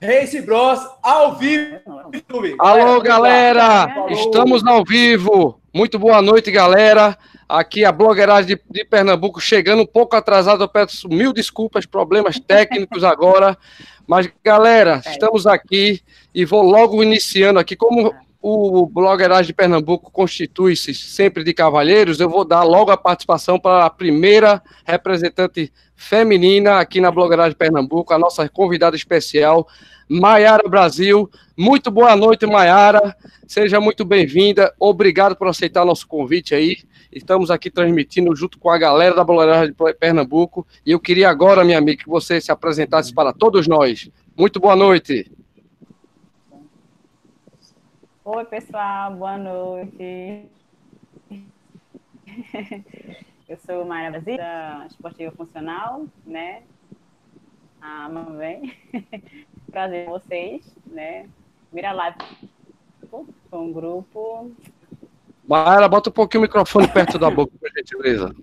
Race 0.00 0.40
Bros 0.42 0.80
ao 1.02 1.36
vivo. 1.36 1.78
Alô, 2.58 3.00
galera! 3.00 4.06
Estamos 4.10 4.66
ao 4.66 4.84
vivo. 4.84 5.60
Muito 5.72 5.98
boa 5.98 6.20
noite, 6.20 6.50
galera. 6.50 7.16
Aqui 7.48 7.84
a 7.84 7.92
blogueiragem 7.92 8.56
de, 8.56 8.62
de, 8.70 8.84
Pernambuco 8.84 9.40
chegando 9.40 9.82
um 9.82 9.86
pouco 9.86 10.16
atrasado. 10.16 10.64
Eu 10.64 10.68
peço 10.68 11.08
mil 11.08 11.32
desculpas, 11.32 11.86
problemas 11.86 12.38
técnicos 12.38 13.04
agora. 13.04 13.56
Mas, 14.06 14.28
galera, 14.42 15.00
estamos 15.06 15.46
aqui 15.46 16.02
e 16.34 16.44
vou 16.44 16.62
logo 16.62 17.02
iniciando 17.02 17.58
aqui. 17.58 17.76
Como 17.76 18.14
o 18.46 18.86
blogueiragem 18.86 19.46
de 19.46 19.54
Pernambuco 19.54 20.10
constitui-se 20.10 20.92
sempre 20.92 21.42
de 21.42 21.54
cavalheiros, 21.54 22.20
eu 22.20 22.28
vou 22.28 22.44
dar 22.44 22.62
logo 22.62 22.90
a 22.90 22.96
participação 22.96 23.58
para 23.58 23.86
a 23.86 23.88
primeira 23.88 24.62
representante 24.84 25.72
feminina 25.96 26.78
aqui 26.78 27.00
na 27.00 27.10
blogueiragem 27.10 27.52
de 27.52 27.56
Pernambuco, 27.56 28.12
a 28.12 28.18
nossa 28.18 28.46
convidada 28.46 28.94
especial, 28.94 29.66
Maiara 30.06 30.68
Brasil. 30.68 31.30
Muito 31.56 31.90
boa 31.90 32.14
noite, 32.14 32.44
Maiara. 32.44 33.16
Seja 33.48 33.80
muito 33.80 34.04
bem-vinda. 34.04 34.74
Obrigado 34.78 35.34
por 35.36 35.48
aceitar 35.48 35.86
nosso 35.86 36.06
convite 36.06 36.54
aí. 36.54 36.76
Estamos 37.10 37.50
aqui 37.50 37.70
transmitindo 37.70 38.36
junto 38.36 38.58
com 38.58 38.68
a 38.68 38.76
galera 38.76 39.14
da 39.14 39.24
blogueiragem 39.24 39.72
de 39.72 39.94
Pernambuco. 39.94 40.66
E 40.84 40.90
eu 40.90 41.00
queria 41.00 41.30
agora, 41.30 41.64
minha 41.64 41.78
amiga, 41.78 42.02
que 42.02 42.10
você 42.10 42.42
se 42.42 42.52
apresentasse 42.52 43.14
para 43.14 43.32
todos 43.32 43.66
nós. 43.66 44.10
Muito 44.36 44.60
boa 44.60 44.76
noite. 44.76 45.32
Oi, 48.26 48.42
pessoal, 48.46 49.14
boa 49.14 49.36
noite. 49.36 50.48
Eu 53.46 53.58
sou 53.66 53.84
Maria 53.84 54.12
Brasil, 54.12 54.38
da 54.38 54.86
Esportiva 54.88 55.30
Funcional, 55.32 56.06
né? 56.24 56.62
A 57.82 58.08
mamãe. 58.08 58.74
Prazer 59.70 60.06
com 60.06 60.12
vocês, 60.12 60.74
né? 60.86 61.28
Vira 61.70 61.92
live 61.92 62.16
com 63.10 63.26
um 63.52 63.70
grupo. 63.70 64.50
Maera, 65.46 65.86
bota 65.86 66.08
um 66.08 66.12
pouquinho 66.14 66.44
o 66.44 66.46
microfone 66.46 66.88
perto 66.88 67.18
da 67.18 67.28
boca, 67.30 67.52
por 67.60 67.70
gentileza. 67.72 68.34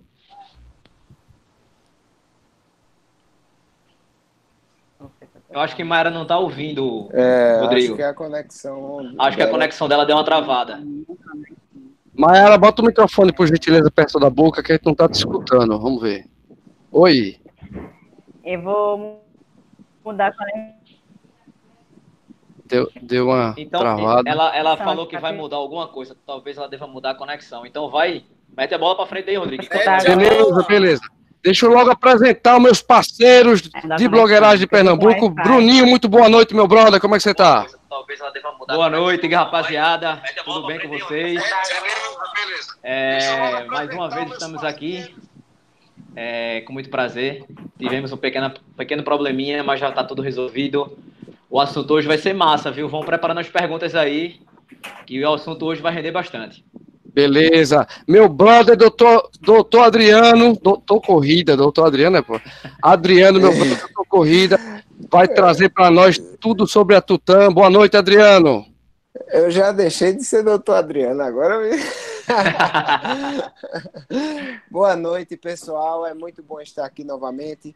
Eu 5.52 5.60
acho 5.60 5.76
que 5.76 5.84
Mayara 5.84 6.10
não 6.10 6.24
está 6.24 6.38
ouvindo, 6.38 7.10
é, 7.12 7.60
Rodrigo. 7.62 7.94
Acho 7.94 7.96
que 7.96 8.04
a 8.04 8.14
conexão. 8.14 9.00
Acho 9.00 9.16
dela... 9.16 9.36
que 9.36 9.42
a 9.42 9.48
conexão 9.50 9.88
dela 9.90 10.06
deu 10.06 10.16
uma 10.16 10.24
travada. 10.24 10.82
Mayara, 12.14 12.58
bota 12.58 12.82
o 12.82 12.86
microfone, 12.86 13.34
por 13.34 13.48
gentileza, 13.48 13.92
perto 13.92 14.20
da 14.20 14.30
boca, 14.30 14.64
que 14.64 14.72
a 14.72 14.76
gente 14.76 14.86
não 14.86 14.94
está 14.94 15.10
te 15.10 15.16
escutando. 15.16 15.78
Vamos 15.78 16.02
ver. 16.02 16.26
Oi. 16.92 17.38
Eu 18.44 18.62
vou 18.62 19.26
mudar 20.06 20.28
a 20.28 20.34
conexão. 20.34 20.82
Deu, 22.66 22.90
deu 23.02 23.26
uma 23.28 23.54
então, 23.58 23.82
travada. 23.82 24.30
Ela, 24.30 24.56
ela 24.56 24.78
falou 24.78 25.06
que 25.06 25.18
vai 25.18 25.34
mudar 25.34 25.58
alguma 25.58 25.90
coisa. 25.90 26.16
Talvez 26.26 26.58
ela 26.58 26.70
deva 26.70 26.88
mudar 26.88 27.12
a 27.12 27.16
conexão. 27.16 27.66
Então 27.66 27.90
vai, 27.90 28.24
mete 28.56 28.74
a 28.74 28.78
bola 28.78 28.96
para 28.96 29.06
frente 29.08 29.30
aí, 29.30 29.36
Rodrigo. 29.36 29.64
Beleza, 29.68 30.64
beleza. 30.66 31.02
Deixa 31.44 31.66
eu 31.66 31.72
logo 31.72 31.90
apresentar 31.90 32.58
os 32.58 32.64
meus 32.64 32.82
parceiros 32.82 33.64
de 33.98 34.08
blogueiragem 34.08 34.60
de 34.60 34.68
Pernambuco. 34.68 35.30
Bruninho, 35.30 35.88
muito 35.88 36.08
boa 36.08 36.30
noite, 36.30 36.54
meu 36.54 36.68
brother. 36.68 37.02
Como 37.02 37.16
é 37.16 37.18
que 37.18 37.24
você 37.24 37.34
tá? 37.34 37.66
Boa 38.68 38.90
noite, 38.90 39.28
rapaziada. 39.28 40.22
Tudo 40.46 40.68
bem 40.68 40.80
com 40.80 40.88
vocês? 40.88 41.42
É, 42.84 43.66
mais 43.66 43.90
uma 43.90 44.10
vez 44.10 44.32
estamos 44.32 44.64
aqui. 44.64 45.16
É, 46.16 46.62
com 46.62 46.74
muito 46.74 46.90
prazer. 46.90 47.44
Tivemos 47.80 48.12
um 48.12 48.18
pequeno, 48.18 48.54
pequeno 48.78 49.04
probleminha, 49.04 49.64
mas 49.64 49.80
já 49.80 49.90
está 49.90 50.04
tudo 50.04 50.22
resolvido. 50.22 50.96
O 51.50 51.60
assunto 51.60 51.92
hoje 51.94 52.08
vai 52.08 52.20
ser 52.20 52.34
massa, 52.34 52.70
viu? 52.70 52.88
Vão 52.88 53.02
preparando 53.02 53.40
as 53.40 53.50
perguntas 53.50 53.96
aí, 53.96 54.40
que 55.08 55.24
o 55.24 55.34
assunto 55.34 55.66
hoje 55.66 55.82
vai 55.82 55.92
render 55.92 56.12
bastante. 56.12 56.64
Beleza. 57.14 57.86
Meu 58.08 58.30
brother, 58.30 58.78
doutor, 58.78 59.30
doutor 59.42 59.84
Adriano, 59.84 60.58
doutor 60.62 61.02
Corrida, 61.02 61.58
doutor 61.58 61.88
Adriano, 61.88 62.18
é, 62.18 62.22
pô? 62.22 62.40
Adriano, 62.82 63.40
meu 63.40 63.52
brother, 63.56 63.80
doutor 63.80 64.06
Corrida, 64.08 64.60
vai 65.12 65.28
trazer 65.28 65.70
para 65.70 65.92
nós 65.92 66.18
tudo 66.40 66.66
sobre 66.66 66.96
a 66.96 67.02
Tutã. 67.02 67.52
Boa 67.52 67.70
noite, 67.70 67.98
Adriano. 67.98 68.66
Eu 69.28 69.52
já 69.52 69.72
deixei 69.72 70.14
de 70.14 70.24
ser 70.24 70.44
doutor 70.44 70.76
Adriano, 70.76 71.22
agora. 71.22 71.60
Boa 74.70 74.96
noite, 74.96 75.36
pessoal. 75.38 76.06
É 76.06 76.14
muito 76.14 76.44
bom 76.44 76.62
estar 76.62 76.86
aqui 76.86 77.04
novamente. 77.04 77.76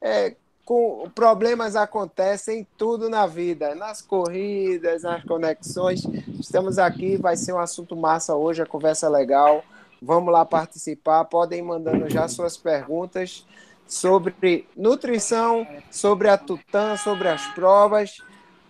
É, 0.00 0.36
com 0.66 1.08
problemas 1.14 1.76
acontecem 1.76 2.66
tudo 2.76 3.08
na 3.08 3.24
vida, 3.24 3.76
nas 3.76 4.02
corridas, 4.02 5.04
nas 5.04 5.22
conexões. 5.22 6.04
Estamos 6.40 6.76
aqui, 6.76 7.16
vai 7.16 7.36
ser 7.36 7.52
um 7.52 7.58
assunto 7.60 7.94
massa 7.94 8.34
hoje, 8.34 8.60
a 8.60 8.66
conversa 8.66 9.08
legal. 9.08 9.62
Vamos 10.02 10.32
lá 10.32 10.44
participar, 10.44 11.24
podem 11.26 11.60
ir 11.60 11.62
mandando 11.62 12.10
já 12.10 12.26
suas 12.26 12.56
perguntas 12.56 13.46
sobre 13.86 14.66
nutrição, 14.76 15.64
sobre 15.88 16.28
a 16.28 16.36
Tutã, 16.36 16.96
sobre 16.96 17.28
as 17.28 17.46
provas. 17.54 18.20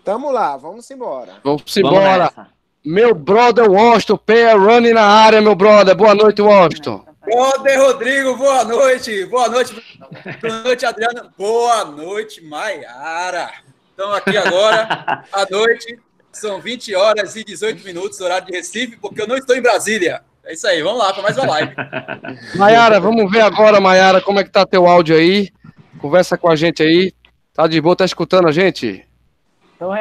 Tamo 0.05 0.31
lá, 0.31 0.55
vamos 0.55 0.91
embora. 0.91 1.41
Vamos 1.43 1.75
embora. 1.79 2.31
Meu 2.85 3.15
brother 3.15 3.71
Washington, 3.71 4.19
pé 4.19 4.53
running 4.53 4.93
na 4.93 5.03
área, 5.03 5.41
meu 5.41 5.55
brother. 5.55 5.97
Boa 5.97 6.15
noite, 6.15 6.43
Washington. 6.43 7.06
Brother 7.27 7.81
Rodrigo, 7.81 8.37
boa 8.37 8.63
noite. 8.63 9.25
Boa 9.27 9.49
noite. 9.49 9.75
Boa 10.41 10.63
noite, 10.63 10.87
Adriana. 10.87 11.33
Boa 11.37 11.85
noite, 11.85 12.41
Maiara. 12.45 13.51
Estamos 13.91 14.17
aqui 14.17 14.37
agora, 14.37 15.25
à 15.33 15.45
noite. 15.51 15.99
São 16.31 16.61
20 16.61 16.95
horas 16.95 17.35
e 17.35 17.43
18 17.43 17.85
minutos, 17.85 18.21
horário 18.21 18.47
de 18.47 18.53
Recife, 18.53 18.97
porque 18.97 19.23
eu 19.23 19.27
não 19.27 19.37
estou 19.37 19.57
em 19.57 19.61
Brasília. 19.61 20.23
É 20.45 20.53
isso 20.53 20.69
aí, 20.69 20.81
vamos 20.81 21.01
lá 21.01 21.13
para 21.13 21.25
mais 21.25 21.37
uma 21.37 21.49
live. 21.49 21.75
Maiara, 22.55 23.01
vamos 23.01 23.29
ver 23.29 23.41
agora, 23.41 23.81
Maiara, 23.81 24.21
como 24.21 24.39
é 24.39 24.45
que 24.45 24.51
tá 24.51 24.65
teu 24.65 24.87
áudio 24.87 25.17
aí. 25.17 25.51
Conversa 25.99 26.39
com 26.39 26.49
a 26.49 26.55
gente 26.55 26.81
aí. 26.81 27.13
Tá 27.53 27.67
de 27.67 27.81
boa, 27.81 27.97
tá 27.97 28.05
escutando 28.05 28.47
a 28.47 28.53
gente? 28.53 29.05
Estou 29.73 29.93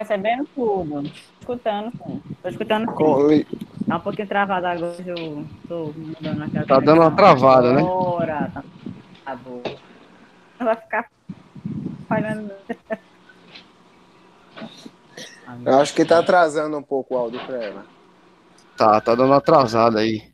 recebendo 0.00 0.48
tudo 0.52 1.04
escutando, 1.50 1.92
sim. 2.06 2.22
Tô 2.42 2.48
escutando 2.48 2.86
sim. 2.86 3.46
Tá 3.86 3.96
um 3.96 4.00
pouquinho 4.00 4.28
travado 4.28 4.66
agora, 4.66 4.96
eu 5.04 5.44
tô 5.68 5.92
mudando 5.96 6.42
aquela 6.42 6.66
Tá 6.66 6.80
dando 6.80 7.00
uma 7.00 7.10
travada, 7.10 7.72
né? 7.72 7.80
Agora, 7.80 8.50
tá... 8.52 8.64
tá 9.24 9.36
bom. 9.36 9.62
Vai 10.58 10.76
ficar 10.76 11.10
falhando. 12.08 12.52
Eu 15.64 15.80
acho 15.80 15.94
que 15.94 16.04
tá 16.04 16.18
atrasando 16.18 16.76
um 16.76 16.82
pouco 16.82 17.14
o 17.14 17.18
áudio 17.18 17.40
pra 17.46 17.56
ela. 17.56 17.86
Tá, 18.76 19.00
tá 19.00 19.14
dando 19.14 19.30
uma 19.30 19.38
atrasada 19.38 20.00
aí. 20.00 20.30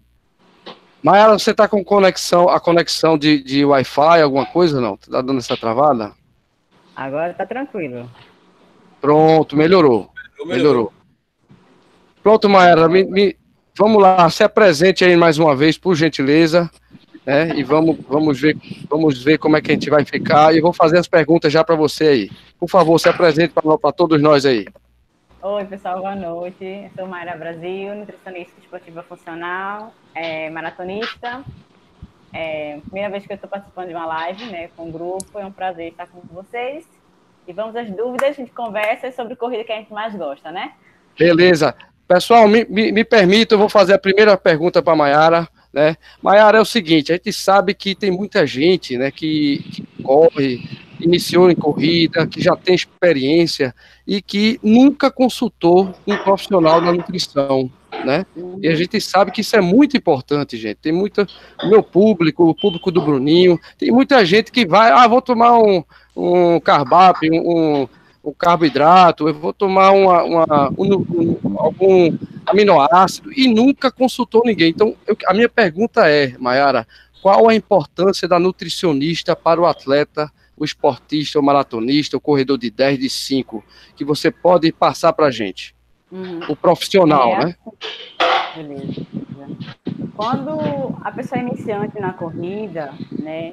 Maela, 1.03 1.39
você 1.39 1.55
tá 1.55 1.69
com 1.69 1.85
conexão, 1.85 2.49
a 2.49 2.59
conexão 2.59 3.17
de, 3.17 3.43
de 3.43 3.65
Wi-Fi, 3.65 4.23
alguma 4.23 4.47
coisa 4.47 4.81
não? 4.81 4.97
Tá 4.97 5.21
dando 5.23 5.39
essa 5.39 5.57
travada? 5.57 6.13
Agora 6.95 7.33
tá 7.33 7.47
tranquilo. 7.47 8.11
Pronto, 9.01 9.57
melhorou. 9.57 10.11
Melhorou. 10.39 10.47
melhorou. 10.47 10.93
Pronto, 12.27 12.49
Maera, 12.49 12.89
me, 12.89 13.05
me, 13.05 13.37
vamos 13.79 14.03
lá, 14.03 14.29
se 14.31 14.43
apresente 14.43 15.05
aí 15.05 15.17
mais 15.17 15.39
uma 15.39 15.55
vez, 15.55 15.79
por 15.79 15.95
gentileza, 15.95 16.69
né? 17.25 17.51
E 17.51 17.63
vamos, 17.63 17.99
vamos, 18.09 18.41
ver, 18.41 18.57
vamos 18.91 19.23
ver 19.23 19.39
como 19.39 19.57
é 19.57 19.61
que 19.61 19.71
a 19.71 19.75
gente 19.75 19.89
vai 19.89 20.05
ficar. 20.05 20.53
E 20.53 20.61
vou 20.61 20.73
fazer 20.73 20.99
as 20.99 21.07
perguntas 21.07 21.53
já 21.53 21.63
para 21.63 21.77
você 21.77 22.05
aí. 22.09 22.31
Por 22.59 22.69
favor, 22.69 22.99
se 22.99 23.09
apresente 23.09 23.55
para 23.55 23.93
todos 23.93 24.21
nós 24.21 24.45
aí. 24.45 24.67
Oi, 25.41 25.65
pessoal, 25.67 26.01
boa 26.01 26.17
noite. 26.17 26.65
Eu 26.65 26.91
sou 26.97 27.07
Mayra 27.07 27.37
Brasil, 27.37 27.95
nutricionista 27.95 28.55
esportiva 28.61 29.05
funcional, 29.05 29.95
é, 30.13 30.51
maratonista. 30.51 31.45
É, 32.35 32.81
primeira 32.87 33.09
vez 33.09 33.25
que 33.25 33.35
eu 33.35 33.37
estou 33.37 33.49
participando 33.49 33.87
de 33.87 33.95
uma 33.95 34.07
live 34.07 34.47
né, 34.47 34.69
com 34.77 34.89
o 34.89 34.93
grupo, 34.93 35.39
é 35.39 35.47
um 35.47 35.53
prazer 35.53 35.93
estar 35.93 36.09
com 36.09 36.23
vocês. 36.35 36.85
E 37.47 37.53
vamos 37.53 37.77
às 37.77 37.89
dúvidas, 37.89 38.31
a 38.31 38.33
gente 38.33 38.51
conversa 38.51 39.13
sobre 39.13 39.37
corrida 39.37 39.63
que 39.63 39.71
a 39.71 39.77
gente 39.77 39.93
mais 39.93 40.13
gosta, 40.13 40.51
né? 40.51 40.73
Beleza. 41.17 41.73
Pessoal, 42.07 42.47
me, 42.47 42.65
me, 42.69 42.93
me 42.93 43.05
permita, 43.05 43.55
eu 43.55 43.59
vou 43.59 43.69
fazer 43.69 43.95
a 43.95 43.99
primeira 43.99 44.37
pergunta 44.37 44.81
para 44.81 44.93
a 44.93 44.97
Mayara. 44.97 45.49
Né? 45.73 45.97
Mayara, 46.23 46.59
é 46.59 46.61
o 46.61 46.65
seguinte, 46.65 47.13
a 47.13 47.17
gente 47.17 47.33
sabe 47.33 47.75
que 47.75 47.95
tem 47.95 48.11
muita 48.11 48.47
gente 48.47 48.97
né, 48.97 49.11
que, 49.11 49.63
que 49.71 50.03
corre, 50.03 50.67
iniciou 51.01 51.51
em 51.51 51.55
corrida, 51.55 52.27
que 52.27 52.41
já 52.41 52.57
tem 52.57 52.75
experiência 52.75 53.75
e 54.07 54.23
que 54.23 54.59
nunca 54.63 55.11
consultou 55.11 55.95
um 56.07 56.17
profissional 56.17 56.81
da 56.81 56.93
nutrição, 56.93 57.71
né? 58.05 58.25
E 58.63 58.69
a 58.69 58.75
gente 58.75 59.01
sabe 59.01 59.31
que 59.31 59.41
isso 59.41 59.57
é 59.57 59.61
muito 59.61 59.97
importante, 59.97 60.57
gente. 60.57 60.77
Tem 60.77 60.93
muita, 60.93 61.27
meu 61.65 61.83
público, 61.83 62.49
o 62.49 62.55
público 62.55 62.91
do 62.91 63.03
Bruninho, 63.03 63.59
tem 63.79 63.91
muita 63.91 64.25
gente 64.25 64.51
que 64.51 64.67
vai, 64.67 64.91
ah, 64.91 65.07
vou 65.07 65.21
tomar 65.21 65.59
um, 65.59 65.83
um 66.17 66.61
carbap, 66.61 67.29
um, 67.31 67.87
o 68.27 68.35
carboidrato, 68.35 69.29
eu 69.29 69.35
vou 69.35 69.53
tomar 69.53 69.93
uma, 69.93 70.25
uma 70.25 70.71
um, 70.77 70.95
um, 70.97 71.59
algum 71.59 72.19
aminoácido 72.45 73.33
e 73.33 73.47
nunca 73.47 73.91
consultou 73.91 74.43
ninguém. 74.45 74.71
Então, 74.71 74.97
eu, 75.07 75.17
a 75.27 75.33
minha 75.33 75.49
pergunta 75.49 76.09
é, 76.09 76.37
Mayara, 76.37 76.87
qual 77.23 77.49
a 77.49 77.55
importância 77.55 78.27
da 78.27 78.39
nutricionista 78.39 79.37
para 79.37 79.61
o 79.61 79.67
atleta 79.67 80.31
o 80.57 80.65
esportista, 80.65 81.39
o 81.39 81.43
maratonista, 81.43 82.17
o 82.17 82.21
corredor 82.21 82.57
de 82.57 82.71
10, 82.71 82.99
de 82.99 83.11
5, 83.11 83.63
que 83.95 84.05
você 84.05 84.31
pode 84.31 84.73
passar 84.73 85.13
para 85.13 85.27
a 85.27 85.31
gente? 85.31 85.75
Uhum. 86.11 86.41
O 86.49 86.57
profissional, 86.57 87.35
é, 87.35 87.45
né? 87.45 87.55
Beleza. 88.57 89.07
Quando 90.17 90.97
a 91.03 91.13
pessoa 91.13 91.39
é 91.39 91.45
iniciante 91.45 92.01
na 92.01 92.15
corrida, 92.15 92.95
né? 93.13 93.53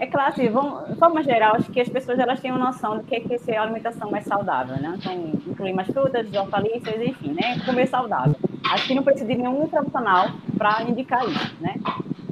É 0.00 0.06
claro, 0.06 0.32
assim, 0.32 0.48
vamos, 0.48 0.88
de 0.88 0.94
forma 0.94 1.22
geral, 1.24 1.56
acho 1.56 1.70
que 1.72 1.80
as 1.80 1.88
pessoas 1.88 2.18
elas 2.20 2.40
têm 2.40 2.52
uma 2.52 2.66
noção 2.66 2.98
do 2.98 3.02
que 3.02 3.16
é, 3.16 3.20
que 3.20 3.36
é 3.50 3.56
a 3.56 3.62
alimentação 3.62 4.10
mais 4.10 4.24
saudável, 4.24 4.76
né? 4.76 4.94
Então, 4.96 5.12
incluir 5.46 5.72
mais 5.72 5.88
frutas, 5.88 6.32
hortaliças, 6.32 7.02
enfim, 7.02 7.32
né? 7.32 7.60
Comer 7.66 7.88
saudável. 7.88 8.36
Acho 8.70 8.86
que 8.86 8.94
não 8.94 9.02
precisa 9.02 9.26
de 9.26 9.34
nenhum 9.34 9.66
profissional 9.66 10.28
para 10.56 10.82
indicar 10.84 11.28
isso, 11.28 11.56
né? 11.60 11.74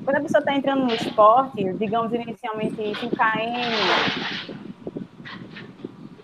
Quando 0.05 0.17
a 0.17 0.21
pessoa 0.21 0.39
está 0.39 0.55
entrando 0.55 0.85
no 0.85 0.95
esporte, 0.95 1.73
digamos 1.75 2.13
inicialmente 2.13 2.77
5KM, 2.77 4.55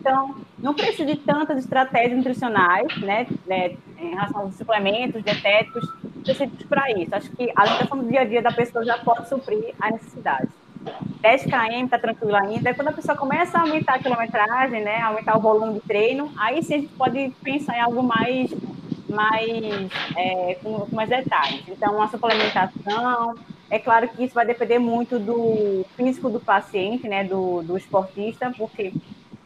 então, 0.03 0.35
não 0.59 0.75
precisa 0.75 1.07
de 1.07 1.17
tantas 1.17 1.59
estratégias 1.59 2.17
nutricionais, 2.17 2.89
né, 3.01 3.25
né 3.47 3.77
em 3.97 4.11
relação 4.11 4.41
aos 4.41 4.57
suplementos 4.57 5.23
dietéticos 5.23 5.89
específicos 6.17 6.67
para 6.67 6.91
isso. 6.91 7.15
Acho 7.15 7.31
que 7.31 7.53
a 7.55 7.63
alimentação 7.63 7.99
do 7.99 8.09
dia 8.09 8.23
a 8.23 8.25
dia 8.25 8.43
da 8.43 8.51
pessoa 8.51 8.85
já 8.85 8.99
pode 8.99 9.29
suprir 9.29 9.73
a 9.81 9.93
necessidade. 9.93 10.49
10 11.21 11.45
km 11.45 11.85
está 11.85 12.01
tranquilo 12.01 12.35
ainda. 12.35 12.75
Quando 12.75 12.89
a 12.89 12.93
pessoa 12.93 13.17
começa 13.17 13.57
a 13.57 13.61
aumentar 13.61 13.95
a 13.95 13.99
quilometragem, 14.01 14.83
né, 14.83 15.01
aumentar 15.03 15.39
o 15.39 15.41
volume 15.41 15.75
de 15.75 15.81
treino, 15.83 16.33
aí 16.37 16.61
sim 16.65 16.75
a 16.75 16.79
gente 16.79 16.93
pode 16.95 17.33
pensar 17.41 17.77
em 17.77 17.81
algo 17.81 18.03
mais, 18.03 18.51
mais 19.09 19.89
é, 20.17 20.59
com, 20.65 20.81
com 20.81 20.97
mais 20.97 21.09
detalhes. 21.09 21.63
Então, 21.69 22.03
a 22.03 22.09
suplementação, 22.09 23.37
é 23.71 23.79
claro 23.79 24.09
que 24.09 24.25
isso 24.25 24.35
vai 24.35 24.45
depender 24.45 24.81
muito 24.81 25.21
do 25.21 25.87
físico 25.97 26.29
do 26.29 26.41
paciente, 26.41 27.07
né, 27.07 27.23
do, 27.23 27.63
do 27.63 27.77
esportista, 27.77 28.53
porque 28.59 28.93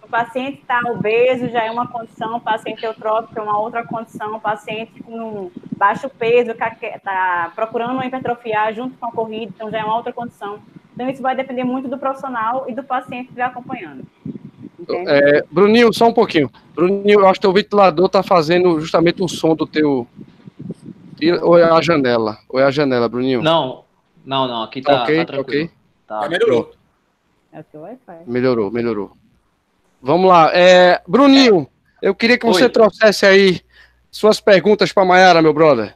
o 0.07 0.09
paciente 0.09 0.61
está 0.61 0.81
obeso 0.89 1.49
já 1.49 1.65
é 1.65 1.71
uma 1.71 1.89
condição, 1.89 2.37
o 2.37 2.41
paciente 2.41 2.85
eutrófico 2.85 3.39
é 3.39 3.43
uma 3.43 3.59
outra 3.59 3.85
condição, 3.85 4.37
o 4.37 4.41
paciente 4.41 5.03
com 5.03 5.51
baixo 5.77 6.09
peso 6.09 6.53
está 6.53 7.53
procurando 7.55 7.95
uma 7.95 8.07
hipertrofiar 8.07 8.73
junto 8.73 8.97
com 8.97 9.07
a 9.07 9.11
corrida, 9.13 9.53
então 9.55 9.71
já 9.71 9.79
é 9.79 9.85
uma 9.85 9.97
outra 9.97 10.13
condição. 10.13 10.61
Então 10.95 11.11
isso 11.11 11.21
vai 11.21 11.35
depender 11.35 11.65
muito 11.65 11.89
do 11.89 11.99
profissional 11.99 12.67
e 12.69 12.75
do 12.75 12.85
paciente 12.85 13.29
que 13.29 13.35
vai 13.35 13.47
acompanhando. 13.47 14.07
É, 14.89 15.45
Bruninho, 15.51 15.93
só 15.93 16.07
um 16.07 16.15
pouquinho. 16.15 16.49
Bruninho, 16.75 17.21
eu 17.21 17.27
acho 17.27 17.41
que 17.41 17.47
o 17.47 17.53
ventilador 17.53 18.07
está 18.07 18.23
fazendo 18.23 18.81
justamente 18.81 19.23
o 19.23 19.29
som 19.29 19.57
do 19.57 19.67
teu. 19.67 20.07
Ou 21.43 21.59
é 21.59 21.65
a 21.65 21.81
janela? 21.81 22.39
Ou 22.49 22.61
é 22.61 22.65
a 22.65 22.71
janela, 22.71 23.09
Bruninho? 23.09 23.43
Não, 23.43 23.85
não, 24.25 24.47
não. 24.47 24.63
Aqui 24.63 24.81
tá, 24.81 25.03
okay, 25.03 25.19
tá 25.19 25.33
tranquilo. 25.33 25.65
Ok, 25.65 25.71
tá. 26.07 26.29
melhorou. 26.29 26.73
É 27.53 27.61
o 27.61 27.65
teu 27.65 27.81
Wi-Fi. 27.81 28.19
Melhorou, 28.27 28.71
melhorou. 28.71 29.13
Vamos 30.01 30.29
lá. 30.29 30.51
É, 30.55 31.03
Bruninho, 31.07 31.69
eu 32.01 32.15
queria 32.15 32.39
que 32.39 32.47
você 32.47 32.65
Oi. 32.65 32.71
trouxesse 32.71 33.27
aí 33.27 33.61
suas 34.11 34.41
perguntas 34.41 34.93
para 34.93 35.05
Mayara, 35.05 35.43
meu 35.43 35.53
brother. 35.53 35.95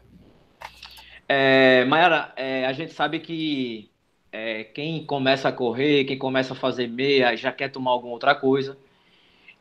É, 1.28 1.84
Mayara, 1.84 2.32
é, 2.36 2.66
a 2.66 2.72
gente 2.72 2.92
sabe 2.92 3.20
que 3.20 3.90
é, 4.32 4.64
quem 4.64 5.04
começa 5.04 5.48
a 5.48 5.52
correr, 5.52 6.04
quem 6.04 6.18
começa 6.18 6.52
a 6.52 6.56
fazer 6.56 6.88
meia, 6.88 7.36
já 7.36 7.52
quer 7.52 7.70
tomar 7.70 7.92
alguma 7.92 8.12
outra 8.12 8.34
coisa. 8.34 8.76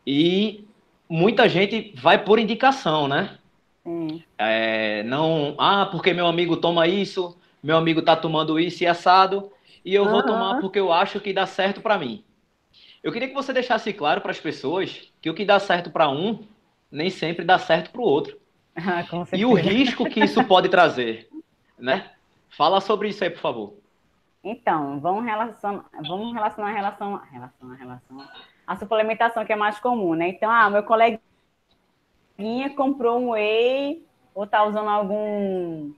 E 0.05 0.65
muita 1.07 1.47
gente 1.47 1.93
vai 1.95 2.23
por 2.23 2.39
indicação, 2.39 3.07
né? 3.07 3.37
Hum. 3.85 4.19
É, 4.37 5.03
não, 5.03 5.55
ah, 5.57 5.87
porque 5.91 6.13
meu 6.13 6.27
amigo 6.27 6.57
toma 6.57 6.87
isso, 6.87 7.37
meu 7.61 7.77
amigo 7.77 8.01
tá 8.01 8.15
tomando 8.15 8.59
isso 8.59 8.83
e 8.83 8.87
assado, 8.87 9.51
e 9.83 9.93
eu 9.95 10.07
vou 10.07 10.23
tomar 10.23 10.59
porque 10.59 10.79
eu 10.79 10.91
acho 10.91 11.19
que 11.19 11.33
dá 11.33 11.45
certo 11.45 11.81
para 11.81 11.97
mim. 11.97 12.23
Eu 13.03 13.11
queria 13.11 13.27
que 13.27 13.33
você 13.33 13.53
deixasse 13.53 13.93
claro 13.93 14.21
para 14.21 14.31
as 14.31 14.39
pessoas 14.39 15.11
que 15.21 15.29
o 15.29 15.33
que 15.33 15.45
dá 15.45 15.59
certo 15.59 15.89
para 15.89 16.09
um 16.09 16.45
nem 16.91 17.09
sempre 17.09 17.45
dá 17.45 17.57
certo 17.57 17.91
para 17.91 18.01
o 18.01 18.03
outro. 18.03 18.37
Ah, 18.75 19.03
e 19.33 19.45
o 19.45 19.53
risco 19.53 20.05
que 20.05 20.23
isso 20.23 20.43
pode 20.45 20.69
trazer, 20.69 21.29
né? 21.77 22.11
Fala 22.49 22.81
sobre 22.81 23.09
isso 23.09 23.23
aí, 23.23 23.29
por 23.29 23.41
favor. 23.41 23.73
Então, 24.43 24.99
vamos 24.99 25.25
relacionar, 25.25 25.85
vamos 26.07 26.33
relacionar 26.33 26.69
a 26.69 26.73
relação, 26.73 27.21
relação, 27.31 27.69
relação 27.75 28.27
a 28.65 28.75
suplementação 28.75 29.43
que 29.43 29.51
é 29.51 29.55
mais 29.55 29.79
comum, 29.79 30.13
né? 30.13 30.29
Então, 30.29 30.49
ah, 30.49 30.69
meu 30.69 30.83
coleguinha 30.83 31.19
comprou 32.75 33.19
um 33.19 33.31
whey 33.31 34.05
ou 34.33 34.45
tá 34.45 34.63
usando 34.63 34.87
algum 34.87 35.91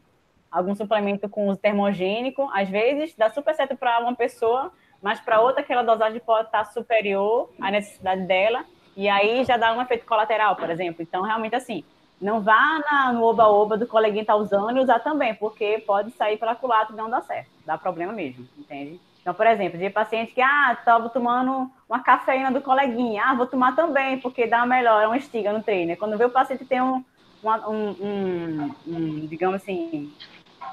algum 0.50 0.76
suplemento 0.76 1.30
com 1.30 1.48
uso 1.48 1.60
termogênico, 1.60 2.50
às 2.54 2.70
vezes 2.70 3.16
dá 3.16 3.30
super 3.30 3.54
certo 3.56 3.76
para 3.76 4.00
uma 4.00 4.16
pessoa, 4.16 4.72
mas 5.02 5.20
para 5.20 5.42
outra 5.42 5.62
aquela 5.62 5.84
dosagem 5.84 6.20
pode 6.20 6.48
estar 6.48 6.66
tá 6.66 6.72
superior 6.72 7.50
à 7.60 7.72
necessidade 7.72 8.22
dela, 8.24 8.64
e 8.96 9.08
aí 9.08 9.44
já 9.44 9.58
dá 9.58 9.74
um 9.74 9.82
efeito 9.82 10.06
colateral, 10.06 10.56
por 10.56 10.70
exemplo. 10.70 11.02
Então, 11.02 11.22
realmente 11.22 11.56
assim, 11.56 11.84
não 12.22 12.42
vá 12.42 12.80
na, 12.90 13.14
no 13.14 13.24
oba-oba 13.24 13.78
do 13.78 13.88
coleguinha 13.88 14.26
tá 14.26 14.36
usando 14.36 14.78
e 14.78 14.80
usar 14.82 15.00
também, 15.00 15.34
porque 15.34 15.84
pode 15.86 16.12
sair 16.12 16.38
pela 16.38 16.56
culatra 16.56 16.94
e 16.94 16.98
não 16.98 17.10
dá 17.10 17.22
certo, 17.22 17.50
dá 17.66 17.78
problema 17.78 18.14
mesmo, 18.14 18.48
entende? 18.58 19.00
Então, 19.22 19.34
por 19.34 19.46
exemplo, 19.46 19.78
de 19.78 19.90
paciente 19.90 20.34
que, 20.34 20.42
ah, 20.42 20.76
estava 20.78 21.08
tomando 21.10 21.70
uma 21.88 22.00
cafeína 22.00 22.52
do 22.52 22.62
coleguinha, 22.62 23.24
ah, 23.26 23.36
vou 23.36 23.46
tomar 23.46 23.76
também, 23.76 24.20
porque 24.20 24.48
dá 24.48 24.66
melhor, 24.66 25.02
é 25.02 25.08
uma 25.08 25.18
estiga 25.18 25.54
no 25.54 25.62
treino. 25.62 25.96
Quando 25.96 26.18
vê 26.18 26.26
o 26.26 26.30
paciente 26.30 26.66
tem 26.66 26.82
um, 26.82 27.04
um, 27.44 27.90
um, 28.02 28.76
um 28.88 29.28
digamos 29.28 29.62
assim, 29.62 30.12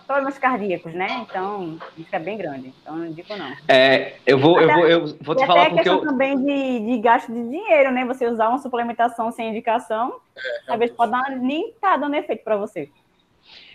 problemas 0.07 0.39
cardíacos, 0.39 0.95
né? 0.95 1.27
Então, 1.29 1.79
isso 1.97 2.09
é 2.13 2.19
bem 2.19 2.37
grande. 2.39 2.73
Então, 2.81 2.97
não 2.97 3.13
digo 3.13 3.37
não. 3.37 3.55
É, 3.69 4.17
eu 4.27 4.39
vou, 4.39 4.61
eu 4.61 4.69
vou, 4.69 4.87
eu 4.87 5.07
vou 5.21 5.35
te 5.35 5.47
falar 5.47 5.71
porque 5.71 5.89
eu... 5.89 6.01
também 6.01 6.37
de, 6.37 6.87
de 6.87 6.99
gasto 6.99 7.33
de 7.33 7.49
dinheiro, 7.49 7.93
né? 7.93 8.05
Você 8.07 8.27
usar 8.27 8.49
uma 8.49 8.59
suplementação 8.59 9.31
sem 9.31 9.51
indicação, 9.51 10.17
é, 10.37 10.73
às 10.73 10.79
vezes 10.79 10.97
pode 10.97 11.13
dar, 11.13 11.31
nem 11.37 11.73
tá 11.81 11.97
dando 11.97 12.15
efeito 12.15 12.43
para 12.43 12.57
você. 12.57 12.89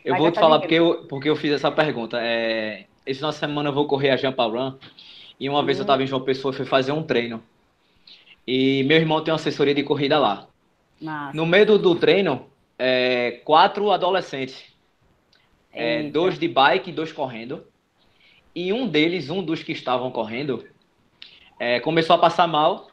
Eu 0.03 0.11
Vai 0.11 0.21
vou 0.21 0.31
te 0.31 0.39
falar 0.39 0.59
porque 0.59 0.75
eu, 0.75 1.05
porque 1.07 1.29
eu 1.29 1.35
fiz 1.35 1.51
essa 1.51 1.71
pergunta. 1.71 2.17
É, 2.21 2.85
esse 3.05 3.21
de 3.21 3.33
semana 3.33 3.69
eu 3.69 3.73
vou 3.73 3.87
correr 3.87 4.09
a 4.09 4.17
Jampa 4.17 4.45
Run, 4.45 4.73
e 5.39 5.49
uma 5.49 5.63
vez 5.63 5.77
eu 5.77 5.83
estava 5.83 6.01
em 6.03 6.07
João 6.07 6.21
Pessoa 6.21 6.53
e 6.53 6.57
fui 6.57 6.65
fazer 6.65 6.91
um 6.91 7.03
treino. 7.03 7.43
E 8.45 8.83
meu 8.83 8.97
irmão 8.97 9.23
tem 9.23 9.31
uma 9.31 9.39
assessoria 9.39 9.73
de 9.73 9.83
corrida 9.83 10.19
lá. 10.19 10.47
Nossa. 10.99 11.35
No 11.35 11.45
meio 11.45 11.65
do, 11.65 11.79
do 11.79 11.95
treino, 11.95 12.47
é, 12.77 13.41
quatro 13.43 13.91
adolescentes 13.91 14.72
é, 15.73 16.03
dois 16.03 16.37
de 16.37 16.47
bike 16.47 16.89
e 16.89 16.93
dois 16.93 17.11
correndo. 17.11 17.65
E 18.55 18.71
um 18.71 18.87
deles, 18.87 19.29
um 19.29 19.43
dos 19.43 19.63
que 19.63 19.71
estavam 19.71 20.11
correndo, 20.11 20.63
é, 21.59 21.79
começou 21.79 22.15
a 22.15 22.19
passar 22.19 22.47
mal, 22.47 22.87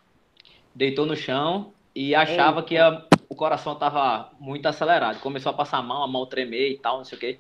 deitou 0.75 1.05
no 1.05 1.15
chão 1.15 1.73
e 1.95 2.15
achava 2.15 2.61
Eita. 2.61 2.69
que 2.69 2.79
a, 2.79 3.05
o 3.29 3.35
coração 3.35 3.75
estava 3.75 4.31
muito 4.41 4.67
acelerado. 4.67 5.21
Começou 5.21 5.51
a 5.51 5.55
passar 5.55 5.83
mal, 5.83 6.03
a 6.03 6.09
mão 6.09 6.25
tremer 6.25 6.71
e 6.71 6.79
tal, 6.79 6.99
não 6.99 7.05
sei 7.05 7.19
o 7.19 7.21
quê. 7.21 7.39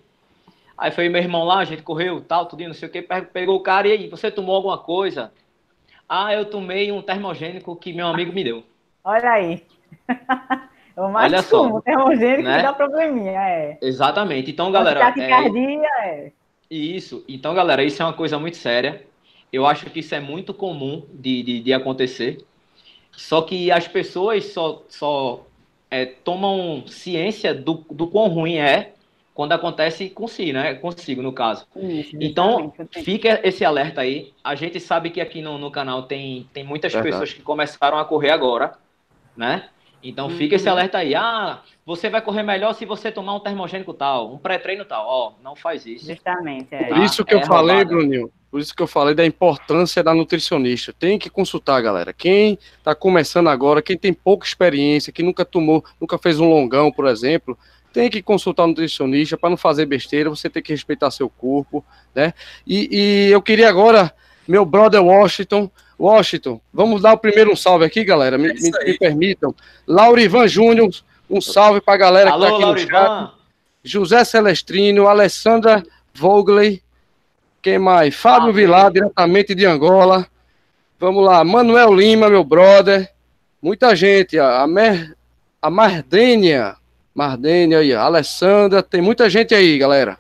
Aí 0.76 0.90
foi 0.90 1.08
meu 1.08 1.20
irmão 1.20 1.44
lá, 1.44 1.58
a 1.58 1.64
gente 1.64 1.82
correu, 1.82 2.22
tal, 2.22 2.46
tudo, 2.46 2.64
não 2.64 2.74
sei 2.74 2.88
o 2.88 2.92
quê, 2.92 3.02
pegou 3.32 3.56
o 3.56 3.62
cara 3.62 3.88
e 3.88 3.92
aí, 3.92 4.08
você 4.08 4.30
tomou 4.30 4.54
alguma 4.54 4.78
coisa? 4.78 5.32
Ah, 6.08 6.34
eu 6.34 6.46
tomei 6.46 6.90
um 6.90 7.02
termogênico 7.02 7.76
que 7.76 7.92
meu 7.92 8.06
amigo 8.06 8.32
me 8.32 8.42
deu. 8.42 8.64
Olha 9.04 9.30
aí. 9.30 9.62
É 11.00 11.04
o 11.04 11.10
mais 11.10 11.32
Olha 11.32 11.42
só, 11.42 11.80
termogênico 11.80 12.42
né? 12.42 12.58
que 12.58 12.62
dá 12.62 12.72
probleminha, 12.74 13.40
é. 13.40 13.78
Exatamente. 13.80 14.50
Então, 14.50 14.70
galera. 14.70 15.00
Taquicardia, 15.00 15.88
é... 16.02 16.26
é. 16.26 16.32
Isso. 16.70 17.24
Então, 17.26 17.54
galera, 17.54 17.82
isso 17.82 18.02
é 18.02 18.04
uma 18.04 18.12
coisa 18.12 18.38
muito 18.38 18.58
séria. 18.58 19.02
Eu 19.50 19.66
acho 19.66 19.86
que 19.86 20.00
isso 20.00 20.14
é 20.14 20.20
muito 20.20 20.52
comum 20.52 21.02
de, 21.12 21.42
de, 21.42 21.60
de 21.60 21.72
acontecer. 21.72 22.44
Só 23.10 23.42
que 23.42 23.72
as 23.72 23.88
pessoas 23.88 24.44
só, 24.52 24.82
só 24.88 25.44
é, 25.90 26.04
tomam 26.04 26.86
ciência 26.86 27.54
do, 27.54 27.84
do 27.90 28.06
quão 28.06 28.28
ruim 28.28 28.58
é 28.58 28.92
quando 29.34 29.52
acontece 29.52 30.10
consigo, 30.10 30.52
né? 30.52 30.74
Consigo, 30.74 31.22
no 31.22 31.32
caso. 31.32 31.66
Isso, 31.74 32.16
então, 32.20 32.72
fica 33.02 33.40
esse 33.42 33.64
alerta 33.64 34.02
aí. 34.02 34.32
A 34.44 34.54
gente 34.54 34.78
sabe 34.78 35.08
que 35.08 35.20
aqui 35.20 35.40
no, 35.40 35.56
no 35.56 35.70
canal 35.70 36.02
tem, 36.02 36.48
tem 36.52 36.62
muitas 36.62 36.92
Verdade. 36.92 37.12
pessoas 37.12 37.32
que 37.32 37.42
começaram 37.42 37.98
a 37.98 38.04
correr 38.04 38.30
agora, 38.30 38.72
né? 39.34 39.68
Então 40.02 40.28
uhum. 40.28 40.36
fica 40.36 40.56
esse 40.56 40.68
alerta 40.68 40.98
aí. 40.98 41.14
Ah, 41.14 41.60
você 41.84 42.08
vai 42.08 42.22
correr 42.22 42.42
melhor 42.42 42.74
se 42.74 42.86
você 42.86 43.10
tomar 43.10 43.34
um 43.34 43.40
termogênico 43.40 43.92
tal, 43.92 44.32
um 44.32 44.38
pré-treino 44.38 44.84
tal. 44.84 45.06
Ó, 45.06 45.28
oh, 45.28 45.42
não 45.42 45.54
faz 45.54 45.86
isso. 45.86 46.06
Justamente. 46.06 46.74
É. 46.74 46.84
Por 46.84 46.98
isso 46.98 47.24
que 47.24 47.34
eu 47.34 47.40
é 47.40 47.46
falei, 47.46 47.76
roubada. 47.76 47.96
Bruninho, 47.96 48.30
por 48.50 48.60
isso 48.60 48.74
que 48.74 48.82
eu 48.82 48.86
falei 48.86 49.14
da 49.14 49.24
importância 49.24 50.02
da 50.02 50.14
nutricionista. 50.14 50.92
Tem 50.92 51.18
que 51.18 51.28
consultar, 51.28 51.80
galera. 51.82 52.12
Quem 52.12 52.58
está 52.78 52.94
começando 52.94 53.48
agora, 53.48 53.82
quem 53.82 53.96
tem 53.96 54.12
pouca 54.12 54.46
experiência, 54.46 55.12
que 55.12 55.22
nunca 55.22 55.44
tomou, 55.44 55.84
nunca 56.00 56.18
fez 56.18 56.40
um 56.40 56.48
longão, 56.48 56.90
por 56.90 57.06
exemplo, 57.06 57.56
tem 57.92 58.08
que 58.08 58.22
consultar 58.22 58.64
um 58.64 58.68
nutricionista 58.68 59.36
para 59.36 59.50
não 59.50 59.56
fazer 59.56 59.86
besteira, 59.86 60.30
você 60.30 60.48
tem 60.48 60.62
que 60.62 60.72
respeitar 60.72 61.10
seu 61.10 61.28
corpo, 61.28 61.84
né? 62.14 62.32
E, 62.66 62.88
e 62.90 63.30
eu 63.30 63.42
queria 63.42 63.68
agora, 63.68 64.12
meu 64.46 64.64
brother 64.64 65.02
Washington, 65.02 65.70
Washington, 66.00 66.58
vamos 66.72 67.02
dar 67.02 67.12
o 67.12 67.18
primeiro 67.18 67.52
um 67.52 67.56
salve 67.56 67.84
aqui, 67.84 68.02
galera. 68.02 68.38
Me, 68.38 68.48
é 68.48 68.54
me, 68.54 68.70
me 68.70 68.98
permitam. 68.98 69.54
Laurivan 69.86 70.48
Júnior, 70.48 70.90
um 71.28 71.40
salve 71.40 71.80
para 71.80 71.94
a 71.94 71.98
galera 71.98 72.30
Alô, 72.30 72.40
que 72.40 72.46
está 72.46 72.54
aqui 72.54 72.64
Laurivan. 72.64 73.20
no 73.20 73.26
chat. 73.26 73.40
José 73.82 74.24
Celestrino, 74.24 75.06
Alessandra 75.06 75.82
Vogley, 76.14 76.82
quem 77.62 77.78
mais? 77.78 78.14
Fábio 78.14 78.48
ah, 78.48 78.52
Vilar, 78.52 78.90
diretamente 78.90 79.54
de 79.54 79.66
Angola. 79.66 80.26
Vamos 80.98 81.24
lá, 81.24 81.44
Manuel 81.44 81.94
Lima, 81.94 82.28
meu 82.28 82.44
brother. 82.44 83.10
Muita 83.60 83.94
gente, 83.94 84.38
a, 84.38 84.66
Mer, 84.66 85.14
a 85.60 85.68
Mardênia, 85.68 86.76
Mardênia 87.14 87.78
aí, 87.78 87.92
a 87.92 88.02
Alessandra, 88.02 88.82
tem 88.82 89.02
muita 89.02 89.28
gente 89.28 89.54
aí, 89.54 89.76
galera. 89.76 90.18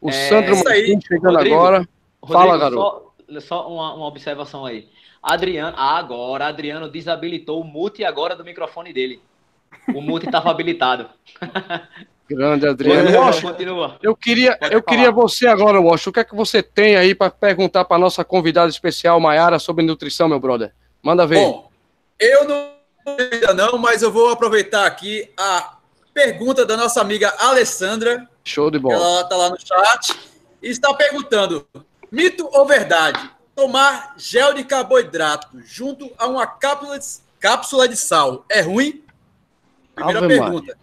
O 0.00 0.08
é, 0.08 0.12
Sandro 0.28 0.56
Martins 0.56 1.04
chegando 1.04 1.34
Rodrigo, 1.34 1.56
agora. 1.56 1.88
Rodrigo, 2.22 2.42
Fala, 2.42 2.58
garoto. 2.58 2.82
Só, 2.82 3.13
só 3.40 3.68
uma, 3.68 3.94
uma, 3.94 4.06
observação 4.06 4.64
aí. 4.64 4.88
Adriano, 5.22 5.76
agora, 5.78 6.46
Adriano 6.46 6.88
desabilitou 6.88 7.60
o 7.60 7.64
mute 7.64 8.04
agora 8.04 8.36
do 8.36 8.44
microfone 8.44 8.92
dele. 8.92 9.20
O 9.94 10.00
mute 10.00 10.26
estava 10.26 10.50
habilitado. 10.50 11.08
Grande, 12.28 12.66
Adriano. 12.66 13.40
continua. 13.40 13.98
Eu 14.02 14.16
queria, 14.16 14.58
eu 14.70 14.82
queria 14.82 15.10
você 15.10 15.46
agora, 15.46 15.80
Wash. 15.80 16.06
O 16.06 16.12
que 16.12 16.20
é 16.20 16.24
que 16.24 16.34
você 16.34 16.62
tem 16.62 16.96
aí 16.96 17.14
para 17.14 17.30
perguntar 17.30 17.84
para 17.84 17.98
nossa 17.98 18.24
convidada 18.24 18.70
especial, 18.70 19.20
Maiara, 19.20 19.58
sobre 19.58 19.84
nutrição, 19.84 20.26
meu 20.26 20.40
brother? 20.40 20.72
Manda 21.02 21.26
ver. 21.26 21.36
Bom, 21.36 21.70
eu 22.18 22.48
não 22.48 22.74
não, 23.54 23.76
mas 23.76 24.02
eu 24.02 24.10
vou 24.10 24.30
aproveitar 24.30 24.86
aqui 24.86 25.30
a 25.36 25.76
pergunta 26.12 26.64
da 26.64 26.76
nossa 26.76 27.00
amiga 27.00 27.34
Alessandra. 27.38 28.28
Show 28.42 28.70
de 28.70 28.78
bola. 28.78 28.94
Ela 28.94 29.20
está 29.20 29.36
lá 29.36 29.50
no 29.50 29.58
chat 29.58 30.18
e 30.62 30.70
está 30.70 30.92
perguntando: 30.94 31.66
mito 32.10 32.48
ou 32.52 32.66
verdade? 32.66 33.30
Tomar 33.54 34.14
gel 34.16 34.54
de 34.54 34.64
carboidrato 34.64 35.48
junto 35.64 36.10
a 36.18 36.26
uma 36.26 36.46
cápsula 36.46 36.98
de, 36.98 37.06
cápsula 37.38 37.88
de 37.88 37.96
sal 37.96 38.44
é 38.50 38.60
ruim? 38.60 39.04
Primeira 39.94 40.18
Ave 40.18 40.28
pergunta. 40.28 40.76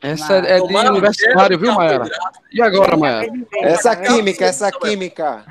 Essa 0.00 0.36
é 0.36 0.60
de 0.60 0.76
universitário, 0.76 1.58
viu, 1.58 1.72
Maera? 1.72 2.08
E 2.52 2.62
agora, 2.62 2.96
Maera? 2.96 3.26
Essa 3.56 3.96
química, 3.96 4.44
essa 4.44 4.70
química. 4.70 5.44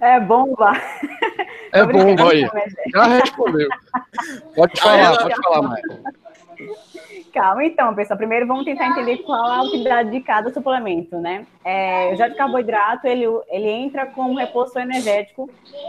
É 0.00 0.20
bomba. 0.20 0.72
É 1.72 1.84
bomba 1.86 2.32
aí. 2.32 2.46
Já 2.92 3.04
respondeu. 3.06 3.68
Pode 4.54 4.78
falar, 4.78 5.16
pode 5.16 5.42
falar, 5.42 5.62
Maera. 5.62 6.00
Calma, 7.32 7.64
então, 7.64 7.94
pessoal. 7.94 8.16
Primeiro 8.16 8.46
vamos 8.46 8.64
tentar 8.64 8.88
entender 8.88 9.18
qual 9.18 9.46
a 9.46 9.62
utilidade 9.62 10.10
de 10.10 10.20
cada 10.20 10.52
suplemento, 10.52 11.18
né? 11.18 11.46
É, 11.64 12.12
o 12.12 12.16
gel 12.16 12.30
de 12.30 12.36
carboidrato, 12.36 13.06
ele, 13.06 13.24
ele 13.48 13.68
entra 13.68 14.06
como 14.06 14.38
repouso 14.38 14.78
energético 14.78 15.48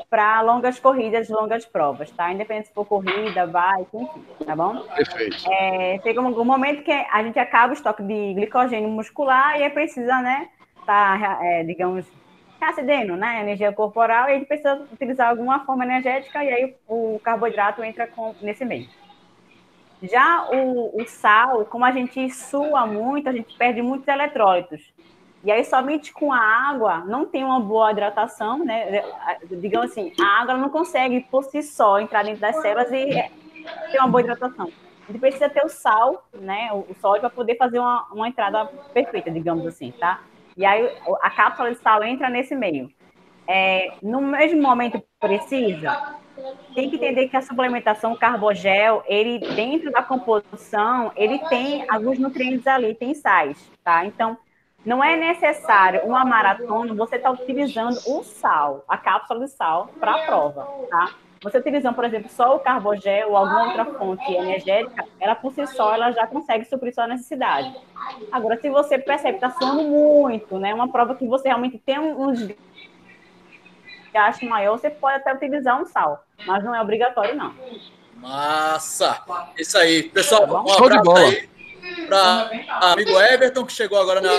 para 0.09 0.41
longas 0.41 0.79
corridas, 0.79 1.29
longas 1.29 1.65
provas, 1.65 2.11
tá? 2.11 2.31
Independente 2.31 2.67
se 2.67 2.73
for 2.73 2.85
corrida, 2.85 3.47
bike, 3.47 3.97
enfim, 3.97 4.23
tá 4.45 4.55
bom? 4.55 4.81
Perfeito. 4.95 5.51
É, 5.51 5.99
chega 6.03 6.21
um, 6.21 6.45
momento 6.45 6.83
que 6.83 6.91
a 6.91 7.23
gente 7.23 7.39
acaba 7.39 7.71
o 7.71 7.75
estoque 7.75 8.03
de 8.03 8.33
glicogênio 8.33 8.89
muscular 8.89 9.59
e 9.59 9.63
aí 9.63 9.69
precisa, 9.69 10.21
né, 10.21 10.49
tá, 10.85 11.39
é, 11.41 11.63
digamos, 11.63 12.05
acendendo, 12.59 13.15
né, 13.15 13.41
energia 13.41 13.71
corporal 13.71 14.29
e 14.29 14.33
a 14.33 14.35
gente 14.35 14.47
precisa 14.47 14.87
utilizar 14.91 15.29
alguma 15.29 15.65
forma 15.65 15.83
energética 15.83 16.43
e 16.43 16.49
aí 16.49 16.75
o 16.87 17.19
carboidrato 17.23 17.83
entra 17.83 18.05
com, 18.07 18.35
nesse 18.41 18.63
meio. 18.63 18.87
Já 20.01 20.47
o, 20.51 21.01
o 21.01 21.05
sal, 21.07 21.65
como 21.65 21.85
a 21.85 21.91
gente 21.91 22.29
sua 22.31 22.87
muito, 22.87 23.29
a 23.29 23.31
gente 23.31 23.55
perde 23.55 23.81
muitos 23.81 24.07
eletrólitos. 24.07 24.81
E 25.43 25.51
aí, 25.51 25.63
somente 25.63 26.13
com 26.13 26.31
a 26.31 26.39
água, 26.39 26.99
não 26.99 27.25
tem 27.25 27.43
uma 27.43 27.59
boa 27.59 27.91
hidratação, 27.91 28.63
né? 28.63 29.03
Digamos 29.49 29.91
assim, 29.91 30.13
a 30.19 30.41
água 30.41 30.55
não 30.55 30.69
consegue, 30.69 31.21
por 31.31 31.43
si 31.43 31.63
só, 31.63 31.99
entrar 31.99 32.23
dentro 32.23 32.41
das 32.41 32.61
células 32.61 32.91
e 32.91 33.07
ter 33.91 33.97
uma 33.97 34.07
boa 34.07 34.21
hidratação. 34.21 34.71
A 35.07 35.11
gente 35.11 35.19
precisa 35.19 35.49
ter 35.49 35.65
o 35.65 35.69
sal, 35.69 36.27
né? 36.33 36.69
O 36.71 36.95
sódio, 36.99 37.21
para 37.21 37.29
poder 37.29 37.55
fazer 37.57 37.79
uma, 37.79 38.05
uma 38.11 38.27
entrada 38.27 38.65
perfeita, 38.93 39.31
digamos 39.31 39.65
assim, 39.65 39.91
tá? 39.91 40.21
E 40.55 40.63
aí, 40.63 40.95
a 41.21 41.29
cápsula 41.31 41.71
de 41.71 41.77
sal 41.79 42.03
entra 42.03 42.29
nesse 42.29 42.55
meio. 42.55 42.91
É, 43.47 43.93
no 44.01 44.21
mesmo 44.21 44.61
momento 44.61 45.03
precisa, 45.19 46.15
tem 46.73 46.89
que 46.89 46.95
entender 46.95 47.27
que 47.27 47.37
a 47.37 47.41
suplementação 47.41 48.15
carbogel, 48.15 49.03
ele 49.07 49.39
dentro 49.39 49.91
da 49.91 50.01
composição, 50.01 51.11
ele 51.15 51.39
tem 51.49 51.85
alguns 51.89 52.17
nutrientes 52.17 52.65
ali, 52.67 52.93
tem 52.95 53.13
sais, 53.13 53.57
tá? 53.83 54.05
Então, 54.05 54.37
não 54.85 55.03
é 55.03 55.15
necessário 55.15 56.01
uma 56.03 56.25
maratona 56.25 56.93
você 56.93 57.17
estar 57.17 57.29
tá 57.29 57.41
utilizando 57.41 57.97
o 58.07 58.23
sal, 58.23 58.83
a 58.87 58.97
cápsula 58.97 59.45
de 59.45 59.51
sal 59.51 59.89
para 59.99 60.15
a 60.15 60.25
prova, 60.25 60.67
tá? 60.89 61.13
Você 61.43 61.57
utilizando, 61.57 61.95
por 61.95 62.05
exemplo, 62.05 62.29
só 62.29 62.55
o 62.55 62.59
carbogel 62.59 63.29
ou 63.29 63.37
alguma 63.37 63.65
outra 63.65 63.85
fonte 63.85 64.31
energética, 64.31 65.03
ela 65.19 65.33
por 65.33 65.51
si 65.53 65.65
só 65.65 65.93
ela 65.93 66.11
já 66.11 66.27
consegue 66.27 66.65
suprir 66.65 66.93
sua 66.93 67.07
necessidade. 67.07 67.75
Agora, 68.31 68.61
se 68.61 68.69
você 68.69 68.99
percebe 68.99 69.39
que 69.39 69.45
está 69.45 69.57
suando 69.57 69.81
muito, 69.81 70.59
né, 70.59 70.71
uma 70.71 70.91
prova 70.91 71.15
que 71.15 71.25
você 71.25 71.47
realmente 71.47 71.79
tem 71.79 71.97
uns 71.97 72.47
gasto 74.13 74.45
maior, 74.45 74.77
você 74.77 74.89
pode 74.89 75.17
até 75.17 75.33
utilizar 75.33 75.81
um 75.81 75.85
sal, 75.85 76.23
mas 76.45 76.63
não 76.63 76.75
é 76.75 76.81
obrigatório, 76.81 77.35
não. 77.35 77.53
Massa! 78.15 79.23
Isso 79.57 79.77
aí. 79.77 80.03
Pessoal, 80.03 80.47
tá 80.47 80.61
um 80.61 80.85
abraço 80.85 81.17
aí 81.17 81.49
para 82.07 82.49
amigo 82.91 83.19
Everton, 83.19 83.65
que 83.65 83.73
chegou 83.73 83.99
agora 83.99 84.21
na, 84.21 84.29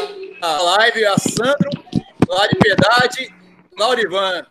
na 0.40 0.62
live, 0.62 1.04
a 1.06 1.16
Sandro, 1.18 1.70
lá 2.28 2.46
de 2.46 2.56
Piedade, 2.56 3.34
Laurivan, 3.78 4.46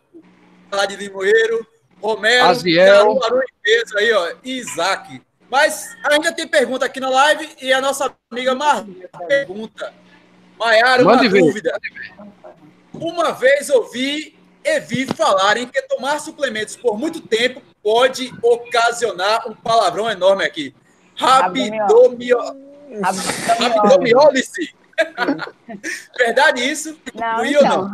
lá 0.71 0.85
de 0.85 0.95
Limoeiro, 0.95 1.65
Romero, 2.01 2.45
Aziel. 2.45 3.19
peso 3.61 3.97
aí, 3.97 4.11
ó, 4.11 4.33
Isaac. 4.43 5.21
Mas 5.49 5.95
ainda 6.09 6.33
tem 6.33 6.47
pergunta 6.47 6.85
aqui 6.85 6.99
na 6.99 7.09
live 7.09 7.49
e 7.61 7.73
a 7.73 7.81
nossa 7.81 8.13
amiga 8.31 8.55
Mar 8.55 8.85
pergunta. 9.27 9.93
Maiara, 10.57 11.03
uma 11.03 11.17
dúvida. 11.17 11.77
Uma 12.93 13.31
vez 13.31 13.69
ouvi 13.69 14.39
e 14.63 14.80
vi 14.80 15.06
falarem 15.06 15.68
que 15.68 15.82
tomar 15.84 16.20
suplementos 16.20 16.75
por 16.75 16.98
muito 16.98 17.22
tempo 17.22 17.62
pode 17.82 18.34
ocasionar 18.41 19.50
um 19.50 19.53
palavrão 19.53 20.10
enorme 20.10 20.44
aqui. 20.44 20.74
Rabdomiólise. 21.15 22.62
Verdade 26.18 26.62
isso? 26.62 26.98
Não, 27.13 27.46
então, 27.46 27.89
não? 27.89 27.91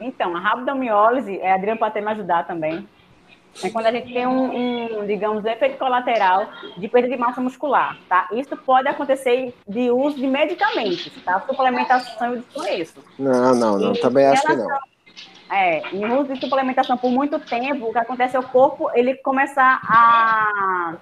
então, 0.00 0.36
a 0.36 0.40
rabdomiólise, 0.40 1.38
é, 1.38 1.52
a 1.52 1.54
Adriana 1.54 1.78
pode 1.78 1.90
até 1.90 2.00
me 2.00 2.10
ajudar 2.12 2.46
também. 2.46 2.86
É 3.62 3.70
quando 3.70 3.86
a 3.86 3.92
gente 3.92 4.12
tem 4.12 4.26
um, 4.26 5.00
um, 5.00 5.06
digamos, 5.06 5.44
efeito 5.44 5.78
colateral 5.78 6.46
de 6.76 6.86
perda 6.86 7.08
de 7.08 7.16
massa 7.16 7.40
muscular, 7.40 7.98
tá? 8.08 8.28
Isso 8.32 8.56
pode 8.56 8.86
acontecer 8.86 9.52
de 9.66 9.90
uso 9.90 10.16
de 10.16 10.26
medicamentos, 10.26 11.10
tá? 11.24 11.40
Suplementação 11.40 12.34
eu 12.34 12.40
desconheço. 12.40 13.02
Não, 13.18 13.54
não, 13.54 13.78
não, 13.78 13.94
e 13.94 14.00
também 14.00 14.26
acho 14.26 14.42
que 14.42 14.54
não. 14.54 14.68
É, 15.50 15.88
em 15.94 16.04
uso 16.12 16.34
de 16.34 16.40
suplementação 16.40 16.96
por 16.96 17.10
muito 17.10 17.38
tempo, 17.40 17.88
o 17.88 17.92
que 17.92 17.98
acontece 17.98 18.36
é 18.36 18.38
o 18.38 18.42
corpo 18.42 18.90
ele 18.94 19.14
começa 19.16 19.62
a, 19.62 20.96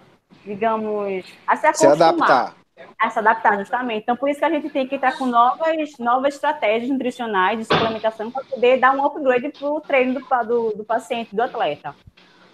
digamos, 0.44 1.24
a 1.46 1.56
se 1.56 1.66
acostumar. 1.66 1.96
Se 1.96 2.02
adaptar. 2.02 2.54
A 3.00 3.10
se 3.10 3.18
adaptar, 3.18 3.58
justamente. 3.58 4.02
Então, 4.02 4.16
por 4.16 4.28
isso 4.28 4.38
que 4.38 4.44
a 4.44 4.50
gente 4.50 4.70
tem 4.70 4.86
que 4.86 4.94
estar 4.94 5.16
com 5.16 5.26
novas, 5.26 5.98
novas 5.98 6.34
estratégias 6.34 6.90
nutricionais 6.90 7.58
de 7.58 7.64
suplementação 7.64 8.30
para 8.30 8.44
poder 8.44 8.78
dar 8.78 8.94
um 8.94 9.04
upgrade 9.04 9.50
para 9.50 9.68
o 9.68 9.80
treino 9.80 10.14
do, 10.14 10.44
do, 10.44 10.76
do 10.76 10.84
paciente, 10.84 11.34
do 11.34 11.42
atleta. 11.42 11.94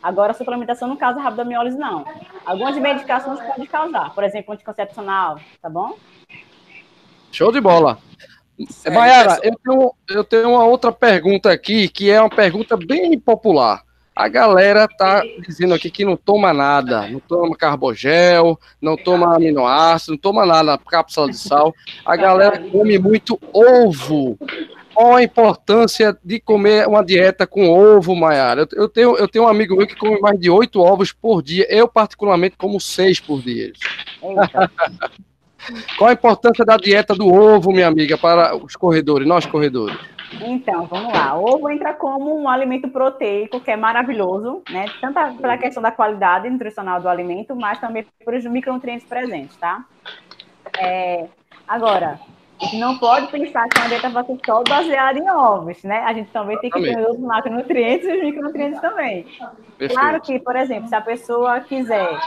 Agora, 0.03 0.33
a 0.33 0.35
suplementação 0.35 0.89
não 0.89 0.97
causa 0.97 1.21
rabdomiólise, 1.21 1.77
não. 1.77 2.05
Algumas 2.45 2.77
medicações 2.77 3.41
podem 3.41 3.67
causar, 3.67 4.13
por 4.15 4.25
exemplo, 4.25 4.53
anticoncepcional, 4.53 5.39
tá 5.61 5.69
bom? 5.69 5.97
Show 7.31 7.53
de 7.53 7.61
bola. 7.61 7.99
Maiara, 8.93 9.39
eu 9.43 9.55
tenho, 9.65 9.95
eu 10.09 10.25
tenho 10.25 10.51
uma 10.51 10.65
outra 10.65 10.93
pergunta 10.93 11.51
aqui, 11.51 11.89
que 11.89 12.11
é 12.11 12.21
uma 12.21 12.31
pergunta 12.31 12.77
bem 12.77 13.19
popular. 13.19 13.83
A 14.15 14.29
galera 14.29 14.87
tá 14.87 15.23
dizendo 15.47 15.73
aqui 15.73 15.91
que 15.91 16.05
não 16.05 16.17
toma 16.17 16.53
nada, 16.53 17.09
não 17.09 17.19
toma 17.19 17.57
carbogel, 17.57 18.59
não 18.81 18.95
toma 18.95 19.35
aminoácido, 19.35 20.13
não 20.13 20.19
toma 20.19 20.45
nada, 20.45 20.77
cápsula 20.77 21.31
de 21.31 21.39
sal. 21.39 21.75
A 22.05 22.15
galera 22.15 22.61
come 22.71 22.99
muito 22.99 23.41
ovo. 23.55 24.39
Qual 24.95 25.17
a 25.17 25.23
importância 25.23 26.15
de 26.23 26.39
comer 26.39 26.87
uma 26.87 27.03
dieta 27.03 27.47
com 27.47 27.71
ovo, 27.71 28.15
Maiara? 28.15 28.69
Eu, 28.73 28.87
tenho, 28.87 29.17
eu 29.17 29.27
tenho 29.27 29.47
um 29.47 29.49
amigo 29.49 29.75
meu 29.75 29.87
que 29.87 29.97
come 29.97 30.21
mais 30.21 30.39
de 30.39 30.51
oito 30.51 30.81
ovos 30.81 31.11
por 31.11 31.43
dia. 31.43 31.67
Eu, 31.71 31.89
particularmente, 31.89 32.57
como 32.59 32.79
seis 32.79 33.19
por 33.19 33.41
dia. 33.41 33.73
Qual 35.97 36.11
a 36.11 36.13
importância 36.13 36.65
da 36.65 36.77
dieta 36.77 37.15
do 37.15 37.33
ovo, 37.33 37.73
minha 37.73 37.87
amiga, 37.87 38.19
para 38.19 38.57
os 38.57 38.75
corredores, 38.75 39.27
nós 39.27 39.47
corredores? 39.47 39.97
Então, 40.41 40.87
vamos 40.87 41.13
lá. 41.13 41.37
Ovo 41.37 41.71
entra 41.71 41.93
como 41.93 42.37
um 42.37 42.49
alimento 42.49 42.89
proteico 42.89 43.61
que 43.61 43.71
é 43.71 43.77
maravilhoso, 43.77 44.63
né? 44.71 44.87
Tanto 45.01 45.37
pela 45.41 45.59
questão 45.59 45.83
da 45.83 45.93
qualidade 45.93 46.49
nutricional 46.49 47.01
do 47.01 47.09
alimento, 47.09 47.55
mas 47.55 47.79
também 47.79 48.07
pelos 48.25 48.45
micronutrientes 48.47 49.07
presentes, 49.07 49.57
tá? 49.57 49.85
É, 50.79 51.27
agora, 51.69 52.19
a 52.61 52.65
gente 52.65 52.79
não 52.79 52.97
pode 52.97 53.27
pensar 53.27 53.69
que 53.69 53.79
uma 53.79 53.89
dieta 53.89 54.09
vai 54.09 54.25
ser 54.25 54.39
só 54.47 54.63
baseada 54.63 55.19
em 55.19 55.29
ovos, 55.31 55.83
né? 55.83 55.99
A 55.99 56.13
gente 56.13 56.31
também 56.31 56.59
tem 56.61 56.71
que 56.71 56.81
ter 56.81 57.11
os 57.11 57.19
macronutrientes 57.19 58.09
e 58.09 58.13
os 58.13 58.23
micronutrientes 58.23 58.81
também. 58.81 59.25
Perfeito. 59.77 59.95
Claro 59.95 60.21
que, 60.21 60.39
por 60.39 60.57
exemplo, 60.57 60.89
se 60.89 60.95
a 60.95 61.01
pessoa 61.01 61.61
quiser 61.61 62.19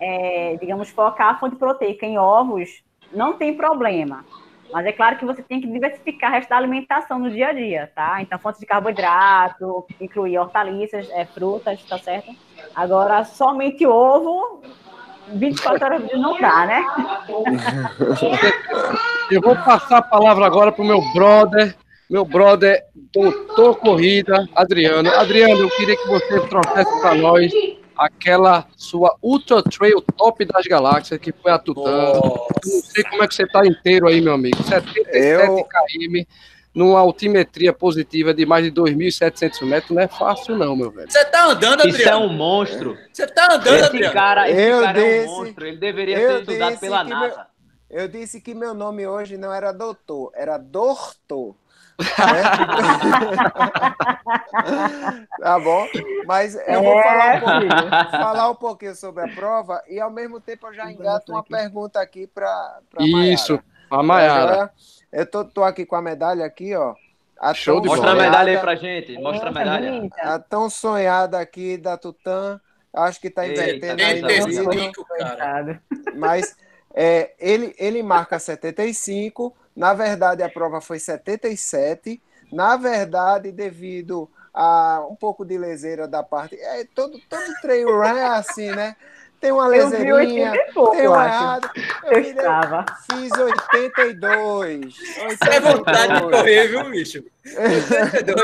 é, 0.00 0.56
digamos, 0.60 0.90
focar 0.90 1.28
a 1.28 1.38
fonte 1.38 1.56
proteica 1.56 2.06
em 2.06 2.18
ovos, 2.18 2.82
não 3.12 3.34
tem 3.34 3.54
problema. 3.54 4.24
Mas 4.72 4.86
é 4.86 4.92
claro 4.92 5.16
que 5.16 5.24
você 5.24 5.42
tem 5.42 5.60
que 5.60 5.66
diversificar 5.66 6.30
o 6.30 6.34
resto 6.34 6.48
da 6.48 6.56
alimentação 6.56 7.18
no 7.18 7.30
dia 7.30 7.48
a 7.48 7.52
dia, 7.52 7.90
tá? 7.94 8.22
Então, 8.22 8.38
fontes 8.38 8.60
de 8.60 8.66
carboidrato, 8.66 9.84
incluir 10.00 10.38
hortaliças, 10.38 11.10
é, 11.10 11.24
frutas, 11.24 11.82
tá 11.84 11.98
certo? 11.98 12.30
Agora, 12.74 13.24
somente 13.24 13.84
ovo, 13.84 14.62
24 15.28 15.84
horas 15.84 16.08
de 16.08 16.16
não 16.16 16.40
dá, 16.40 16.66
né? 16.66 16.84
Eu 19.30 19.40
vou 19.40 19.54
passar 19.56 19.98
a 19.98 20.02
palavra 20.02 20.46
agora 20.46 20.72
para 20.72 20.82
o 20.82 20.86
meu 20.86 21.00
brother, 21.12 21.76
meu 22.08 22.24
brother, 22.24 22.82
doutor 23.12 23.76
Corrida, 23.76 24.44
Adriano. 24.56 25.08
Adriano, 25.10 25.62
eu 25.62 25.70
queria 25.70 25.96
que 25.96 26.08
você 26.08 26.40
trouxesse 26.48 27.00
para 27.00 27.14
nós 27.14 27.52
aquela 28.00 28.66
sua 28.76 29.14
Ultra 29.22 29.62
Trail 29.62 30.00
Top 30.16 30.42
das 30.46 30.64
Galáxias, 30.64 31.20
que 31.20 31.32
foi 31.32 31.52
a 31.52 31.58
Tutã. 31.58 32.14
Não 32.14 32.82
sei 32.82 33.04
como 33.04 33.22
é 33.22 33.28
que 33.28 33.34
você 33.34 33.42
está 33.42 33.66
inteiro 33.66 34.08
aí, 34.08 34.22
meu 34.22 34.32
amigo. 34.32 34.56
77 34.62 35.12
eu... 35.12 35.64
km, 35.64 36.26
numa 36.74 36.98
altimetria 36.98 37.74
positiva 37.74 38.32
de 38.32 38.46
mais 38.46 38.64
de 38.64 38.72
2.700 38.72 39.66
metros, 39.66 39.90
não 39.90 40.00
é 40.00 40.08
fácil 40.08 40.56
não, 40.56 40.74
meu 40.74 40.90
velho. 40.90 41.10
Você 41.10 41.22
tá 41.26 41.44
andando, 41.44 41.80
Adriano? 41.80 41.98
Isso 41.98 42.08
é 42.08 42.16
um 42.16 42.32
monstro. 42.32 42.96
Você 43.12 43.26
tá 43.26 43.54
andando, 43.54 43.74
esse 43.74 43.84
Adriano? 43.84 44.14
Cara, 44.14 44.50
esse 44.50 44.62
eu 44.62 44.80
cara 44.80 44.92
disse, 44.94 45.16
é 45.16 45.22
um 45.22 45.36
monstro. 45.36 45.66
Ele 45.66 45.76
deveria 45.76 46.16
ser 46.16 46.40
estudado 46.40 46.78
pela 46.78 47.04
NASA. 47.04 47.46
Meu, 47.90 48.00
eu 48.00 48.08
disse 48.08 48.40
que 48.40 48.54
meu 48.54 48.72
nome 48.72 49.06
hoje 49.06 49.36
não 49.36 49.52
era 49.52 49.72
doutor, 49.72 50.32
era 50.34 50.56
doutor. 50.56 51.54
tá 55.40 55.58
bom? 55.58 55.86
Mas 56.26 56.54
eu 56.66 56.82
vou 56.82 57.02
falar 57.02 57.36
um, 57.36 57.40
pouquinho, 57.40 57.70
falar 58.10 58.50
um 58.50 58.54
pouquinho 58.54 58.94
sobre 58.94 59.24
a 59.24 59.28
prova 59.34 59.82
e 59.88 60.00
ao 60.00 60.10
mesmo 60.10 60.40
tempo 60.40 60.66
eu 60.66 60.74
já 60.74 60.90
engato 60.90 61.32
uma 61.32 61.42
pergunta 61.42 62.00
aqui 62.00 62.26
para 62.26 62.80
Isso, 62.98 63.60
a 63.90 64.02
Maiara. 64.02 64.70
Eu 65.12 65.26
tô, 65.26 65.44
tô 65.44 65.64
aqui 65.64 65.84
com 65.84 65.96
a 65.96 66.02
medalha 66.02 66.44
aqui, 66.44 66.74
ó. 66.74 66.94
A 67.38 67.54
Show 67.54 67.80
de 67.80 67.88
Mostra 67.88 68.10
sonhada, 68.10 68.22
a 68.22 68.30
medalha 68.30 68.52
aí 68.52 68.58
pra 68.58 68.74
gente. 68.74 69.18
Mostra 69.18 69.48
a 69.48 69.52
medalha. 69.52 70.10
A 70.20 70.38
tão 70.38 70.68
sonhada 70.68 71.40
aqui 71.40 71.78
da 71.78 71.96
Tutã. 71.96 72.60
Acho 72.92 73.20
que 73.20 73.30
tá 73.30 73.46
invertendo 73.46 74.02
Eita, 74.02 74.26
aí 74.26 74.40
no 74.40 74.70
vídeo. 74.70 75.06
Cara. 75.18 75.80
Mas 76.14 76.56
é, 76.92 77.32
ele, 77.38 77.74
ele 77.78 78.02
marca 78.02 78.38
75 78.38 79.56
na 79.80 79.94
verdade, 79.94 80.42
a 80.42 80.48
prova 80.50 80.78
foi 80.78 80.98
77. 80.98 82.20
Na 82.52 82.76
verdade, 82.76 83.50
devido 83.50 84.28
a 84.52 85.02
um 85.10 85.16
pouco 85.16 85.42
de 85.42 85.56
leseira 85.56 86.06
da 86.06 86.22
parte. 86.22 86.54
É, 86.54 86.84
todo, 86.94 87.18
todo 87.30 87.60
trail 87.62 87.86
run 87.86 88.04
é 88.04 88.26
assim, 88.26 88.70
né? 88.72 88.94
Tem 89.40 89.50
uma 89.50 89.66
leseirinha, 89.66 90.52
tem 90.52 91.08
uma 91.08 91.24
errada. 91.24 91.70
Eu, 92.04 92.12
eu 92.12 92.20
estava. 92.20 92.84
Fiz 93.10 93.32
82. 93.32 94.98
82. 95.18 95.38
É 95.48 95.60
vontade 95.60 96.14
de 96.14 96.30
correr, 96.30 96.68
viu, 96.68 96.90
bicho? 96.90 97.24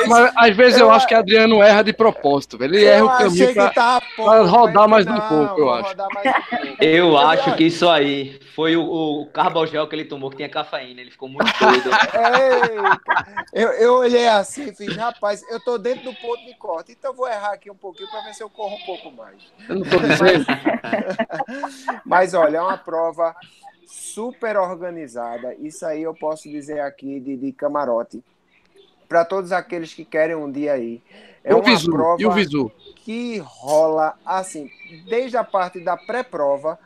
Mas 0.08 0.32
às 0.36 0.56
vezes 0.56 0.80
eu, 0.80 0.86
eu, 0.86 0.92
acho 0.92 1.06
que 1.06 1.14
Adriano 1.14 1.62
erra 1.62 1.82
de 1.82 1.92
propósito. 1.92 2.62
Ele 2.62 2.82
erra 2.82 3.04
o 3.04 3.18
caminho 3.18 3.54
para 4.16 4.42
rodar 4.42 4.88
mais 4.88 5.06
um 5.06 5.20
pouco, 5.20 5.60
eu 5.60 5.70
acho. 5.70 5.94
Um 5.94 6.76
eu 6.80 7.18
acho 7.18 7.54
que 7.56 7.64
isso 7.64 7.88
aí 7.88 8.40
foi 8.54 8.74
o, 8.74 8.84
o 8.84 9.26
carbogel 9.26 9.86
que 9.86 9.94
ele 9.94 10.06
tomou 10.06 10.30
que 10.30 10.36
tinha 10.36 10.48
cafeína. 10.48 11.02
Ele 11.02 11.10
ficou 11.10 11.28
muito 11.28 11.46
doido. 11.58 11.90
eu, 13.52 13.68
eu 13.72 13.94
olhei 13.96 14.26
assim 14.28 14.70
e 14.70 14.74
fiz, 14.74 14.96
rapaz, 14.96 15.42
eu 15.50 15.60
tô 15.60 15.76
dentro 15.76 16.04
do 16.04 16.14
ponto 16.14 16.42
de 16.44 16.54
corte, 16.54 16.92
então 16.92 17.12
vou 17.12 17.28
errar 17.28 17.52
aqui 17.52 17.70
um 17.70 17.76
pouquinho 17.76 18.08
para 18.10 18.22
ver 18.22 18.34
se 18.34 18.42
eu 18.42 18.48
corro 18.48 18.76
um 18.76 18.86
pouco 18.86 19.12
mais. 19.12 19.36
Eu 19.68 19.76
não 19.76 19.82
tô 19.82 19.98
dizendo. 19.98 20.46
Mas 22.04 22.32
olha, 22.32 22.56
é 22.56 22.62
uma 22.62 22.78
prova 22.78 23.36
super 23.86 24.56
organizada. 24.56 25.54
Isso 25.60 25.84
aí 25.84 26.02
eu 26.02 26.14
posso 26.14 26.48
dizer 26.48 26.80
aqui 26.80 27.20
de, 27.20 27.36
de 27.36 27.52
camarote 27.52 28.22
para 29.08 29.24
todos 29.24 29.52
aqueles 29.52 29.94
que 29.94 30.04
querem 30.04 30.36
um 30.36 30.50
dia 30.50 30.72
aí. 30.72 31.02
É 31.42 31.54
o 31.54 31.58
uma 31.58 31.64
visu, 31.64 31.90
prova 31.90 32.20
e 32.20 32.26
o 32.26 32.32
visu? 32.32 32.72
que 33.06 33.38
rola 33.38 34.18
assim, 34.26 34.68
desde 35.08 35.36
a 35.36 35.44
parte 35.44 35.78
da 35.78 35.96
pré-prova, 35.96 36.76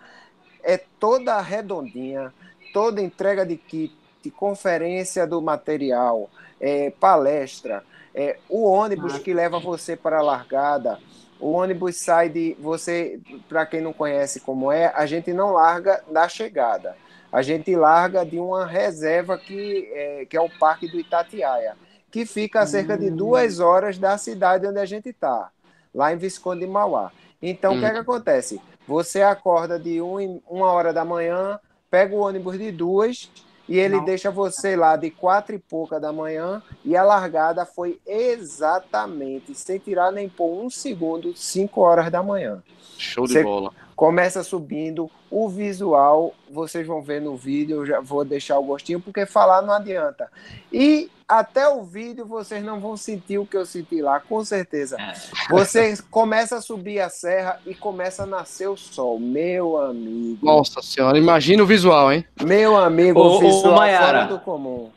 é 0.62 0.77
toda 0.77 1.41
redondinha, 1.41 2.31
toda 2.75 3.01
entrega 3.01 3.47
de 3.47 3.57
kit, 3.57 3.97
conferência 4.37 5.27
do 5.27 5.40
material, 5.40 6.29
é, 6.61 6.90
palestra, 6.90 7.83
é, 8.14 8.38
o 8.51 8.64
ônibus 8.64 9.18
que 9.18 9.33
leva 9.33 9.59
você 9.59 9.97
para 9.97 10.18
a 10.18 10.23
largada. 10.23 10.99
O 11.40 11.53
ônibus 11.53 11.97
sai 11.97 12.29
de 12.29 12.55
você, 12.61 13.18
para 13.49 13.64
quem 13.64 13.81
não 13.81 13.94
conhece 13.94 14.40
como 14.40 14.71
é, 14.71 14.92
a 14.94 15.07
gente 15.07 15.33
não 15.33 15.53
larga 15.53 16.05
da 16.12 16.29
chegada. 16.29 16.94
A 17.33 17.40
gente 17.40 17.75
larga 17.75 18.27
de 18.27 18.38
uma 18.38 18.66
reserva 18.66 19.38
que 19.38 19.90
é, 19.94 20.27
que 20.27 20.37
é 20.37 20.40
o 20.40 20.51
Parque 20.51 20.87
do 20.87 21.01
Itatiaia 21.01 21.75
que 22.11 22.27
fica 22.27 22.61
a 22.61 22.66
cerca 22.66 22.99
de 22.99 23.11
duas 23.11 23.61
horas 23.61 23.99
da 23.99 24.18
cidade 24.18 24.66
onde 24.66 24.79
a 24.79 24.85
gente 24.85 25.11
está, 25.11 25.51
lá 25.94 26.12
em 26.12 26.16
Visconde 26.16 26.61
de 26.61 26.66
Mauá. 26.66 27.12
Então, 27.40 27.73
hum. 27.73 27.77
o 27.77 27.81
que, 27.81 27.87
é 27.87 27.90
que 27.90 27.99
hum. 27.99 28.03
acontece? 28.03 28.61
Você 28.87 29.23
acorda 29.23 29.79
de 29.79 30.01
um, 30.03 30.40
uma 30.49 30.66
hora 30.73 30.92
da 30.92 31.05
manhã, 31.05 31.59
pega 31.90 32.14
o 32.14 32.20
ônibus 32.20 32.59
de 32.59 32.73
duas 32.73 33.31
e 33.68 33.79
ele 33.79 33.96
Não. 33.96 34.05
deixa 34.05 34.31
você 34.31 34.75
lá 34.75 34.96
de 34.96 35.11
quatro 35.11 35.55
e 35.55 35.59
pouca 35.59 36.01
da 36.01 36.12
manhã 36.12 36.61
e 36.85 36.96
a 36.96 37.05
largada 37.05 37.64
foi 37.64 38.01
exatamente, 38.05 39.55
sem 39.55 39.79
tirar 39.79 40.11
nem 40.11 40.29
por 40.29 40.51
um 40.53 40.68
segundo, 40.68 41.37
cinco 41.37 41.81
horas 41.81 42.11
da 42.11 42.20
manhã. 42.20 42.61
Show 42.99 43.27
de 43.27 43.35
você 43.35 43.42
bola. 43.44 43.73
Começa 44.01 44.43
subindo 44.43 45.11
o 45.31 45.47
visual, 45.47 46.35
vocês 46.51 46.87
vão 46.87 47.03
ver 47.03 47.21
no 47.21 47.37
vídeo, 47.37 47.81
eu 47.81 47.87
já 47.87 48.01
vou 48.01 48.25
deixar 48.25 48.59
o 48.59 48.65
gostinho, 48.65 48.99
porque 48.99 49.27
falar 49.27 49.61
não 49.61 49.75
adianta. 49.75 50.33
E 50.73 51.11
até 51.29 51.69
o 51.69 51.83
vídeo 51.83 52.25
vocês 52.25 52.65
não 52.65 52.81
vão 52.81 52.97
sentir 52.97 53.37
o 53.37 53.45
que 53.45 53.59
eu 53.59 53.67
senti 53.67 54.01
lá, 54.01 54.19
com 54.19 54.43
certeza. 54.43 54.97
É. 54.99 55.13
Vocês 55.51 56.01
começam 56.01 56.57
a 56.57 56.63
subir 56.63 56.99
a 56.99 57.11
serra 57.11 57.61
e 57.67 57.75
começa 57.75 58.23
a 58.23 58.27
nascer 58.27 58.71
o 58.71 58.75
sol, 58.75 59.21
meu 59.21 59.77
amigo. 59.77 60.47
Nossa 60.47 60.81
senhora, 60.81 61.19
imagina 61.19 61.63
o 61.63 61.67
visual, 61.67 62.11
hein? 62.11 62.25
Meu 62.43 62.79
amigo, 62.79 63.21
ô, 63.21 63.37
o 63.37 63.41
visual 63.41 63.77
Maiara, 63.77 64.25
do 64.25 64.39
comum. 64.39 64.89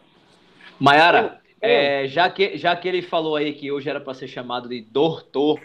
Maiara, 0.80 1.42
é, 1.60 2.08
já, 2.08 2.30
que, 2.30 2.58
já 2.58 2.74
que 2.74 2.88
ele 2.88 3.02
falou 3.02 3.36
aí 3.36 3.52
que 3.52 3.70
hoje 3.70 3.90
era 3.90 4.00
para 4.00 4.14
ser 4.14 4.30
chamado 4.30 4.70
de 4.70 4.80
doutor, 4.80 5.60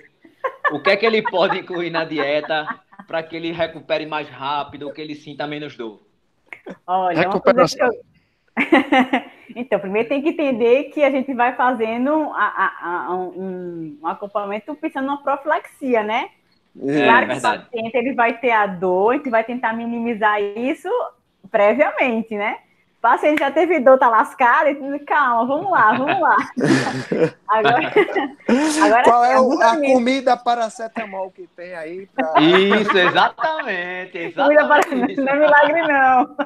o 0.72 0.82
que 0.82 0.90
é 0.90 0.96
que 0.96 1.06
ele 1.06 1.22
pode 1.22 1.56
incluir 1.56 1.90
na 1.90 2.04
dieta 2.04 2.66
para 3.08 3.22
que 3.22 3.34
ele 3.34 3.50
recupere 3.50 4.04
mais 4.04 4.28
rápido, 4.28 4.92
que 4.92 5.00
ele 5.00 5.14
sinta 5.14 5.46
menos 5.46 5.74
dor? 5.74 6.02
Olha, 6.86 7.18
Recuperação. 7.18 7.86
uma 7.86 7.94
coisa 7.94 8.04
que 8.04 8.06
eu 8.06 8.08
então, 9.56 9.78
primeiro 9.78 10.08
tem 10.08 10.20
que 10.20 10.30
entender 10.30 10.84
que 10.84 11.02
a 11.02 11.10
gente 11.10 11.32
vai 11.32 11.54
fazendo 11.54 12.10
a, 12.32 12.44
a, 12.44 13.06
a, 13.06 13.14
um, 13.14 13.98
um, 14.02 14.06
acompanhamento 14.06 14.74
pensando 14.74 15.06
numa 15.06 15.22
profilaxia, 15.22 16.02
né? 16.02 16.28
É, 16.86 17.04
claro 17.04 17.28
que 17.28 17.36
o 17.36 17.40
paciente 17.40 17.94
ele 17.96 18.14
vai 18.14 18.36
ter 18.38 18.50
a 18.50 18.66
dor, 18.66 19.12
a 19.12 19.16
gente 19.16 19.30
vai 19.30 19.44
tentar 19.44 19.72
minimizar 19.72 20.40
isso 20.40 20.88
previamente, 21.50 22.36
né? 22.36 22.58
Paciente 23.00 23.38
já 23.38 23.50
teve 23.50 23.78
dor, 23.78 23.96
tá 23.96 24.08
lascado, 24.08 24.70
e 24.70 24.98
calma, 25.00 25.46
vamos 25.46 25.70
lá, 25.70 25.96
vamos 25.96 26.20
lá. 26.20 26.36
agora, 27.46 27.92
agora, 28.82 29.02
Qual 29.04 29.24
é 29.24 29.40
o, 29.40 29.62
a 29.62 29.76
comida 29.76 30.36
paracetamol 30.36 31.30
que 31.30 31.46
tem 31.56 31.74
aí? 31.74 32.08
Pra... 32.12 32.40
Isso, 32.40 32.98
exatamente, 32.98 34.18
exatamente. 34.18 34.34
Comida 34.34 34.66
para... 34.66 35.22
Não 35.22 35.32
é 35.32 35.38
milagre, 35.38 35.82
não. 35.82 36.36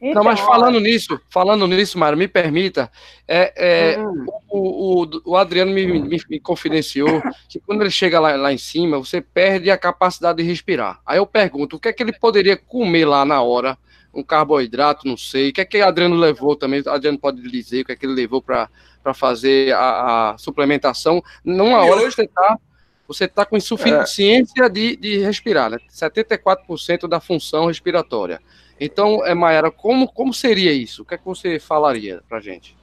Então, 0.00 0.14
não, 0.22 0.24
mas 0.24 0.38
falando 0.38 0.78
nisso, 0.78 1.20
falando 1.28 1.66
nisso, 1.66 1.98
Mara, 1.98 2.14
me 2.14 2.28
permita, 2.28 2.88
é, 3.26 3.52
é 3.96 4.00
hum. 4.00 4.24
o, 4.48 5.02
o, 5.02 5.20
o, 5.32 5.36
Adriano 5.36 5.72
me, 5.72 5.84
me, 5.84 6.20
me, 6.30 6.38
confidenciou 6.38 7.20
que 7.48 7.58
quando 7.58 7.80
ele 7.80 7.90
chega 7.90 8.20
lá, 8.20 8.36
lá 8.36 8.52
em 8.52 8.58
cima, 8.58 8.98
você 8.98 9.20
perde 9.20 9.68
a 9.68 9.76
capacidade 9.76 10.40
de 10.40 10.48
respirar. 10.48 11.00
Aí 11.04 11.18
eu 11.18 11.26
pergunto, 11.26 11.74
o 11.74 11.80
que 11.80 11.88
é 11.88 11.92
que 11.92 12.04
ele 12.04 12.12
poderia 12.12 12.56
comer 12.56 13.04
lá 13.04 13.24
na 13.24 13.42
hora? 13.42 13.76
Um 14.16 14.22
carboidrato, 14.22 15.06
não 15.06 15.16
sei. 15.16 15.50
O 15.50 15.52
que 15.52 15.60
é 15.60 15.64
que 15.64 15.78
o 15.78 15.86
Adriano 15.86 16.16
levou 16.16 16.56
também? 16.56 16.80
O 16.80 16.90
Adriano 16.90 17.18
pode 17.18 17.42
dizer 17.42 17.82
o 17.82 17.84
que 17.84 17.92
é 17.92 17.96
que 17.96 18.06
ele 18.06 18.14
levou 18.14 18.40
para 18.40 18.68
fazer 19.14 19.74
a, 19.74 20.30
a, 20.32 20.38
suplementação. 20.38 21.22
Numa 21.44 21.84
hora 21.84 22.10
você 22.10 22.22
está 22.22 22.58
você 23.06 23.26
está 23.26 23.46
com 23.46 23.56
insuficiência 23.56 24.64
é. 24.64 24.68
de, 24.68 24.96
de 24.96 25.18
respirar, 25.18 25.70
né? 25.70 25.78
74% 25.88 27.06
da 27.06 27.20
função 27.20 27.66
respiratória. 27.66 28.40
Então, 28.80 29.24
é, 29.24 29.34
Mayara, 29.34 29.70
como, 29.70 30.08
como 30.08 30.34
seria 30.34 30.72
isso? 30.72 31.02
O 31.02 31.04
que 31.04 31.14
é 31.14 31.18
que 31.18 31.24
você 31.24 31.60
falaria 31.60 32.20
para 32.28 32.40
gente? 32.40 32.76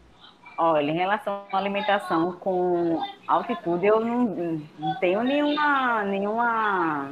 Olha, 0.58 0.90
em 0.90 0.96
relação 0.96 1.42
à 1.52 1.58
alimentação 1.58 2.34
com 2.34 3.02
altitude, 3.28 3.86
eu 3.86 4.00
não, 4.00 4.62
não 4.78 4.96
tenho 5.00 5.24
nenhuma, 5.24 6.04
nenhuma, 6.04 7.12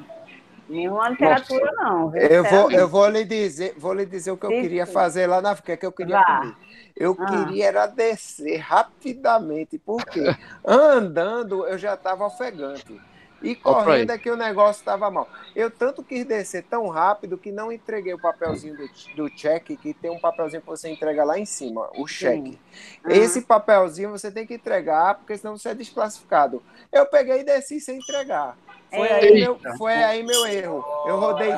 nenhuma 0.71 1.09
literatura, 1.09 1.71
Nossa. 1.73 1.83
não. 1.83 2.15
Eu 2.15 2.43
vou, 2.43 2.71
eu 2.71 2.87
vou 2.87 3.07
lhe 3.09 3.23
dizer, 3.25 3.75
vou 3.77 3.93
lhe 3.93 4.05
dizer 4.05 4.31
o 4.31 4.37
que 4.37 4.45
eu 4.45 4.49
Sim. 4.49 4.61
queria 4.61 4.85
fazer 4.85 5.27
lá 5.27 5.41
na 5.41 5.51
África, 5.51 5.77
que 5.77 5.85
eu 5.85 5.91
queria 5.91 6.19
Vá. 6.19 6.39
comer. 6.39 6.55
Eu 6.95 7.15
ah. 7.19 7.25
queria 7.25 7.67
era 7.67 7.87
descer 7.87 8.57
rapidamente, 8.57 9.77
porque 9.77 10.21
andando 10.65 11.65
eu 11.65 11.77
já 11.77 11.93
estava 11.93 12.25
ofegante. 12.25 12.99
E 13.41 13.55
correndo 13.55 14.11
é 14.11 14.17
que 14.17 14.29
o 14.29 14.37
negócio 14.37 14.81
estava 14.81 15.09
mal. 15.09 15.27
Eu 15.55 15.71
tanto 15.71 16.03
quis 16.03 16.23
descer 16.25 16.63
tão 16.63 16.87
rápido 16.89 17.37
que 17.37 17.51
não 17.51 17.71
entreguei 17.71 18.13
o 18.13 18.21
papelzinho 18.21 18.77
do, 18.77 18.87
do 19.15 19.29
cheque, 19.35 19.75
que 19.75 19.93
tem 19.93 20.11
um 20.11 20.19
papelzinho 20.19 20.61
que 20.61 20.67
você 20.67 20.89
entrega 20.89 21.23
lá 21.23 21.39
em 21.39 21.45
cima, 21.45 21.89
o 21.95 22.07
cheque. 22.07 22.59
Uhum. 23.03 23.11
Esse 23.11 23.41
papelzinho 23.41 24.11
você 24.11 24.31
tem 24.31 24.45
que 24.45 24.53
entregar, 24.53 25.15
porque 25.15 25.35
senão 25.35 25.57
você 25.57 25.69
é 25.69 25.73
desclassificado. 25.73 26.61
Eu 26.91 27.05
peguei 27.07 27.39
e 27.39 27.43
desci 27.43 27.79
sem 27.79 27.97
entregar. 27.97 28.55
Foi 28.93 29.07
aí, 29.09 29.33
meu, 29.33 29.59
foi 29.77 29.93
aí 29.93 30.21
meu 30.21 30.45
erro. 30.45 30.83
Eu 31.07 31.17
rodei 31.17 31.49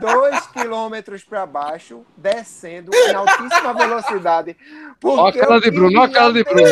dois 0.00 0.46
quilômetros 0.48 1.22
para 1.22 1.46
baixo, 1.46 2.04
descendo 2.16 2.90
em 2.92 3.14
altíssima 3.14 3.72
velocidade. 3.72 4.56
Olha 5.02 5.28
a 5.28 5.32
cara 5.32 5.60
de 5.60 5.70
Bruno, 5.70 6.00
olha 6.00 6.10
a 6.10 6.12
cara 6.12 6.32
de 6.32 6.42
Bruno. 6.42 6.68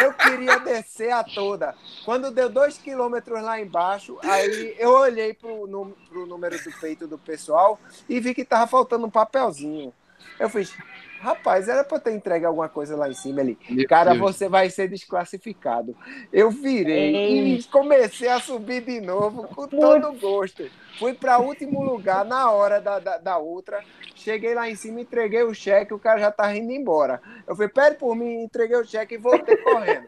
eu 0.00 0.12
queria 0.14 0.60
descer 0.60 1.10
a 1.10 1.24
toda. 1.24 1.74
Quando 2.04 2.30
deu 2.30 2.48
dois 2.48 2.78
quilômetros 2.78 3.42
lá 3.42 3.60
embaixo, 3.60 4.18
aí 4.22 4.76
eu 4.78 4.90
olhei 4.90 5.34
para 5.34 5.50
o 5.50 5.66
número 5.66 6.56
do 6.62 6.80
peito 6.80 7.08
do 7.08 7.18
pessoal 7.18 7.76
e 8.08 8.20
vi 8.20 8.32
que 8.32 8.44
tava 8.44 8.68
faltando 8.68 9.04
um 9.04 9.10
papelzinho. 9.10 9.92
Eu 10.38 10.48
fiz, 10.48 10.72
Rapaz, 11.20 11.68
era 11.68 11.84
para 11.84 12.00
ter 12.00 12.12
entregue 12.12 12.46
alguma 12.46 12.66
coisa 12.66 12.96
lá 12.96 13.06
em 13.06 13.12
cima 13.12 13.42
ali. 13.42 13.58
Meu 13.68 13.86
Cara, 13.86 14.12
Deus. 14.12 14.22
você 14.22 14.48
vai 14.48 14.70
ser 14.70 14.88
desclassificado. 14.88 15.94
Eu 16.32 16.50
virei 16.50 17.14
Ei. 17.14 17.54
e 17.56 17.62
comecei 17.64 18.26
a 18.26 18.40
subir 18.40 18.80
de 18.82 19.02
novo 19.02 19.42
com 19.48 19.68
todo 19.68 20.18
gosto. 20.18 20.64
Fui 20.98 21.12
para 21.12 21.38
último 21.38 21.84
lugar 21.84 22.24
na 22.24 22.50
hora 22.50 22.80
da, 22.80 22.98
da, 22.98 23.18
da, 23.18 23.36
outra. 23.36 23.84
Cheguei 24.14 24.54
lá 24.54 24.70
em 24.70 24.74
cima, 24.74 25.02
entreguei 25.02 25.42
o 25.42 25.52
cheque, 25.52 25.92
o 25.92 25.98
cara 25.98 26.18
já 26.18 26.32
tá 26.32 26.56
indo 26.56 26.72
embora. 26.72 27.20
Eu 27.46 27.54
falei, 27.54 27.68
pede 27.70 27.96
por 27.96 28.16
mim, 28.16 28.44
entreguei 28.44 28.78
o 28.78 28.84
cheque 28.84 29.16
e 29.16 29.18
voltei 29.18 29.58
correndo. 29.58 30.06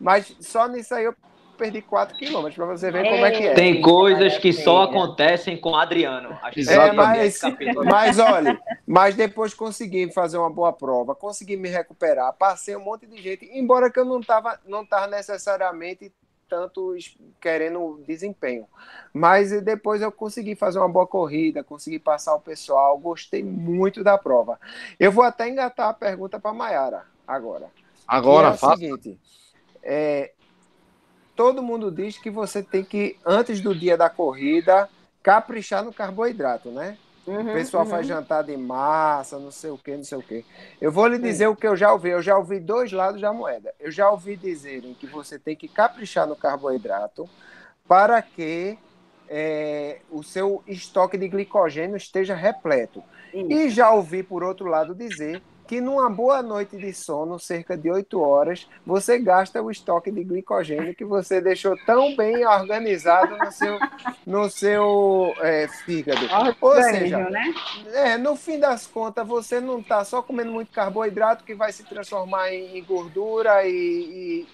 Mas 0.00 0.34
só 0.40 0.66
nisso 0.66 0.92
aí 0.96 1.04
eu 1.04 1.14
perdi 1.60 1.82
4 1.82 2.16
quilômetros 2.16 2.56
para 2.56 2.64
você 2.64 2.90
ver 2.90 3.04
como 3.04 3.26
é 3.26 3.30
que 3.30 3.46
é. 3.48 3.54
Tem 3.54 3.82
coisas 3.82 4.38
que 4.38 4.50
só 4.50 4.84
acontecem 4.84 5.58
com 5.58 5.76
Adriano. 5.76 6.30
É, 6.66 6.90
mas, 6.92 7.40
mas 7.84 8.18
olha, 8.18 8.58
mas 8.86 9.14
depois 9.14 9.52
consegui 9.52 10.10
fazer 10.10 10.38
uma 10.38 10.48
boa 10.48 10.72
prova, 10.72 11.14
consegui 11.14 11.58
me 11.58 11.68
recuperar, 11.68 12.32
passei 12.32 12.74
um 12.74 12.80
monte 12.80 13.06
de 13.06 13.20
gente, 13.20 13.44
embora 13.52 13.90
que 13.90 14.00
eu 14.00 14.06
não 14.06 14.20
estava 14.20 14.58
não 14.66 14.86
tava 14.86 15.08
necessariamente 15.08 16.10
tanto 16.48 16.96
querendo 17.40 18.02
desempenho. 18.06 18.66
Mas 19.12 19.52
depois 19.62 20.00
eu 20.00 20.10
consegui 20.10 20.56
fazer 20.56 20.78
uma 20.78 20.88
boa 20.88 21.06
corrida, 21.06 21.62
consegui 21.62 21.98
passar 21.98 22.34
o 22.34 22.40
pessoal, 22.40 22.98
gostei 22.98 23.44
muito 23.44 24.02
da 24.02 24.16
prova. 24.16 24.58
Eu 24.98 25.12
vou 25.12 25.22
até 25.22 25.48
engatar 25.48 25.90
a 25.90 25.94
pergunta 25.94 26.40
para 26.40 26.54
Maiara 26.54 27.04
agora. 27.28 27.70
Agora, 28.08 28.48
é 28.48 28.50
o 28.50 28.70
seguinte, 28.74 29.20
é, 29.82 30.32
todo 31.40 31.62
mundo 31.62 31.90
diz 31.90 32.18
que 32.18 32.28
você 32.28 32.62
tem 32.62 32.84
que, 32.84 33.16
antes 33.24 33.62
do 33.62 33.74
dia 33.74 33.96
da 33.96 34.10
corrida, 34.10 34.86
caprichar 35.22 35.82
no 35.82 35.90
carboidrato, 35.90 36.68
né? 36.70 36.98
Uhum, 37.26 37.40
o 37.40 37.52
pessoal 37.54 37.84
uhum. 37.84 37.88
faz 37.88 38.06
jantar 38.06 38.44
de 38.44 38.54
massa, 38.58 39.38
não 39.38 39.50
sei 39.50 39.70
o 39.70 39.78
que, 39.78 39.96
não 39.96 40.04
sei 40.04 40.18
o 40.18 40.22
que. 40.22 40.44
Eu 40.78 40.92
vou 40.92 41.06
lhe 41.06 41.16
dizer 41.16 41.46
Sim. 41.46 41.50
o 41.50 41.56
que 41.56 41.66
eu 41.66 41.74
já 41.74 41.90
ouvi. 41.94 42.10
Eu 42.10 42.20
já 42.20 42.36
ouvi 42.36 42.60
dois 42.60 42.92
lados 42.92 43.22
da 43.22 43.32
moeda. 43.32 43.72
Eu 43.80 43.90
já 43.90 44.10
ouvi 44.10 44.36
dizerem 44.36 44.92
que 44.92 45.06
você 45.06 45.38
tem 45.38 45.56
que 45.56 45.66
caprichar 45.66 46.26
no 46.26 46.36
carboidrato 46.36 47.26
para 47.88 48.20
que 48.20 48.78
é, 49.26 50.00
o 50.10 50.22
seu 50.22 50.62
estoque 50.66 51.16
de 51.16 51.26
glicogênio 51.26 51.96
esteja 51.96 52.34
repleto. 52.34 53.02
Isso. 53.32 53.50
E 53.50 53.70
já 53.70 53.90
ouvi, 53.90 54.22
por 54.22 54.44
outro 54.44 54.66
lado, 54.66 54.94
dizer 54.94 55.40
que 55.70 55.80
numa 55.80 56.10
boa 56.10 56.42
noite 56.42 56.76
de 56.76 56.92
sono, 56.92 57.38
cerca 57.38 57.76
de 57.76 57.88
8 57.88 58.20
horas, 58.20 58.68
você 58.84 59.20
gasta 59.20 59.62
o 59.62 59.70
estoque 59.70 60.10
de 60.10 60.24
glicogênio 60.24 60.96
que 60.96 61.04
você 61.04 61.40
deixou 61.40 61.76
tão 61.86 62.16
bem 62.16 62.44
organizado 62.44 63.38
no 63.38 63.52
seu, 63.52 63.78
no 64.26 64.50
seu 64.50 65.32
é, 65.38 65.68
fígado. 65.68 66.22
Ou 66.60 66.74
seja, 66.82 67.18
né? 67.30 67.54
é, 67.92 68.18
no 68.18 68.34
fim 68.34 68.58
das 68.58 68.84
contas, 68.84 69.24
você 69.24 69.60
não 69.60 69.78
está 69.78 70.04
só 70.04 70.20
comendo 70.20 70.50
muito 70.50 70.72
carboidrato 70.72 71.44
que 71.44 71.54
vai 71.54 71.70
se 71.70 71.84
transformar 71.84 72.52
em, 72.52 72.82
gordura 72.82 73.64
e, 73.64 73.70
e 73.70 74.48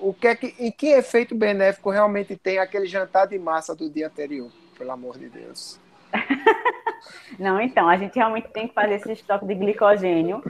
o 0.00 0.14
que 0.14 0.26
é 0.26 0.34
que, 0.34 0.54
em 0.58 0.72
que 0.72 0.86
efeito 0.86 1.34
benéfico 1.34 1.90
realmente 1.90 2.34
tem 2.34 2.58
aquele 2.58 2.86
jantar 2.86 3.26
de 3.26 3.38
massa 3.38 3.74
do 3.74 3.90
dia 3.90 4.06
anterior, 4.06 4.50
pelo 4.78 4.90
amor 4.90 5.18
de 5.18 5.28
Deus. 5.28 5.81
Não, 7.38 7.60
então, 7.60 7.88
a 7.88 7.96
gente 7.96 8.14
realmente 8.14 8.48
tem 8.48 8.68
que 8.68 8.74
fazer 8.74 8.94
esse 8.94 9.12
estoque 9.12 9.46
de 9.46 9.54
glicogênio 9.54 10.42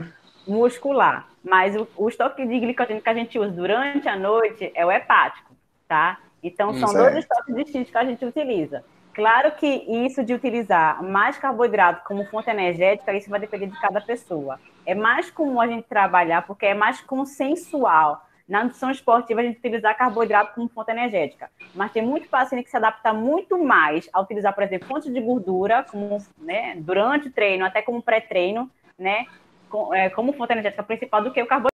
muscular. 0.47 1.27
Mas 1.43 1.75
o, 1.75 1.87
o 1.97 2.09
estoque 2.09 2.45
de 2.45 2.59
glicogênio 2.59 3.01
que 3.01 3.09
a 3.09 3.13
gente 3.13 3.39
usa 3.39 3.51
durante 3.51 4.07
a 4.07 4.15
noite 4.15 4.71
é 4.75 4.85
o 4.85 4.91
hepático, 4.91 5.55
tá? 5.87 6.19
Então, 6.41 6.73
são 6.73 6.93
dois 6.93 7.15
estoques 7.15 7.55
distintos 7.55 7.89
que 7.89 7.97
a 7.97 8.05
gente 8.05 8.25
utiliza. 8.25 8.83
Claro 9.13 9.51
que 9.51 9.67
isso 9.67 10.23
de 10.23 10.33
utilizar 10.33 11.01
mais 11.03 11.37
carboidrato 11.37 12.03
como 12.05 12.25
fonte 12.25 12.49
energética, 12.49 13.13
isso 13.13 13.29
vai 13.29 13.39
depender 13.39 13.67
de 13.67 13.79
cada 13.79 14.01
pessoa. 14.01 14.59
É 14.85 14.95
mais 14.95 15.29
comum 15.29 15.61
a 15.61 15.67
gente 15.67 15.87
trabalhar 15.87 16.41
porque 16.47 16.65
é 16.65 16.73
mais 16.73 16.99
consensual 17.01 18.25
na 18.53 18.65
nutrição 18.65 18.91
esportiva 18.91 19.41
a 19.41 19.43
gente 19.43 19.57
utilizar 19.57 19.97
carboidrato 19.97 20.53
como 20.53 20.69
fonte 20.69 20.91
energética. 20.91 21.49
Mas 21.73 21.91
tem 21.91 22.03
muito 22.03 22.29
paciente 22.29 22.65
que 22.65 22.69
se 22.69 22.77
adapta 22.77 23.11
muito 23.11 23.57
mais 23.57 24.07
a 24.13 24.21
utilizar, 24.21 24.53
por 24.53 24.61
exemplo, 24.61 24.87
fontes 24.87 25.11
de 25.11 25.19
gordura 25.19 25.83
como, 25.89 26.19
né, 26.37 26.75
durante 26.77 27.29
o 27.29 27.31
treino, 27.31 27.65
até 27.65 27.81
como 27.81 28.03
pré-treino, 28.03 28.69
né, 28.95 29.25
com, 29.71 29.91
é, 29.91 30.07
como 30.11 30.33
fonte 30.33 30.51
energética 30.53 30.83
principal 30.83 31.23
do 31.23 31.33
que 31.33 31.41
o 31.41 31.47
carboidrato. 31.47 31.73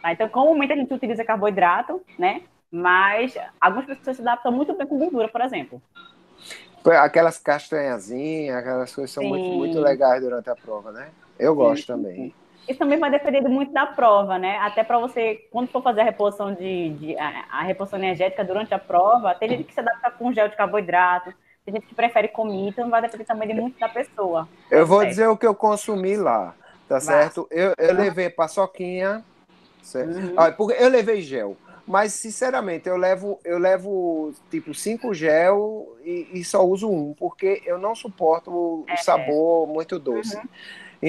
Tá? 0.00 0.12
Então, 0.12 0.30
comumente 0.30 0.72
a 0.72 0.76
gente 0.76 0.94
utiliza 0.94 1.22
carboidrato, 1.26 2.02
né, 2.18 2.40
mas 2.70 3.36
algumas 3.60 3.84
pessoas 3.84 4.16
se 4.16 4.22
adaptam 4.22 4.52
muito 4.52 4.74
bem 4.74 4.86
com 4.86 4.96
gordura, 4.96 5.28
por 5.28 5.42
exemplo. 5.42 5.82
Aquelas 6.86 7.36
castanhazinhas, 7.36 8.56
aquelas 8.56 8.94
coisas 8.94 9.10
são 9.10 9.24
muito, 9.24 9.58
muito 9.58 9.78
legais 9.78 10.22
durante 10.22 10.48
a 10.48 10.56
prova, 10.56 10.90
né? 10.90 11.10
Eu 11.38 11.54
gosto 11.54 11.82
sim, 11.82 11.86
também. 11.86 12.34
Isso 12.68 12.78
também 12.78 12.98
vai 12.98 13.10
depender 13.10 13.40
muito 13.42 13.72
da 13.72 13.86
prova, 13.86 14.38
né? 14.38 14.58
Até 14.58 14.82
para 14.82 14.98
você, 14.98 15.46
quando 15.50 15.68
for 15.68 15.82
fazer 15.82 16.00
a 16.00 16.04
reposição 16.04 16.52
de, 16.52 16.90
de 16.90 17.18
a, 17.18 17.44
a, 17.50 17.62
reposição 17.62 17.98
energética 17.98 18.44
durante 18.44 18.74
a 18.74 18.78
prova, 18.78 19.34
tem 19.34 19.50
gente 19.50 19.64
que 19.64 19.74
se 19.74 19.80
adapta 19.80 20.10
com 20.10 20.32
gel 20.32 20.48
de 20.48 20.56
carboidrato, 20.56 21.32
tem 21.64 21.74
gente 21.74 21.86
que 21.86 21.94
prefere 21.94 22.28
comida, 22.28 22.70
então 22.70 22.90
vai 22.90 23.02
depender 23.02 23.24
também 23.24 23.48
de 23.48 23.54
muito 23.54 23.78
da 23.78 23.88
pessoa. 23.88 24.48
Eu 24.70 24.86
vou 24.86 24.98
certo. 25.00 25.10
dizer 25.10 25.26
o 25.28 25.36
que 25.36 25.46
eu 25.46 25.54
consumi 25.54 26.16
lá, 26.16 26.54
tá 26.88 27.00
certo? 27.00 27.46
Eu, 27.50 27.72
eu 27.78 27.94
levei 27.94 28.30
paçoquinha, 28.30 29.24
certo? 29.82 30.16
Uhum. 30.16 30.34
Ah, 30.36 30.50
porque 30.50 30.82
eu 30.82 30.88
levei 30.88 31.22
gel. 31.22 31.56
Mas, 31.86 32.14
sinceramente, 32.14 32.88
eu 32.88 32.96
levo, 32.96 33.38
eu 33.44 33.58
levo 33.58 34.34
tipo 34.50 34.74
cinco 34.74 35.14
gel 35.14 35.96
e, 36.04 36.28
e 36.32 36.44
só 36.44 36.66
uso 36.66 36.90
um, 36.90 37.14
porque 37.14 37.62
eu 37.64 37.78
não 37.78 37.94
suporto 37.94 38.50
o, 38.50 38.84
é, 38.88 38.96
sabor 38.96 39.68
muito 39.68 39.96
doce. 39.96 40.36
Uhum. 40.36 40.42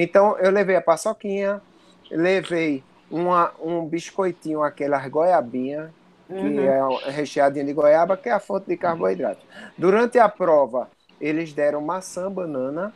Então, 0.00 0.38
eu 0.38 0.52
levei 0.52 0.76
a 0.76 0.80
paçoquinha, 0.80 1.60
levei 2.08 2.84
uma, 3.10 3.52
um 3.60 3.84
biscoitinho, 3.84 4.62
aquela 4.62 4.96
goiabinha, 5.08 5.92
que 6.28 6.34
uhum. 6.34 6.60
é 7.04 7.10
recheadinha 7.10 7.64
de 7.64 7.72
goiaba, 7.72 8.16
que 8.16 8.28
é 8.28 8.32
a 8.32 8.38
fonte 8.38 8.68
de 8.68 8.76
carboidrato. 8.76 9.44
Durante 9.76 10.16
a 10.16 10.28
prova, 10.28 10.88
eles 11.20 11.52
deram 11.52 11.80
maçã, 11.80 12.30
banana, 12.30 12.94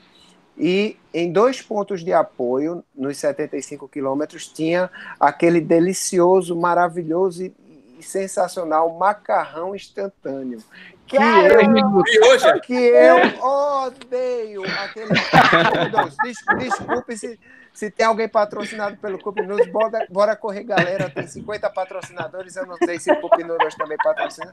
e 0.56 0.96
em 1.12 1.32
dois 1.32 1.60
pontos 1.60 2.04
de 2.04 2.12
apoio, 2.12 2.84
nos 2.94 3.16
75 3.16 3.88
quilômetros, 3.88 4.46
tinha 4.46 4.88
aquele 5.18 5.60
delicioso, 5.60 6.54
maravilhoso 6.54 7.42
e 7.42 7.52
sensacional 8.00 8.96
macarrão 8.96 9.74
instantâneo, 9.74 10.60
que 11.06 11.16
eu, 11.16 12.60
que 12.60 12.72
eu 12.74 13.44
odeio 13.44 14.62
aquele. 14.80 15.08
Desculpe 16.58 17.16
se, 17.16 17.38
se 17.72 17.90
tem 17.90 18.06
alguém 18.06 18.28
patrocinado 18.28 18.96
pelo 18.96 19.18
Cup 19.18 19.38
News, 19.38 19.66
bora, 19.68 20.06
bora 20.10 20.36
correr, 20.36 20.64
galera. 20.64 21.08
Tem 21.08 21.26
50 21.26 21.70
patrocinadores, 21.70 22.54
eu 22.56 22.66
não 22.66 22.76
sei 22.76 22.98
se 22.98 23.10
o 23.10 23.20
Cup 23.20 23.38
News 23.38 23.74
também 23.74 23.96
patrocina. 23.98 24.52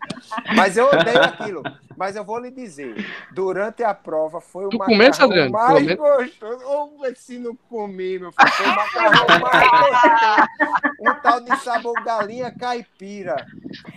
Mas 0.55 0.77
eu 0.77 0.87
odeio 0.87 1.21
aquilo. 1.21 1.63
Mas 1.97 2.15
eu 2.15 2.23
vou 2.23 2.39
lhe 2.39 2.49
dizer, 2.49 2.95
durante 3.31 3.83
a 3.83 3.93
prova 3.93 4.39
foi 4.39 4.65
o 4.65 4.69
tu 4.69 4.77
macarrão 4.77 5.25
Adriano? 5.25 5.51
mais 5.51 5.95
gostoso. 5.95 6.65
Ou 6.65 6.97
se 7.15 7.37
não 7.37 7.55
comi, 7.69 8.19
meu 8.19 8.31
filho, 8.31 8.51
foi 8.51 8.65
o 8.65 8.75
macarrão 8.75 9.25
mais 9.41 9.69
gostoso. 9.69 10.89
Um 11.01 11.13
tal 11.21 11.41
de 11.41 11.55
sabor 11.57 12.03
galinha 12.03 12.53
caipira. 12.57 13.45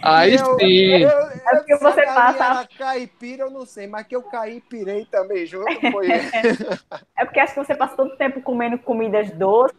Aí 0.02 0.34
eu, 0.34 0.58
sim. 0.58 1.02
Eu, 1.02 1.08
eu, 1.08 1.26
é 1.28 1.56
porque 1.56 1.76
você 1.76 2.02
passa... 2.02 2.68
caipira, 2.76 3.44
eu 3.44 3.50
não 3.50 3.64
sei, 3.64 3.86
mas 3.86 4.06
que 4.06 4.16
eu 4.16 4.22
caipirei 4.22 5.04
também 5.06 5.46
junto 5.46 5.80
foi 5.92 6.08
É 7.16 7.24
porque 7.24 7.40
acho 7.40 7.54
que 7.54 7.64
você 7.64 7.74
passa 7.74 7.96
todo 7.96 8.16
tempo 8.16 8.42
comendo 8.42 8.78
comida 8.78 9.11
comidas 9.12 9.30
doces, 9.32 9.76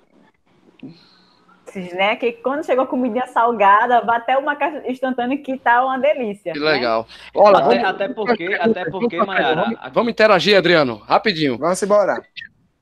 né? 1.94 2.16
Que 2.16 2.34
quando 2.34 2.66
chegou 2.66 2.84
a 2.84 2.88
comidinha 2.88 3.26
salgada, 3.28 4.02
bateu 4.02 4.40
uma 4.40 4.56
caixa 4.56 4.84
instantânea 4.90 5.38
que 5.38 5.58
tá 5.58 5.84
uma 5.84 5.98
delícia. 5.98 6.54
Que 6.54 6.60
legal. 6.60 7.08
Né? 7.10 7.32
Olha, 7.34 7.58
até, 7.58 7.80
até 7.80 8.10
porque, 8.10 8.54
até 8.54 8.86
porque, 8.90 9.18
Mayara. 9.18 9.64
Vamos, 9.64 9.80
vamos 9.94 10.12
interagir, 10.12 10.56
Adriano, 10.58 10.98
rapidinho. 10.98 11.58
Vamos 11.58 11.82
embora. 11.82 12.22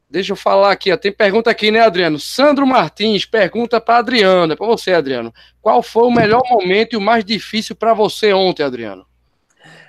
Deixa 0.09 0.33
eu 0.33 0.35
falar 0.35 0.73
aqui, 0.73 0.91
ó. 0.91 0.97
tem 0.97 1.13
pergunta 1.13 1.49
aqui, 1.49 1.71
né, 1.71 1.79
Adriano? 1.79 2.19
Sandro 2.19 2.67
Martins 2.67 3.25
pergunta 3.25 3.79
para 3.79 3.99
Adriano, 3.99 4.51
é 4.51 4.57
para 4.57 4.67
você, 4.67 4.91
Adriano. 4.91 5.33
Qual 5.61 5.81
foi 5.81 6.03
o 6.03 6.11
melhor 6.11 6.41
momento 6.49 6.93
e 6.93 6.97
o 6.97 7.01
mais 7.01 7.23
difícil 7.23 7.77
para 7.77 7.93
você 7.93 8.33
ontem, 8.33 8.61
Adriano? 8.61 9.05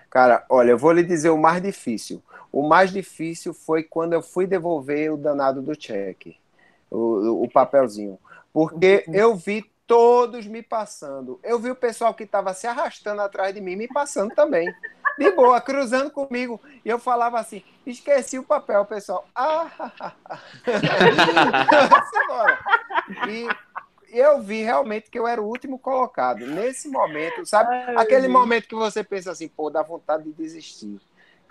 Cara, 0.09 0.46
olha, 0.48 0.70
eu 0.70 0.79
vou 0.79 0.92
lhe 0.92 1.03
dizer 1.03 1.31
o 1.31 1.38
mais 1.38 1.61
difícil. 1.61 2.22
O 2.53 2.62
mais 2.62 2.92
difícil 2.92 3.53
foi 3.53 3.83
quando 3.83 4.12
eu 4.12 4.22
fui 4.22 4.46
devolver 4.46 5.11
o 5.12 5.16
danado 5.16 5.62
do 5.62 5.75
cheque, 5.75 6.37
o, 6.93 7.45
o 7.45 7.51
papelzinho. 7.51 8.19
Porque 8.53 9.05
uhum. 9.09 9.15
eu 9.15 9.35
vi 9.35 9.65
todos 9.87 10.47
me 10.47 10.63
passando. 10.63 11.41
Eu 11.43 11.59
vi 11.59 11.71
o 11.71 11.77
pessoal 11.77 12.15
que 12.15 12.25
estava 12.25 12.55
se 12.55 12.67
arrastando 12.67 13.23
atrás 13.23 13.55
de 13.55 13.61
mim 13.61 13.77
me 13.77 13.89
passando 13.89 14.35
também 14.35 14.73
de 15.19 15.31
boa, 15.33 15.61
cruzando 15.61 16.11
comigo. 16.11 16.61
E 16.85 16.89
eu 16.89 16.99
falava 16.99 17.39
assim: 17.39 17.63
esqueci 17.87 18.39
o 18.39 18.45
papel, 18.45 18.85
pessoal. 18.85 19.27
Ah, 19.35 20.15
e 23.29 23.49
eu 24.13 24.43
vi 24.43 24.63
realmente 24.63 25.11
que 25.11 25.19
eu 25.19 25.27
era 25.27 25.41
o 25.41 25.47
último 25.47 25.79
colocado. 25.79 26.47
Nesse 26.47 26.89
momento, 26.89 27.47
sabe? 27.47 27.75
Ai, 27.75 27.97
Aquele 27.97 28.29
momento 28.29 28.69
que 28.69 28.75
você 28.75 29.03
pensa 29.03 29.33
assim, 29.33 29.49
pô, 29.49 29.71
dá 29.71 29.83
vontade 29.83 30.25
de 30.25 30.33
desistir. 30.33 31.01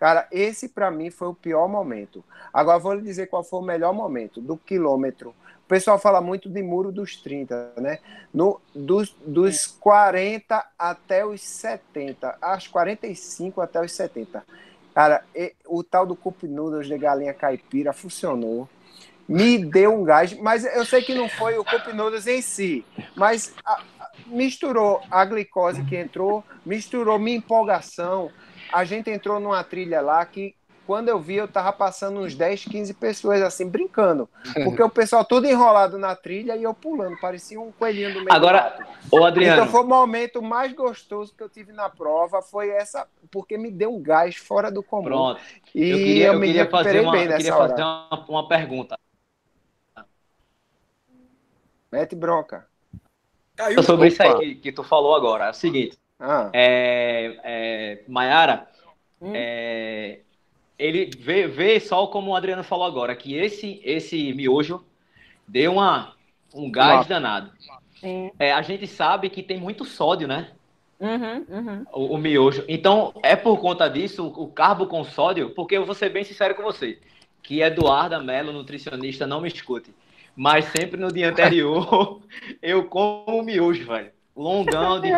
Cara, 0.02 0.28
esse 0.32 0.68
para 0.68 0.92
mim 0.92 1.10
foi 1.10 1.30
o 1.30 1.34
pior 1.34 1.70
momento. 1.70 2.22
Agora 2.52 2.78
vou 2.78 2.94
lhe 2.94 3.02
dizer 3.02 3.28
qual 3.28 3.44
foi 3.44 3.60
o 3.60 3.64
melhor 3.64 3.94
momento 3.94 4.42
do 4.42 4.58
quilômetro 4.58 5.34
pessoal 5.72 5.98
fala 5.98 6.20
muito 6.20 6.50
de 6.50 6.62
muro 6.62 6.92
dos 6.92 7.16
30, 7.16 7.76
né? 7.78 8.00
No, 8.34 8.60
dos, 8.76 9.16
dos 9.26 9.66
40 9.66 10.62
até 10.78 11.26
os 11.26 11.40
70, 11.40 12.38
aos 12.42 12.68
45 12.68 13.62
até 13.62 13.80
os 13.80 13.94
70. 13.94 14.44
Cara, 14.94 15.24
e, 15.34 15.54
o 15.66 15.82
tal 15.82 16.06
do 16.06 16.14
cup 16.14 16.44
noodles 16.44 16.88
de 16.88 16.98
galinha 16.98 17.34
caipira 17.34 17.94
funcionou. 17.94 18.68
Me 19.30 19.58
deu 19.58 19.98
um 19.98 20.04
gás, 20.04 20.34
mas 20.34 20.66
eu 20.66 20.86
sei 20.86 21.04
que 21.04 21.16
não 21.16 21.30
foi 21.30 21.58
o 21.58 21.64
cup 21.64 21.88
noodles 21.94 22.28
em 22.28 22.42
si, 22.42 22.84
mas 23.16 23.54
a, 23.64 23.82
a, 23.98 24.12
misturou 24.26 25.02
a 25.10 25.24
glicose 25.24 25.86
que 25.86 25.96
entrou, 25.96 26.44
misturou 26.66 27.18
minha 27.18 27.38
empolgação. 27.38 28.30
A 28.72 28.84
gente 28.84 29.10
entrou 29.10 29.40
numa 29.40 29.64
trilha 29.64 30.02
lá 30.02 30.26
que 30.26 30.56
quando 30.86 31.08
eu 31.08 31.20
vi, 31.20 31.36
eu 31.36 31.48
tava 31.48 31.72
passando 31.72 32.20
uns 32.20 32.36
10, 32.36 32.66
15 32.66 32.94
pessoas 32.96 33.42
assim, 33.42 33.66
brincando. 33.66 34.28
Porque 34.66 34.84
o 34.84 34.90
pessoal 34.90 35.24
todo 35.24 35.46
enrolado 35.46 35.98
na 35.98 36.16
trilha 36.16 36.56
e 36.56 36.64
eu 36.64 36.74
pulando, 36.74 37.18
parecia 37.20 37.60
um 37.60 37.72
coelhinho 37.72 38.14
do 38.14 38.20
meio 38.20 38.34
Agora, 38.34 38.86
o 39.12 39.24
Adriano. 39.24 39.62
Então 39.62 39.72
foi 39.72 39.82
o 39.82 39.88
momento 39.88 40.42
mais 40.42 40.74
gostoso 40.74 41.34
que 41.34 41.42
eu 41.42 41.50
tive 41.50 41.72
na 41.72 41.90
prova, 41.90 42.42
foi 42.42 42.70
essa, 42.70 43.08
porque 43.32 43.58
me 43.58 43.72
deu 43.72 43.96
um 43.96 44.02
gás 44.02 44.36
fora 44.36 44.70
do 44.72 44.84
comum. 44.84 45.04
Pronto. 45.04 45.42
E 45.74 45.90
eu 45.90 45.98
queria, 45.98 46.28
eu, 46.28 46.34
eu 46.34 46.42
queria 46.42 46.70
fazer, 46.70 47.00
uma, 47.00 47.18
eu 47.18 47.38
queria 47.38 47.56
fazer 47.56 47.84
uma, 47.84 48.26
uma, 48.28 48.48
pergunta. 48.50 49.00
Mete 51.92 52.16
bronca. 52.16 52.68
Caiu. 53.56 53.84
Sobre 53.84 54.08
isso 54.08 54.24
aí 54.24 54.34
que, 54.40 54.56
que, 54.56 54.72
tu 54.72 54.84
falou 54.84 55.16
agora. 55.16 55.46
É 55.46 55.50
o 55.52 55.54
seguinte. 55.54 55.98
Ah. 56.22 56.52
É, 56.54 57.40
é, 57.44 58.04
Mayara, 58.08 58.68
hum. 59.20 59.32
é, 59.34 60.20
ele 60.78 61.10
vê, 61.18 61.48
vê 61.48 61.80
só 61.80 62.06
como 62.08 62.32
o 62.32 62.36
Adriano 62.36 62.64
falou 62.64 62.86
agora, 62.86 63.16
que 63.16 63.36
esse 63.36 63.82
esse 63.84 64.32
miojo 64.34 64.86
deu 65.48 65.74
uma, 65.74 66.14
um 66.54 66.72
gás 66.72 67.08
danado. 67.08 67.52
É, 68.40 68.52
a 68.52 68.62
gente 68.62 68.86
sabe 68.86 69.30
que 69.30 69.42
tem 69.42 69.60
muito 69.60 69.84
sódio, 69.84 70.28
né? 70.28 70.52
Uhum, 71.00 71.46
uhum. 71.50 71.86
O, 71.92 72.16
o, 72.16 72.18
miojo. 72.18 72.64
Então, 72.68 73.12
é 73.24 73.36
por 73.36 73.58
conta 73.60 73.88
disso, 73.88 74.28
o, 74.28 74.44
o 74.44 74.48
carbo 74.48 74.86
com 74.86 75.04
sódio, 75.04 75.50
porque 75.52 75.76
eu 75.76 75.86
vou 75.86 75.96
ser 75.96 76.10
bem 76.10 76.24
sincero 76.24 76.54
com 76.54 76.62
você, 76.62 77.00
que 77.42 77.62
Eduarda 77.62 78.22
Mello, 78.22 78.54
nutricionista, 78.54 79.26
não 79.26 79.42
me 79.42 79.48
escute. 79.48 79.94
Mas 80.36 80.66
sempre 80.66 81.00
no 81.00 81.12
dia 81.12 81.30
anterior, 81.30 82.22
eu 82.62 82.86
como 82.86 83.42
miojo, 83.42 83.86
velho. 83.86 84.12
Longão 84.36 85.00
de 85.00 85.12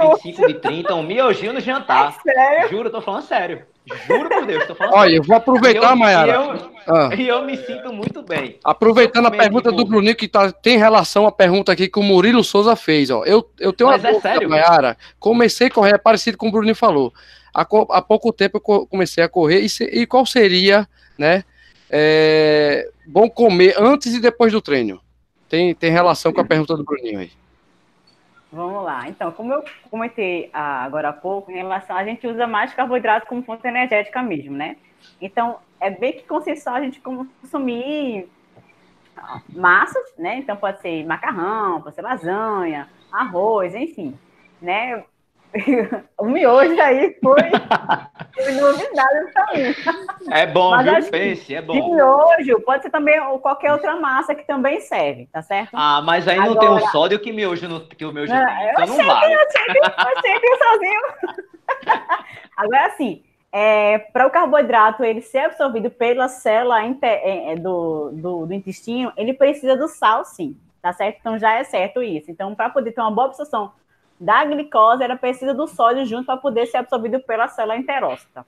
25 0.00 0.46
de 0.46 0.54
30, 0.54 0.94
um 0.94 1.02
miojinho 1.02 1.52
no 1.52 1.60
jantar. 1.60 2.16
É 2.24 2.32
sério? 2.32 2.68
Juro, 2.70 2.90
tô 2.90 3.00
falando 3.00 3.22
sério. 3.24 3.62
Juro 4.06 4.28
por 4.28 4.46
Deus, 4.46 4.66
tô 4.66 4.74
falando 4.74 4.94
Olha, 4.94 5.16
eu 5.16 5.22
vou 5.24 5.36
aproveitar, 5.36 5.96
Mayara. 5.96 6.32
E 6.32 7.26
eu, 7.26 7.36
ah. 7.36 7.40
eu 7.40 7.44
me 7.44 7.56
sinto 7.56 7.92
muito 7.92 8.22
bem. 8.22 8.60
Aproveitando 8.62 9.26
a 9.26 9.30
pergunta 9.30 9.72
do 9.72 9.84
Bruninho, 9.84 10.14
que 10.14 10.28
tá, 10.28 10.52
tem 10.52 10.78
relação 10.78 11.26
à 11.26 11.32
pergunta 11.32 11.72
aqui 11.72 11.88
que 11.88 11.98
o 11.98 12.02
Murilo 12.02 12.44
Souza 12.44 12.76
fez. 12.76 13.10
Ó. 13.10 13.24
Eu, 13.24 13.50
eu 13.58 13.72
tenho 13.72 13.90
Mas 13.90 14.02
uma 14.02 14.08
é 14.08 14.12
dúvida, 14.12 14.30
sério? 14.30 14.48
Mayara. 14.48 14.96
Comecei 15.18 15.66
a 15.66 15.70
correr, 15.70 15.94
é 15.94 15.98
parecido 15.98 16.38
com 16.38 16.48
o 16.48 16.52
Bruninho 16.52 16.76
falou. 16.76 17.12
Há, 17.52 17.62
há 17.62 18.02
pouco 18.02 18.32
tempo 18.32 18.58
eu 18.58 18.86
comecei 18.86 19.24
a 19.24 19.28
correr. 19.28 19.60
E, 19.60 19.68
se, 19.68 19.84
e 19.84 20.06
qual 20.06 20.24
seria, 20.24 20.86
né? 21.18 21.42
É, 21.90 22.88
bom 23.04 23.28
comer 23.28 23.74
antes 23.78 24.14
e 24.14 24.20
depois 24.20 24.52
do 24.52 24.60
treino? 24.60 25.00
Tem, 25.48 25.74
tem 25.74 25.90
relação 25.90 26.32
com 26.32 26.40
a 26.40 26.44
pergunta 26.44 26.76
do 26.76 26.84
Bruninho 26.84 27.18
aí. 27.18 27.32
Vamos 28.50 28.82
lá. 28.82 29.08
Então, 29.08 29.30
como 29.30 29.52
eu 29.52 29.64
comentei 29.90 30.48
ah, 30.52 30.84
agora 30.84 31.10
há 31.10 31.12
pouco, 31.12 31.50
em 31.50 31.56
relação 31.56 31.96
a 31.96 32.04
gente 32.04 32.26
usa 32.26 32.46
mais 32.46 32.72
carboidrato 32.72 33.26
como 33.26 33.42
fonte 33.42 33.66
energética 33.66 34.22
mesmo, 34.22 34.56
né? 34.56 34.76
Então, 35.20 35.58
é 35.80 35.90
bem 35.90 36.14
que 36.14 36.22
consensual 36.22 36.76
a 36.76 36.80
gente 36.80 37.00
consumir 37.00 38.28
massas, 39.50 40.14
né? 40.16 40.36
Então, 40.36 40.56
pode 40.56 40.80
ser 40.80 41.04
macarrão, 41.04 41.82
pode 41.82 41.94
ser 41.94 42.02
lasanha, 42.02 42.88
arroz, 43.12 43.74
enfim, 43.74 44.18
né? 44.62 45.04
o 46.18 46.26
miojo 46.26 46.80
aí 46.80 47.16
foi, 47.22 47.40
foi 48.34 48.52
novidade 48.52 49.32
pra 49.32 49.46
mim. 49.54 49.74
É 50.30 50.46
bom, 50.46 50.70
Mas 50.70 51.04
viu? 51.04 51.10
Pense, 51.10 51.54
é 51.54 51.62
bom. 51.62 51.72
De 51.72 51.80
miojo, 51.80 52.60
pode 52.64 52.82
ser 52.82 52.90
também 52.90 53.18
qualquer 53.40 53.72
outra 53.72 53.96
massa 53.96 54.34
que 54.34 54.46
também 54.46 54.80
serve, 54.80 55.26
tá 55.32 55.42
certo? 55.42 55.70
Ah, 55.72 56.02
mas 56.02 56.28
aí 56.28 56.38
Agora, 56.38 56.54
não 56.54 56.60
tem 56.60 56.68
o 56.68 56.90
sódio 56.90 57.18
que, 57.18 57.32
miojo 57.32 57.68
não, 57.68 57.80
que 57.80 58.04
o 58.04 58.12
miojo 58.12 58.32
não, 58.32 58.46
tem, 58.46 58.70
então 58.70 58.86
não 58.86 59.06
vale. 59.06 59.34
Eu 59.34 59.38
sei, 59.50 59.64
eu 59.68 60.20
sei, 60.20 60.36
eu 60.36 60.58
sozinho. 60.58 61.00
Agora, 62.56 62.86
assim, 62.86 63.22
é, 63.50 63.98
para 63.98 64.26
o 64.26 64.30
carboidrato 64.30 65.02
ele 65.02 65.22
ser 65.22 65.38
absorvido 65.38 65.90
pela 65.90 66.28
célula 66.28 66.82
é, 66.84 67.52
é, 67.52 67.56
do, 67.56 68.10
do, 68.12 68.46
do 68.46 68.54
intestino, 68.54 69.12
ele 69.16 69.32
precisa 69.32 69.76
do 69.76 69.88
sal, 69.88 70.24
sim, 70.24 70.56
tá 70.82 70.92
certo? 70.92 71.18
Então 71.20 71.38
já 71.38 71.54
é 71.54 71.64
certo 71.64 72.02
isso. 72.02 72.30
Então, 72.30 72.54
para 72.54 72.68
poder 72.68 72.92
ter 72.92 73.00
uma 73.00 73.10
boa 73.10 73.28
absorção 73.28 73.72
da 74.18 74.44
glicose 74.44 75.02
era 75.02 75.16
precisa 75.16 75.54
do 75.54 75.66
sódio 75.66 76.04
junto 76.04 76.26
para 76.26 76.36
poder 76.36 76.66
ser 76.66 76.78
absorvido 76.78 77.20
pela 77.20 77.48
célula 77.48 77.76
enterócita. 77.76 78.44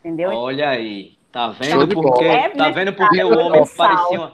Entendeu? 0.00 0.30
Olha 0.30 0.70
aí, 0.70 1.18
tá 1.30 1.48
vendo 1.48 1.88
porque 1.88 2.24
é 2.24 2.48
tá 2.48 2.70
vendo 2.70 2.92
porque 2.92 3.22
o 3.22 3.38
homem 3.38 3.62
parecia 3.76 4.18
uma... 4.18 4.32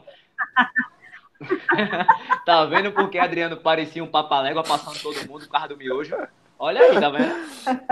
tá 2.47 2.65
vendo 2.67 2.93
porque 2.93 3.19
Adriano 3.19 3.57
parecia 3.57 4.03
um 4.03 4.07
papalégua 4.07 4.63
passando 4.63 5.01
todo 5.03 5.29
mundo 5.29 5.45
por 5.45 5.49
causa 5.49 5.69
do 5.69 5.77
miojo? 5.77 6.17
Olha 6.59 6.81
aí, 6.81 6.99
tá 6.99 7.11
vendo? 7.11 7.35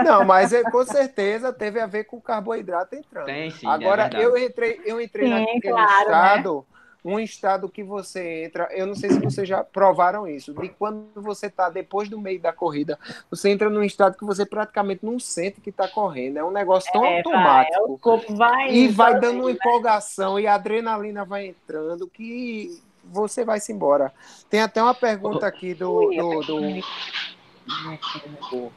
Não, 0.03 0.25
mas 0.25 0.51
é, 0.51 0.63
com 0.63 0.83
certeza 0.83 1.53
teve 1.53 1.79
a 1.79 1.85
ver 1.85 2.05
com 2.05 2.17
o 2.17 2.21
carboidrato 2.21 2.95
entrando. 2.95 3.25
Tem 3.25 3.51
sim. 3.51 3.67
Agora 3.67 4.09
é 4.11 4.23
eu 4.23 4.35
entrei, 4.37 4.81
eu 4.85 4.99
entrei 4.99 5.27
sim, 5.27 5.33
naquele 5.33 5.61
claro, 5.61 5.85
né? 5.85 5.99
estado 5.99 6.55
né? 6.55 6.74
Um 7.05 7.19
estado 7.19 7.69
que 7.69 7.83
você 7.83 8.45
entra, 8.45 8.67
eu 8.71 8.87
não 8.87 8.95
sei 8.95 9.11
se 9.11 9.19
vocês 9.19 9.47
já 9.47 9.63
provaram 9.63 10.27
isso, 10.27 10.51
de 10.55 10.69
quando 10.69 11.05
você 11.15 11.45
está 11.45 11.69
depois 11.69 12.09
do 12.09 12.19
meio 12.19 12.39
da 12.39 12.51
corrida, 12.51 12.97
você 13.29 13.49
entra 13.49 13.69
num 13.69 13.83
estado 13.83 14.17
que 14.17 14.25
você 14.25 14.43
praticamente 14.43 15.05
não 15.05 15.19
sente 15.19 15.61
que 15.61 15.69
está 15.69 15.87
correndo, 15.87 16.39
é 16.39 16.43
um 16.43 16.49
negócio 16.49 16.91
tão 16.91 17.05
é, 17.05 17.17
automático. 17.17 17.77
Vai, 17.79 17.91
o 17.91 17.97
corpo 17.99 18.35
vai 18.35 18.73
e 18.73 18.87
vai 18.87 19.19
dando 19.19 19.41
uma 19.41 19.49
né? 19.49 19.51
empolgação 19.51 20.39
e 20.39 20.47
a 20.47 20.55
adrenalina 20.55 21.23
vai 21.23 21.45
entrando 21.45 22.07
que 22.07 22.81
você 23.03 23.45
vai 23.45 23.59
se 23.59 23.71
embora. 23.71 24.11
Tem 24.49 24.61
até 24.61 24.81
uma 24.81 24.95
pergunta 24.95 25.45
aqui 25.45 25.75
do, 25.75 26.09
do, 26.09 26.39
do... 26.41 26.81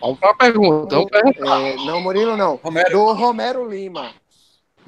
Vamos 0.01 0.19
para 0.19 0.31
a 0.31 0.35
pergunta. 0.35 0.97
É, 0.97 1.77
não, 1.77 2.01
Murilo, 2.03 2.37
não. 2.37 2.57
Romero. 2.57 2.91
Do 2.91 3.13
Romero 3.13 3.69
Lima. 3.71 4.11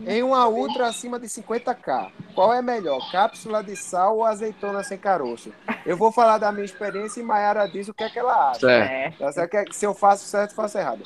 Em 0.06 0.22
uma 0.22 0.48
ultra 0.48 0.88
acima 0.88 1.18
de 1.18 1.26
50k, 1.26 2.10
qual 2.34 2.52
é 2.52 2.62
melhor, 2.62 3.00
cápsula 3.12 3.62
de 3.62 3.76
sal 3.76 4.16
ou 4.16 4.24
azeitona 4.24 4.82
sem 4.82 4.96
caroço? 4.96 5.52
Eu 5.84 5.96
vou 5.96 6.10
falar 6.10 6.38
da 6.38 6.50
minha 6.50 6.64
experiência 6.64 7.20
e 7.20 7.22
Mayara 7.22 7.68
diz 7.68 7.88
o 7.88 7.94
que 7.94 8.04
é 8.04 8.10
que 8.10 8.18
ela 8.18 8.50
acha. 8.50 8.70
É. 8.70 9.12
Se 9.72 9.84
eu 9.84 9.94
faço 9.94 10.24
certo, 10.24 10.54
faço 10.54 10.78
errado. 10.78 11.02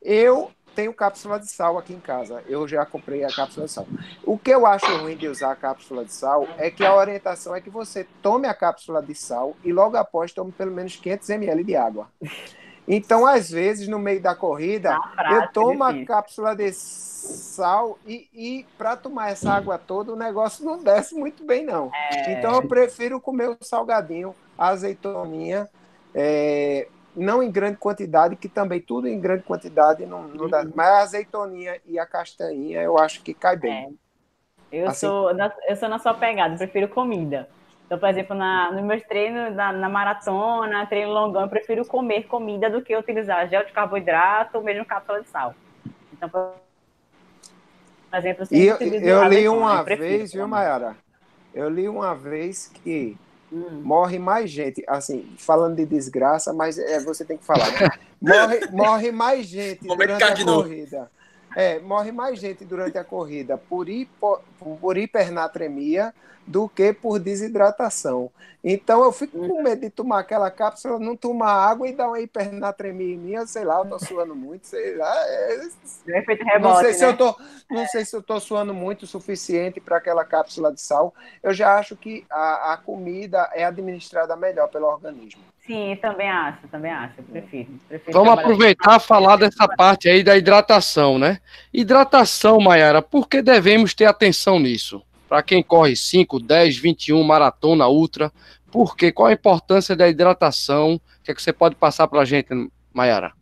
Eu 0.00 0.50
tenho 0.74 0.92
cápsula 0.92 1.38
de 1.38 1.46
sal 1.46 1.78
aqui 1.78 1.92
em 1.92 2.00
casa. 2.00 2.42
Eu 2.46 2.66
já 2.66 2.84
comprei 2.84 3.24
a 3.24 3.28
cápsula 3.28 3.66
de 3.66 3.72
sal. 3.72 3.86
O 4.24 4.38
que 4.38 4.50
eu 4.50 4.66
acho 4.66 4.86
ruim 4.98 5.16
de 5.16 5.28
usar 5.28 5.52
a 5.52 5.56
cápsula 5.56 6.04
de 6.04 6.12
sal 6.12 6.48
é 6.58 6.70
que 6.70 6.84
a 6.84 6.94
orientação 6.94 7.54
é 7.54 7.60
que 7.60 7.70
você 7.70 8.06
tome 8.22 8.48
a 8.48 8.54
cápsula 8.54 9.02
de 9.02 9.14
sal 9.14 9.56
e 9.64 9.72
logo 9.72 9.96
após 9.96 10.32
tome 10.32 10.50
pelo 10.52 10.72
menos 10.72 10.96
500 10.96 11.30
ml 11.30 11.64
de 11.64 11.76
água. 11.76 12.08
Então, 12.86 13.26
às 13.26 13.50
vezes, 13.50 13.86
no 13.86 13.98
meio 13.98 14.20
da 14.20 14.34
corrida, 14.34 14.98
prática, 15.14 15.34
eu 15.34 15.52
tomo 15.52 15.84
a 15.84 16.04
cápsula 16.04 16.54
de 16.54 16.72
sal 16.72 17.98
e, 18.06 18.28
e 18.34 18.66
para 18.76 18.96
tomar 18.96 19.30
essa 19.30 19.52
água 19.52 19.78
toda, 19.78 20.12
o 20.12 20.16
negócio 20.16 20.64
não 20.64 20.82
desce 20.82 21.14
muito 21.14 21.44
bem, 21.44 21.64
não. 21.64 21.90
É... 21.94 22.32
Então, 22.32 22.54
eu 22.54 22.66
prefiro 22.66 23.20
comer 23.20 23.50
o 23.50 23.56
salgadinho, 23.60 24.34
a 24.58 24.68
azeitoninha, 24.68 25.68
é, 26.14 26.88
não 27.14 27.42
em 27.42 27.50
grande 27.50 27.76
quantidade, 27.76 28.36
que 28.36 28.48
também 28.48 28.80
tudo 28.80 29.06
em 29.06 29.20
grande 29.20 29.44
quantidade 29.44 30.04
não, 30.04 30.24
não 30.24 30.48
dá. 30.48 30.62
Uhum. 30.62 30.72
Mas 30.74 30.88
a 30.88 30.98
azeitoninha 30.98 31.80
e 31.86 31.98
a 31.98 32.06
castanhinha 32.06 32.82
eu 32.82 32.98
acho 32.98 33.22
que 33.22 33.32
cai 33.32 33.56
bem. 33.56 33.96
Eu, 34.70 34.88
assim... 34.88 35.06
sou, 35.06 35.30
eu 35.68 35.76
sou 35.76 35.88
na 35.88 35.98
sua 35.98 36.14
pegada, 36.14 36.56
prefiro 36.56 36.88
comida. 36.88 37.48
Então, 37.92 38.00
por 38.00 38.08
exemplo, 38.08 38.34
na, 38.34 38.72
nos 38.72 38.82
meus 38.82 39.02
treinos, 39.02 39.54
na, 39.54 39.70
na, 39.70 39.86
maratona, 39.86 40.86
treino 40.86 41.12
longão, 41.12 41.42
eu 41.42 41.48
prefiro 41.48 41.84
comer 41.84 42.22
comida 42.22 42.70
do 42.70 42.80
que 42.80 42.96
utilizar 42.96 43.46
gel 43.50 43.66
de 43.66 43.72
carboidrato 43.72 44.56
ou 44.56 44.64
mesmo 44.64 44.82
cápsula 44.82 45.20
de 45.20 45.28
sal. 45.28 45.54
Então, 46.10 46.30
por 46.30 46.54
exemplo, 48.14 48.46
e 48.50 48.64
eu, 48.64 48.78
eu 48.78 49.24
li 49.24 49.46
uma 49.46 49.82
vez, 49.82 50.32
viu, 50.32 50.48
Mayara? 50.48 50.96
Eu 51.52 51.68
li 51.68 51.86
uma 51.86 52.14
vez 52.14 52.68
que 52.82 53.14
hum. 53.52 53.82
morre 53.84 54.18
mais 54.18 54.50
gente, 54.50 54.82
assim, 54.88 55.30
falando 55.36 55.76
de 55.76 55.84
desgraça, 55.84 56.50
mas 56.54 56.78
é, 56.78 56.98
você 56.98 57.26
tem 57.26 57.36
que 57.36 57.44
falar. 57.44 57.70
Né? 57.72 57.90
Morre, 58.22 58.60
morre 58.72 59.12
mais 59.12 59.44
gente 59.44 59.86
durante 59.86 60.24
a 60.24 60.42
corrida. 60.42 61.10
É, 61.56 61.78
morre 61.80 62.12
mais 62.12 62.38
gente 62.38 62.64
durante 62.64 62.96
a 62.98 63.04
corrida 63.04 63.58
por, 63.58 63.88
hipo, 63.88 64.40
por 64.80 64.96
hipernatremia 64.96 66.14
do 66.46 66.68
que 66.68 66.92
por 66.92 67.18
desidratação. 67.18 68.30
Então 68.64 69.02
eu 69.04 69.12
fico 69.12 69.38
com 69.48 69.62
medo 69.62 69.80
de 69.80 69.90
tomar 69.90 70.20
aquela 70.20 70.50
cápsula, 70.50 70.98
não 70.98 71.16
tomar 71.16 71.52
água 71.52 71.88
e 71.88 71.94
dar 71.94 72.08
uma 72.08 72.20
hipernatremia 72.20 73.14
em 73.14 73.18
mim, 73.18 73.46
sei 73.46 73.64
lá, 73.64 73.78
eu 73.78 73.86
tô 73.86 73.98
suando 73.98 74.34
muito, 74.34 74.66
sei 74.66 74.96
lá. 74.96 75.12
É... 75.28 75.68
Rebote, 76.06 76.60
não 76.60 76.76
sei 76.76 76.88
né? 76.88 76.92
se 76.92 77.04
eu 77.04 77.16
tô, 77.16 77.36
não 77.70 77.86
sei 77.86 78.04
se 78.04 78.16
eu 78.16 78.22
tô 78.22 78.38
suando 78.38 78.72
muito 78.72 79.02
o 79.02 79.06
suficiente 79.06 79.80
para 79.80 79.96
aquela 79.96 80.24
cápsula 80.24 80.72
de 80.72 80.80
sal. 80.80 81.14
Eu 81.42 81.52
já 81.52 81.76
acho 81.76 81.96
que 81.96 82.24
a, 82.30 82.74
a 82.74 82.76
comida 82.76 83.50
é 83.52 83.64
administrada 83.64 84.36
melhor 84.36 84.68
pelo 84.68 84.86
organismo. 84.86 85.42
Sim, 85.66 85.96
também 86.02 86.28
acho, 86.28 86.66
também 86.68 86.90
acho, 86.90 87.14
eu 87.18 87.24
prefiro. 87.24 87.70
prefiro 87.88 88.12
Vamos 88.12 88.34
aproveitar 88.34 88.96
e 88.96 89.00
falar 89.00 89.36
dessa 89.36 89.68
parte 89.68 90.08
aí 90.08 90.24
da 90.24 90.36
hidratação, 90.36 91.18
né? 91.18 91.38
Hidratação, 91.72 92.58
Mayara, 92.60 93.00
por 93.00 93.28
que 93.28 93.40
devemos 93.40 93.94
ter 93.94 94.06
atenção 94.06 94.58
nisso? 94.58 95.02
Para 95.28 95.42
quem 95.42 95.62
corre 95.62 95.94
5, 95.94 96.40
10, 96.40 96.76
21, 96.78 97.22
maratona, 97.22 97.86
ultra, 97.86 98.32
por 98.72 98.96
quê? 98.96 99.12
Qual 99.12 99.28
a 99.28 99.32
importância 99.32 99.94
da 99.94 100.08
hidratação? 100.08 100.94
O 100.94 101.00
que, 101.22 101.30
é 101.30 101.34
que 101.34 101.42
você 101.42 101.52
pode 101.52 101.76
passar 101.76 102.08
para 102.08 102.22
a 102.22 102.24
gente, 102.24 102.48
Mayara? 102.92 103.32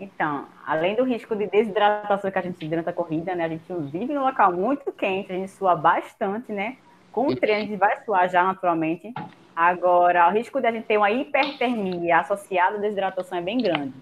Então, 0.00 0.46
além 0.64 0.96
do 0.96 1.04
risco 1.04 1.36
de 1.36 1.46
desidratação 1.48 2.30
que 2.30 2.38
a 2.38 2.42
gente 2.42 2.66
durante 2.66 2.88
a 2.88 2.92
corrida, 2.92 3.34
né? 3.34 3.44
A 3.44 3.48
gente 3.48 3.64
vive 3.90 4.14
num 4.14 4.24
local 4.24 4.52
muito 4.52 4.90
quente, 4.92 5.32
a 5.32 5.34
gente 5.34 5.50
sua 5.50 5.74
bastante, 5.74 6.50
né? 6.50 6.76
Com 7.10 7.26
o 7.28 7.36
treino 7.36 7.62
a 7.62 7.66
gente 7.66 7.76
vai 7.76 8.02
suar 8.04 8.28
já 8.30 8.42
naturalmente. 8.42 9.12
Agora, 9.54 10.28
o 10.28 10.32
risco 10.32 10.60
de 10.60 10.66
a 10.66 10.72
gente 10.72 10.86
ter 10.86 10.96
uma 10.96 11.10
hipertermia 11.10 12.18
associada 12.18 12.76
à 12.76 12.80
desidratação 12.80 13.38
é 13.38 13.42
bem 13.42 13.58
grande. 13.58 13.92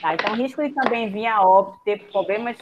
Tá? 0.00 0.14
Então, 0.14 0.32
o 0.32 0.36
risco 0.36 0.62
de 0.62 0.70
também 0.70 1.08
vir 1.08 1.26
a 1.26 1.42
óbito, 1.42 1.80
ter 1.84 1.98
problemas 2.10 2.56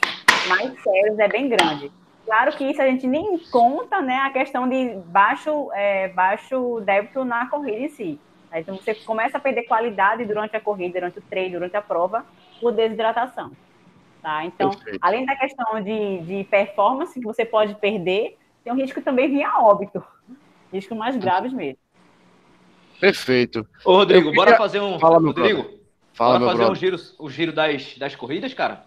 mais 0.48 0.80
sérios 0.82 1.18
é 1.18 1.28
bem 1.28 1.48
grande. 1.48 1.90
Claro 2.24 2.56
que 2.56 2.64
isso 2.64 2.82
a 2.82 2.86
gente 2.86 3.06
nem 3.06 3.38
conta, 3.50 4.00
né, 4.00 4.16
a 4.16 4.30
questão 4.30 4.68
de 4.68 4.96
baixo, 5.06 5.70
é, 5.72 6.08
baixo 6.08 6.80
débito 6.84 7.24
na 7.24 7.48
corrida 7.48 7.78
em 7.78 7.88
si. 7.88 8.20
Então 8.52 8.76
você 8.76 8.94
começa 8.94 9.36
a 9.36 9.40
perder 9.40 9.64
qualidade 9.64 10.24
durante 10.24 10.56
a 10.56 10.60
corrida, 10.60 10.94
durante 10.94 11.18
o 11.18 11.22
treino, 11.22 11.54
durante 11.54 11.76
a 11.76 11.82
prova, 11.82 12.24
por 12.60 12.72
desidratação. 12.72 13.52
Tá? 14.22 14.44
Então, 14.44 14.70
Perfeito. 14.70 14.98
além 15.02 15.24
da 15.24 15.36
questão 15.36 15.80
de, 15.82 16.18
de 16.20 16.44
performance 16.44 17.18
que 17.18 17.24
você 17.24 17.44
pode 17.44 17.74
perder, 17.76 18.36
tem 18.64 18.72
um 18.72 18.76
risco 18.76 19.00
também 19.02 19.28
vir 19.28 19.44
a 19.44 19.60
óbito. 19.60 20.02
Riscos 20.72 20.96
mais 20.96 21.16
graves 21.16 21.52
mesmo. 21.52 21.78
Perfeito. 23.00 23.66
Ô, 23.84 23.96
Rodrigo, 23.96 24.30
queria... 24.30 24.44
bora 24.44 24.56
fazer 24.56 24.80
um. 24.80 24.98
Fala, 24.98 25.20
meu 25.20 25.32
Rodrigo, 25.32 25.66
Fala, 26.12 26.38
bora 26.38 26.52
fazer 26.52 26.70
um 26.70 26.74
giro, 26.74 26.96
o 27.18 27.30
giro 27.30 27.52
das, 27.52 27.94
das 27.98 28.14
corridas, 28.14 28.54
cara? 28.54 28.84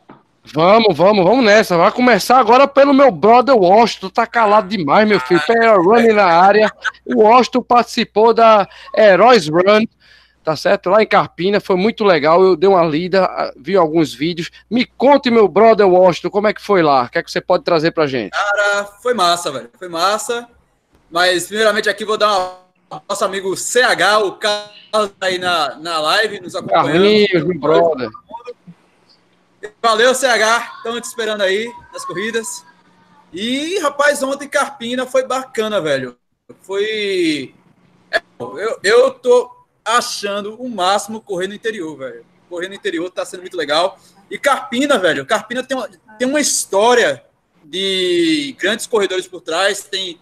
Vamos, 0.54 0.96
vamos, 0.96 1.24
vamos 1.24 1.46
nessa. 1.46 1.78
Vai 1.78 1.92
começar 1.92 2.40
agora 2.40 2.68
pelo 2.68 2.94
meu 2.94 3.12
brother 3.12 3.56
Washington. 3.56 4.10
Tá 4.10 4.26
calado 4.26 4.68
demais, 4.68 5.08
meu 5.08 5.20
filho. 5.20 5.42
Pé 5.46 5.74
running 5.76 6.14
na 6.14 6.26
área. 6.26 6.72
O 7.06 7.22
Washington 7.22 7.62
participou 7.62 8.34
da 8.34 8.68
Heróis 8.98 9.48
Run, 9.48 9.86
tá 10.44 10.56
certo? 10.56 10.90
Lá 10.90 11.04
em 11.04 11.08
Carpina. 11.08 11.60
Foi 11.60 11.76
muito 11.76 12.04
legal. 12.04 12.42
Eu 12.42 12.56
dei 12.56 12.70
uma 12.70 12.84
lida, 12.84 13.54
vi 13.58 13.76
alguns 13.76 14.14
vídeos. 14.14 14.50
Me 14.70 14.86
conte, 14.86 15.30
meu 15.30 15.48
brother 15.48 15.88
Washington, 15.88 16.30
como 16.30 16.48
é 16.48 16.54
que 16.54 16.62
foi 16.62 16.82
lá? 16.82 17.04
O 17.04 17.10
que 17.10 17.20
é 17.20 17.24
que 17.24 17.32
você 17.32 17.42
pode 17.42 17.64
trazer 17.64 17.92
pra 17.92 18.08
gente? 18.08 18.32
Cara, 18.32 18.86
foi 19.04 19.14
massa, 19.14 19.52
velho. 19.52 19.70
Foi 19.78 19.90
massa. 19.90 20.48
Mas, 21.12 21.48
primeiramente, 21.48 21.90
aqui 21.90 22.06
vou 22.06 22.18
dar 22.18 22.36
uma 22.36 22.69
nosso 23.08 23.24
amigo 23.24 23.56
CH, 23.56 24.24
o 24.24 24.32
Carlos 24.34 25.12
aí 25.22 25.38
na, 25.38 25.76
na 25.76 26.00
live, 26.00 26.40
nos 26.40 26.56
acompanhando. 26.56 26.92
Carlinhos, 26.92 27.44
meu 27.44 27.60
brother. 27.60 28.10
Valeu, 29.82 30.16
CH. 30.16 30.78
Estamos 30.78 31.02
te 31.02 31.06
esperando 31.06 31.42
aí 31.42 31.72
nas 31.94 32.06
corridas. 32.06 32.66
E, 33.32 33.78
rapaz, 33.80 34.24
ontem 34.24 34.48
Carpina 34.48 35.06
foi 35.06 35.26
bacana, 35.26 35.80
velho. 35.80 36.18
Foi. 36.62 37.54
É, 38.12 38.22
eu, 38.40 38.80
eu 38.84 39.12
tô 39.12 39.52
achando 39.86 40.56
o 40.56 40.68
máximo 40.68 41.22
correr 41.22 41.48
no 41.48 41.54
interior, 41.54 41.96
velho. 41.96 42.26
Correr 42.50 42.68
no 42.68 42.74
interior 42.74 43.10
tá 43.12 43.24
sendo 43.26 43.42
muito 43.42 43.58
legal. 43.58 44.00
E 44.32 44.38
Carpina, 44.40 44.98
velho. 44.98 45.26
Carpina 45.26 45.64
tem 45.64 45.78
uma, 45.78 45.90
tem 46.18 46.28
uma 46.28 46.40
história 46.40 47.24
de 47.64 48.56
grandes 48.60 48.88
corredores 48.88 49.28
por 49.28 49.42
trás. 49.42 49.84
Tem 49.84 50.20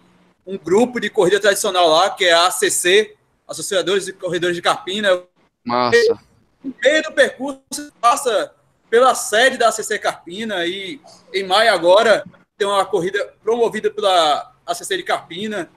um 0.48 0.56
grupo 0.56 0.98
de 0.98 1.10
corrida 1.10 1.38
tradicional 1.38 1.86
lá, 1.90 2.08
que 2.08 2.24
é 2.24 2.32
a 2.32 2.46
ACC, 2.46 3.14
Associadores 3.46 4.06
de 4.06 4.14
Corredores 4.14 4.56
de 4.56 4.62
Carpina. 4.62 5.22
Massa. 5.62 6.18
No 6.64 6.74
meio 6.82 7.02
do 7.02 7.12
percurso, 7.12 7.92
passa 8.00 8.50
pela 8.88 9.14
sede 9.14 9.58
da 9.58 9.68
ACC 9.68 9.98
Carpina 9.98 10.64
e 10.64 10.98
em 11.34 11.44
maio 11.44 11.70
agora 11.70 12.24
tem 12.56 12.66
uma 12.66 12.82
corrida 12.86 13.34
promovida 13.44 13.90
pela 13.90 14.54
ACC 14.66 14.96
de 14.96 15.02
Carpina. 15.02 15.68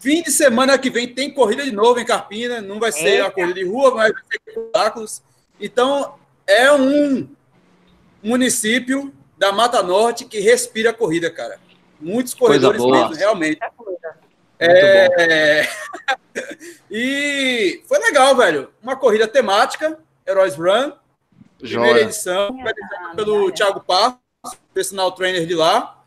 Fim 0.00 0.20
de 0.20 0.32
semana 0.32 0.76
que 0.76 0.90
vem 0.90 1.06
tem 1.06 1.32
corrida 1.32 1.62
de 1.64 1.70
novo 1.70 2.00
em 2.00 2.04
Carpina, 2.04 2.60
não 2.60 2.80
vai 2.80 2.90
ser 2.90 3.06
Eita. 3.06 3.28
a 3.28 3.30
corrida 3.30 3.54
de 3.54 3.64
rua, 3.64 3.94
mas 3.94 4.12
vai 4.12 4.22
ser 4.32 4.58
obstáculos. 4.58 5.22
Então, 5.60 6.16
é 6.44 6.72
um 6.72 7.28
município 8.20 9.14
da 9.38 9.52
Mata 9.52 9.80
Norte 9.80 10.24
que 10.24 10.40
respira 10.40 10.90
a 10.90 10.94
corrida, 10.94 11.30
cara. 11.30 11.60
Muitos 12.02 12.34
corredores 12.34 12.82
mesmo, 12.84 13.14
realmente. 13.14 13.60
É... 14.58 15.68
e 16.90 17.82
foi 17.86 17.98
legal, 17.98 18.36
velho. 18.36 18.70
Uma 18.82 18.96
corrida 18.96 19.26
temática, 19.26 19.98
Heróis 20.26 20.56
Run, 20.56 20.92
Primeira 21.58 21.98
Joia. 21.98 22.02
edição, 22.02 22.56
pelo 23.14 23.50
Thiago 23.52 23.80
Passos, 23.80 24.18
personal 24.74 25.12
trainer 25.12 25.46
de 25.46 25.54
lá. 25.54 26.02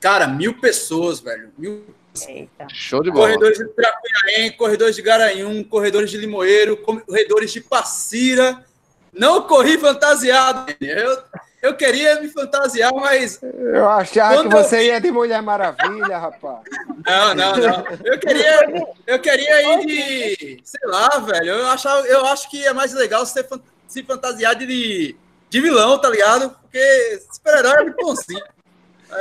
Cara, 0.00 0.26
mil 0.26 0.58
pessoas, 0.60 1.20
velho. 1.20 1.52
Mil 1.56 1.84
Eita. 2.28 2.68
Show 2.72 3.02
de 3.02 3.10
bola. 3.10 3.26
Corredores 3.26 3.58
de 3.58 3.68
Trapunhaém, 3.68 4.52
corredores 4.52 4.96
de 4.96 5.02
Garanhum, 5.02 5.64
corredores 5.64 6.10
de 6.10 6.16
Limoeiro, 6.16 6.76
corredores 6.76 7.52
de 7.52 7.60
Passira. 7.60 8.64
Não 9.12 9.42
corri 9.42 9.78
fantasiado. 9.78 10.72
Eu, 10.80 11.22
eu 11.64 11.74
queria 11.74 12.20
me 12.20 12.28
fantasiar, 12.28 12.92
mas. 12.94 13.40
Eu 13.42 13.88
achava 13.88 14.42
que 14.42 14.48
você 14.48 14.76
eu... 14.76 14.82
ia 14.82 15.00
de 15.00 15.10
Mulher 15.10 15.42
Maravilha, 15.42 16.18
rapaz. 16.18 16.60
Não, 17.06 17.34
não, 17.34 17.56
não. 17.56 17.84
Eu 18.04 18.18
queria, 18.18 18.86
eu 19.06 19.18
queria 19.18 19.62
ir 19.62 19.86
de. 19.86 20.60
Sei 20.64 20.88
lá, 20.88 21.08
velho. 21.18 21.50
Eu, 21.50 21.66
achava, 21.66 22.06
eu 22.06 22.24
acho 22.26 22.50
que 22.50 22.64
é 22.64 22.72
mais 22.72 22.92
legal 22.92 23.24
ser 23.26 23.44
fantasiado 23.44 23.74
se 23.94 24.02
fantasiar 24.02 24.56
de, 24.56 25.14
de 25.48 25.60
vilão, 25.60 25.98
tá 25.98 26.10
ligado? 26.10 26.50
Porque 26.62 27.20
super-herói 27.32 27.74
é 27.74 27.82
muito 27.82 27.96
bonzinho. 27.96 28.44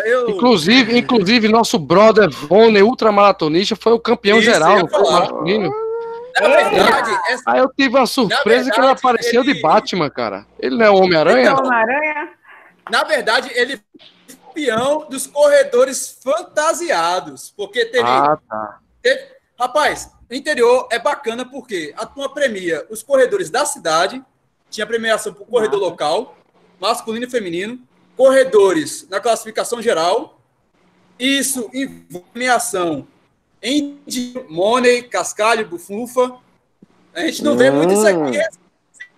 Eu... 0.05 0.29
Inclusive, 0.31 0.97
inclusive, 0.97 1.47
nosso 1.47 1.77
brother 1.77 2.29
Vone, 2.31 2.81
ultramaratonista, 2.81 3.75
foi 3.75 3.93
o 3.93 3.99
campeão 3.99 4.39
Isso, 4.39 4.49
geral 4.49 4.79
no 4.79 5.11
masculino. 5.11 5.71
Na 6.39 6.47
verdade, 6.47 7.19
essa... 7.29 7.43
Aí 7.47 7.59
eu 7.59 7.69
tive 7.69 7.97
uma 7.97 8.07
surpresa 8.07 8.43
verdade, 8.45 8.71
que 8.71 8.79
ele 8.79 8.87
apareceu 8.87 9.41
ele... 9.43 9.53
de 9.53 9.61
Batman, 9.61 10.09
cara. 10.09 10.45
Ele 10.59 10.77
não 10.77 10.85
é 10.85 10.89
o 10.89 10.95
Homem-Aranha? 10.95 11.51
Então, 11.51 11.65
Homem-Aranha? 11.65 12.29
Na 12.89 13.03
verdade, 13.03 13.51
ele 13.53 13.73
é 13.73 14.33
campeão 14.33 15.07
dos 15.09 15.27
corredores 15.27 16.19
fantasiados. 16.23 17.53
Porque 17.55 17.85
teve. 17.85 18.07
Ah, 18.07 18.37
tá. 18.49 18.79
Teve... 19.01 19.33
Rapaz, 19.59 20.11
o 20.29 20.33
interior 20.33 20.87
é 20.91 20.97
bacana 20.97 21.45
porque 21.45 21.93
a 21.95 22.05
turma 22.05 22.33
premia 22.33 22.85
os 22.89 23.03
corredores 23.03 23.49
da 23.49 23.65
cidade 23.65 24.23
tinha 24.69 24.87
premiação 24.87 25.31
para 25.31 25.43
o 25.43 25.45
corredor 25.45 25.79
local, 25.79 26.35
masculino 26.79 27.25
e 27.27 27.29
feminino, 27.29 27.79
corredores 28.17 29.07
na 29.09 29.19
classificação 29.19 29.81
geral. 29.81 30.39
Isso 31.19 31.69
em 31.71 31.87
premiação 32.33 33.07
em 33.63 33.97
Money, 34.49 35.03
Cascalho, 35.03 35.65
Bufunfa. 35.65 36.35
A 37.13 37.21
gente 37.21 37.43
não 37.43 37.55
vê 37.55 37.71
muito 37.71 37.93
isso 37.93 38.05
aqui, 38.05 38.37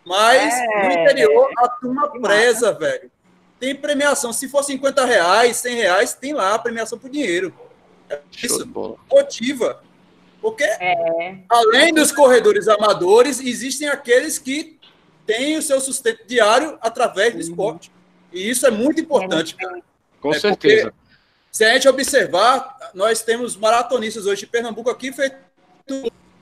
mas 0.06 0.54
é. 0.54 0.84
no 0.84 1.02
interior 1.02 1.50
a 1.58 1.68
turma 1.68 2.12
preza, 2.22 2.72
velho. 2.74 3.12
Tem 3.60 3.74
premiação. 3.74 4.32
Se 4.32 4.48
for 4.48 4.64
50 4.64 5.04
reais, 5.06 5.58
100 5.58 5.76
reais, 5.76 6.14
tem 6.14 6.34
lá 6.34 6.54
a 6.54 6.60
premiação 6.60 7.00
por 7.00 7.10
dinheiro. 7.10 7.54
Isso 8.32 8.68
motiva. 9.12 9.82
Porque, 10.42 10.64
é. 10.64 11.38
além 11.50 11.92
dos 11.92 12.12
corredores 12.12 12.68
amadores, 12.68 13.40
existem 13.40 13.88
aqueles 13.88 14.38
que 14.38 14.78
tem 15.26 15.58
o 15.58 15.62
seu 15.62 15.82
sustento 15.82 16.28
diário 16.28 16.78
através 16.82 17.32
do 17.32 17.38
uhum. 17.38 17.42
esporte. 17.42 17.92
E 18.32 18.48
isso 18.48 18.68
é 18.68 18.70
muito 18.70 19.02
importante, 19.02 19.56
cara. 19.56 19.82
Com 20.22 20.32
é 20.32 20.40
certeza. 20.40 20.94
se 21.52 21.64
a 21.64 21.74
gente 21.74 21.88
observar, 21.88 22.75
nós 22.96 23.22
temos 23.22 23.58
maratonistas 23.58 24.26
hoje 24.26 24.42
de 24.42 24.48
Pernambuco 24.48 24.90
aqui, 24.90 25.12
feito 25.12 25.36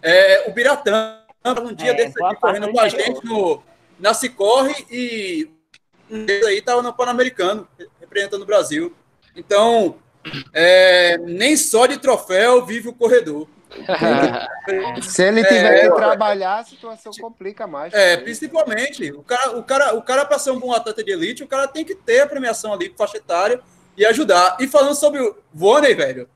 é, 0.01 0.47
o 0.47 0.54
Biratã, 0.54 1.18
um 1.62 1.74
dia 1.74 1.91
é, 1.91 1.93
desse 1.95 2.24
aqui 2.24 2.36
correndo 2.39 2.72
com 2.72 2.80
a 2.80 2.88
gente 2.88 3.26
no, 3.26 3.62
na 3.99 4.14
Cicorre 4.14 4.86
e 4.89 5.49
um 6.10 6.24
deles 6.26 6.45
aí 6.45 6.60
estava 6.60 6.82
no 6.82 6.93
Pan-Americano, 6.93 7.68
representando 7.99 8.43
o 8.43 8.45
Brasil. 8.45 8.95
Então, 9.36 9.97
é, 10.54 11.18
nem 11.18 11.58
só 11.58 11.88
de 11.88 11.97
troféu 11.97 12.64
vive 12.64 12.89
o 12.89 12.93
corredor. 12.93 13.47
Se 15.01 15.24
ele 15.24 15.43
tiver 15.43 15.86
é, 15.86 15.89
que 15.89 15.95
trabalhar, 15.95 16.60
a 16.60 16.64
situação 16.64 17.12
complica 17.20 17.66
mais. 17.66 17.91
É, 17.91 18.16
principalmente. 18.18 19.12
O 19.12 19.24
cara, 19.24 19.58
o 19.58 19.64
cara, 19.64 19.95
o 19.95 20.01
cara 20.04 20.26
para 20.26 20.38
ser 20.38 20.51
um 20.51 20.60
bom 20.60 20.72
atleta 20.72 21.04
de 21.04 21.12
elite, 21.12 21.43
o 21.43 21.47
cara 21.47 21.68
tem 21.68 21.84
que 21.84 21.95
ter 21.95 22.22
a 22.22 22.28
premiação 22.28 22.72
ali 22.72 22.89
com 22.89 22.97
faixa 22.97 23.18
etária 23.18 23.60
e 23.97 24.06
ajudar. 24.06 24.58
E 24.60 24.68
falando 24.68 24.95
sobre 24.95 25.20
o 25.20 25.36
Vônei, 25.51 25.95
velho, 25.95 26.30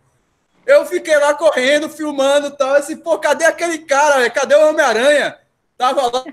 eu 0.67 0.85
fiquei 0.85 1.17
lá 1.17 1.33
correndo, 1.33 1.89
filmando 1.89 2.47
e 2.47 2.51
tal. 2.51 2.75
Assim, 2.75 2.97
pô, 2.97 3.17
cadê 3.17 3.45
aquele 3.45 3.79
cara? 3.79 4.29
Cadê 4.29 4.53
o 4.53 4.69
Homem-Aranha? 4.69 5.37
Tava 5.77 6.03
lá. 6.03 6.23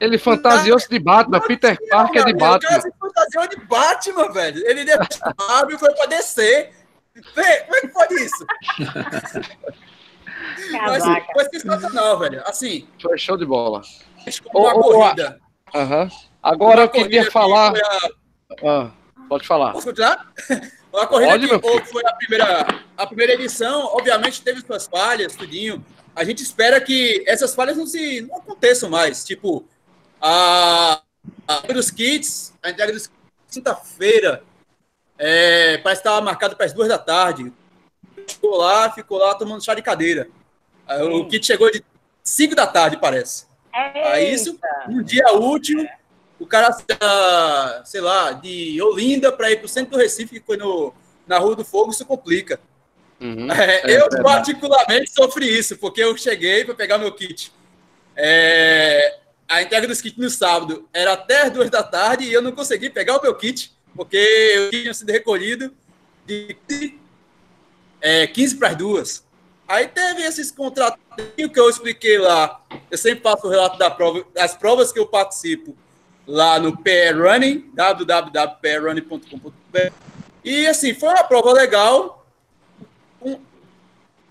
Ele 0.00 0.18
fantasiou-se 0.18 0.88
de 0.90 0.98
Batman, 0.98 1.40
Peter 1.40 1.78
Parker 1.88 2.24
de 2.24 2.34
Batman. 2.34 2.56
O 2.56 2.60
cara 2.60 2.80
se 2.82 2.92
fantasiou 2.98 3.48
de 3.48 3.56
Batman, 3.64 4.32
velho. 4.32 4.66
Ele 4.68 4.84
deixou 4.84 5.70
e 5.70 5.78
foi 5.78 5.94
pra 5.94 6.06
descer. 6.06 6.72
Vê, 7.34 7.60
como 7.60 7.76
é 7.76 7.80
que 7.80 7.88
foi 7.88 8.06
isso? 8.16 8.46
Mas, 10.72 11.04
foi 11.32 11.44
sensacional, 11.60 12.18
velho. 12.18 12.42
Assim. 12.44 12.86
Foi 13.00 13.16
show 13.16 13.36
de 13.36 13.46
bola. 13.46 13.82
Uma 14.54 14.74
oh, 14.74 14.80
corrida. 14.80 15.40
Oh, 15.72 15.78
uh 15.78 15.82
-huh. 15.82 16.10
Agora 16.42 16.82
eu 16.82 16.88
queria 16.88 17.30
falar. 17.30 17.72
A... 17.72 18.10
Ah, 18.64 18.90
pode 19.28 19.46
falar. 19.46 19.72
Posso 19.72 19.86
continuar? 19.86 20.26
A 20.96 21.06
corrida 21.06 21.58
Pode, 21.58 21.82
que 21.82 21.92
foi 21.92 22.02
a 22.06 22.12
primeira, 22.14 22.66
a 22.96 23.06
primeira 23.06 23.34
edição, 23.34 23.84
obviamente 23.92 24.40
teve 24.42 24.62
suas 24.62 24.86
falhas, 24.86 25.36
tudinho. 25.36 25.84
A 26.14 26.24
gente 26.24 26.42
espera 26.42 26.80
que 26.80 27.22
essas 27.26 27.54
falhas 27.54 27.76
não 27.76 27.86
se 27.86 28.22
não 28.22 28.38
aconteçam 28.38 28.88
mais. 28.88 29.22
Tipo, 29.22 29.66
a, 30.20 31.02
a 31.46 31.60
dos 31.72 31.90
kits, 31.90 32.54
a 32.62 32.70
entrega 32.70 32.92
dos 32.92 33.10
quinta-feira, 33.50 34.42
é, 35.18 35.78
parece 35.78 36.02
que 36.02 36.08
estava 36.08 36.24
marcado 36.24 36.56
para 36.56 36.66
as 36.66 36.72
duas 36.72 36.88
da 36.88 36.98
tarde. 36.98 37.52
Ficou 38.26 38.56
lá, 38.56 38.90
ficou 38.90 39.18
lá 39.18 39.34
tomando 39.34 39.64
chá 39.64 39.74
de 39.74 39.82
cadeira. 39.82 40.28
O 41.12 41.26
kit 41.26 41.44
chegou 41.44 41.70
de 41.70 41.84
5 42.22 42.54
da 42.54 42.66
tarde, 42.66 42.96
parece. 42.98 43.46
Eita. 43.74 44.08
Aí 44.10 44.32
isso, 44.32 44.58
um 44.88 45.02
dia 45.02 45.32
útil, 45.34 45.86
o 46.38 46.46
cara, 46.46 46.70
sei 47.84 48.00
lá, 48.00 48.32
de 48.32 48.80
Olinda 48.82 49.32
para 49.32 49.50
ir 49.50 49.56
para 49.56 49.66
o 49.66 49.68
centro 49.68 49.92
do 49.92 49.98
Recife, 49.98 50.38
que 50.38 50.46
foi 50.46 50.56
no, 50.56 50.92
na 51.26 51.38
Rua 51.38 51.56
do 51.56 51.64
Fogo, 51.64 51.90
isso 51.90 52.04
complica. 52.04 52.60
Uhum, 53.20 53.50
é, 53.50 53.92
é, 53.92 54.00
eu, 54.00 54.08
particularmente, 54.22 55.10
sofri 55.10 55.46
isso, 55.46 55.78
porque 55.78 56.02
eu 56.02 56.16
cheguei 56.16 56.64
para 56.64 56.74
pegar 56.74 56.98
meu 56.98 57.12
kit. 57.12 57.52
É, 58.14 59.18
a 59.48 59.62
entrega 59.62 59.88
dos 59.88 60.00
kits 60.00 60.18
no 60.18 60.28
sábado 60.28 60.86
era 60.92 61.14
até 61.14 61.42
as 61.42 61.50
duas 61.50 61.70
da 61.70 61.82
tarde 61.82 62.24
e 62.24 62.32
eu 62.32 62.42
não 62.42 62.52
consegui 62.52 62.90
pegar 62.90 63.18
o 63.18 63.22
meu 63.22 63.34
kit, 63.34 63.72
porque 63.94 64.16
eu 64.16 64.70
tinha 64.70 64.92
sido 64.92 65.10
recolhido 65.10 65.72
de 66.26 66.56
é, 68.00 68.26
15 68.26 68.56
para 68.56 68.68
as 68.68 68.76
duas. 68.76 69.26
Aí 69.66 69.88
teve 69.88 70.22
esses 70.22 70.50
contratinhos 70.50 71.52
que 71.52 71.58
eu 71.58 71.68
expliquei 71.68 72.18
lá. 72.18 72.62
Eu 72.90 72.98
sempre 72.98 73.22
faço 73.22 73.46
o 73.46 73.50
relato 73.50 73.78
da 73.78 73.90
prova, 73.90 74.24
das 74.34 74.54
provas 74.54 74.92
que 74.92 74.98
eu 74.98 75.06
participo 75.06 75.76
lá 76.26 76.58
no 76.58 76.76
PR 76.76 77.16
Running, 77.16 77.70
www.prrunning.com.br. 77.74 79.92
E 80.44 80.66
assim, 80.66 80.92
foi 80.94 81.10
uma 81.10 81.22
prova 81.24 81.52
legal, 81.52 82.26
um, 83.22 83.38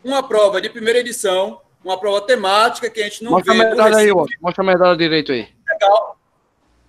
uma 0.03 0.27
prova 0.27 0.59
de 0.61 0.69
primeira 0.69 0.99
edição, 0.99 1.61
uma 1.83 1.99
prova 1.99 2.21
temática 2.21 2.89
que 2.89 3.01
a 3.01 3.03
gente 3.03 3.23
não 3.23 3.31
Mostra 3.31 3.53
vê. 3.53 3.61
A 3.61 3.69
medalha 3.69 3.97
aí, 3.97 4.11
ó. 4.11 4.25
Mostra 4.41 4.63
a 4.63 4.65
medalha 4.65 4.97
direito 4.97 5.31
aí. 5.31 5.47
Legal. 5.67 6.17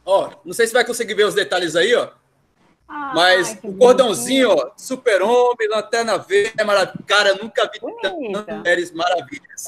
Ó, 0.05 0.31
não 0.45 0.53
sei 0.53 0.67
se 0.67 0.73
vai 0.73 0.85
conseguir 0.85 1.15
ver 1.15 1.27
os 1.27 1.35
detalhes 1.35 1.77
aí, 1.77 1.95
ó. 1.95 2.09
Ah, 2.89 3.13
Mas 3.15 3.59
o 3.65 3.73
cordãozinho, 3.75 4.51
ó, 4.51 4.71
super-homem, 4.77 5.69
lanterna 5.69 6.17
verde, 6.19 6.63
maravilha. 6.65 6.95
Cara, 7.05 7.35
nunca 7.35 7.69
vi 7.73 7.81
tantas 7.81 8.13
mulheres 8.13 8.93
maravilhas. 8.93 9.67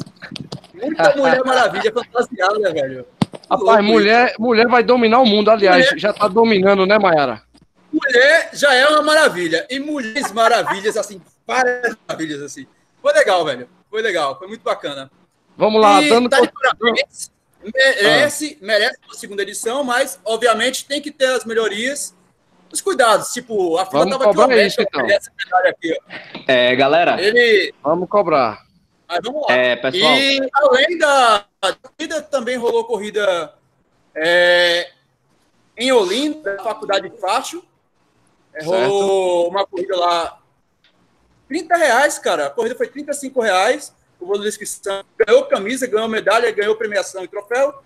Muita 0.72 1.16
mulher 1.16 1.45
maravilha 1.45 1.93
fantasiada, 1.93 2.72
velho? 2.72 3.05
Rapaz, 3.50 3.84
mulher, 3.84 4.34
mulher 4.38 4.68
vai 4.68 4.82
dominar 4.82 5.20
o 5.20 5.26
mundo, 5.26 5.50
aliás, 5.50 5.86
mulher... 5.86 5.98
já 5.98 6.12
tá 6.12 6.28
dominando, 6.28 6.86
né, 6.86 6.98
Mayara? 6.98 7.42
Mulher 7.92 8.50
já 8.52 8.74
é 8.74 8.86
uma 8.86 9.02
maravilha. 9.02 9.66
E 9.70 9.78
mulheres 9.78 10.32
maravilhas, 10.32 10.96
assim, 10.96 11.20
várias 11.46 11.96
maravilhas, 12.06 12.42
assim. 12.42 12.66
Foi 13.00 13.12
legal, 13.12 13.44
velho. 13.44 13.68
Foi 13.90 14.02
legal, 14.02 14.38
foi 14.38 14.48
muito 14.48 14.62
bacana. 14.62 15.10
Vamos 15.56 15.80
lá, 15.80 16.02
e 16.02 16.08
dando. 16.08 16.28
Tá 16.28 16.40
merece, 17.62 18.58
ah. 18.60 18.64
merece 18.64 18.98
a 19.10 19.14
segunda 19.14 19.42
edição, 19.42 19.82
mas, 19.82 20.20
obviamente, 20.24 20.84
tem 20.84 21.00
que 21.00 21.10
ter 21.10 21.26
as 21.26 21.44
melhorias 21.44 22.14
os 22.72 22.80
cuidados, 22.80 23.32
tipo, 23.32 23.78
a 23.78 23.86
fila 23.86 24.04
vamos 24.04 24.18
tava 24.18 24.24
cobrar 24.34 24.56
isso, 24.58 24.80
então. 24.80 25.06
Aqui, 25.66 25.98
é, 26.46 26.76
galera. 26.76 27.20
Ele... 27.20 27.72
Vamos 27.82 28.08
cobrar. 28.08 28.62
Mas 29.08 29.20
vamos 29.24 29.46
lá. 29.48 29.54
É, 29.54 29.76
pessoal. 29.76 30.16
E 30.16 30.50
além 30.52 30.98
da 30.98 31.44
corrida, 31.61 32.22
também 32.22 32.56
rolou 32.56 32.84
corrida 32.84 33.54
é, 34.14 34.90
em 35.76 35.92
Olinda, 35.92 36.56
na 36.56 36.62
Faculdade 36.62 37.09
de 37.09 37.16
Fácio. 37.18 37.62
É, 38.54 38.64
rolou 38.64 39.48
uma 39.48 39.66
corrida 39.66 39.96
lá. 39.96 40.40
30 41.48 41.76
reais, 41.76 42.18
cara. 42.18 42.46
A 42.46 42.50
corrida 42.50 42.74
foi 42.74 42.88
35 42.88 43.40
reais. 43.40 43.94
O 44.20 44.26
valor 44.26 44.42
da 44.42 44.48
inscrição 44.48 45.04
ganhou 45.16 45.46
camisa, 45.46 45.86
ganhou 45.86 46.09
medalha, 46.09 46.50
ganhou 46.50 46.76
premiação 46.76 47.24
e 47.24 47.28
troféu. 47.28 47.82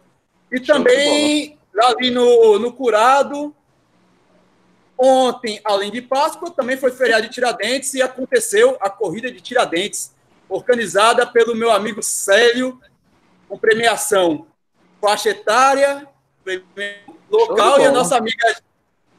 E 0.51 0.61
também, 0.61 1.59
ali 1.79 2.11
no, 2.11 2.59
no 2.59 2.73
Curado, 2.73 3.55
Ontem, 5.05 5.61
além 5.65 5.91
de 5.91 6.01
Páscoa, 6.01 6.53
também 6.53 6.77
foi 6.77 6.93
feriado 6.93 7.27
de 7.27 7.35
Tiradentes 7.35 7.93
e 7.95 8.01
aconteceu 8.01 8.77
a 8.81 8.89
corrida 8.89 9.33
de 9.33 9.41
Tiradentes, 9.41 10.15
organizada 10.49 11.27
pelo 11.27 11.57
meu 11.57 11.73
amigo 11.73 12.01
Célio, 12.01 12.81
com 13.53 13.59
premiação 13.59 14.47
faixa 14.99 15.29
etária, 15.29 16.09
local 17.31 17.81
e 17.81 17.85
a 17.85 17.93
nossa 17.93 18.17
amiga 18.17 18.57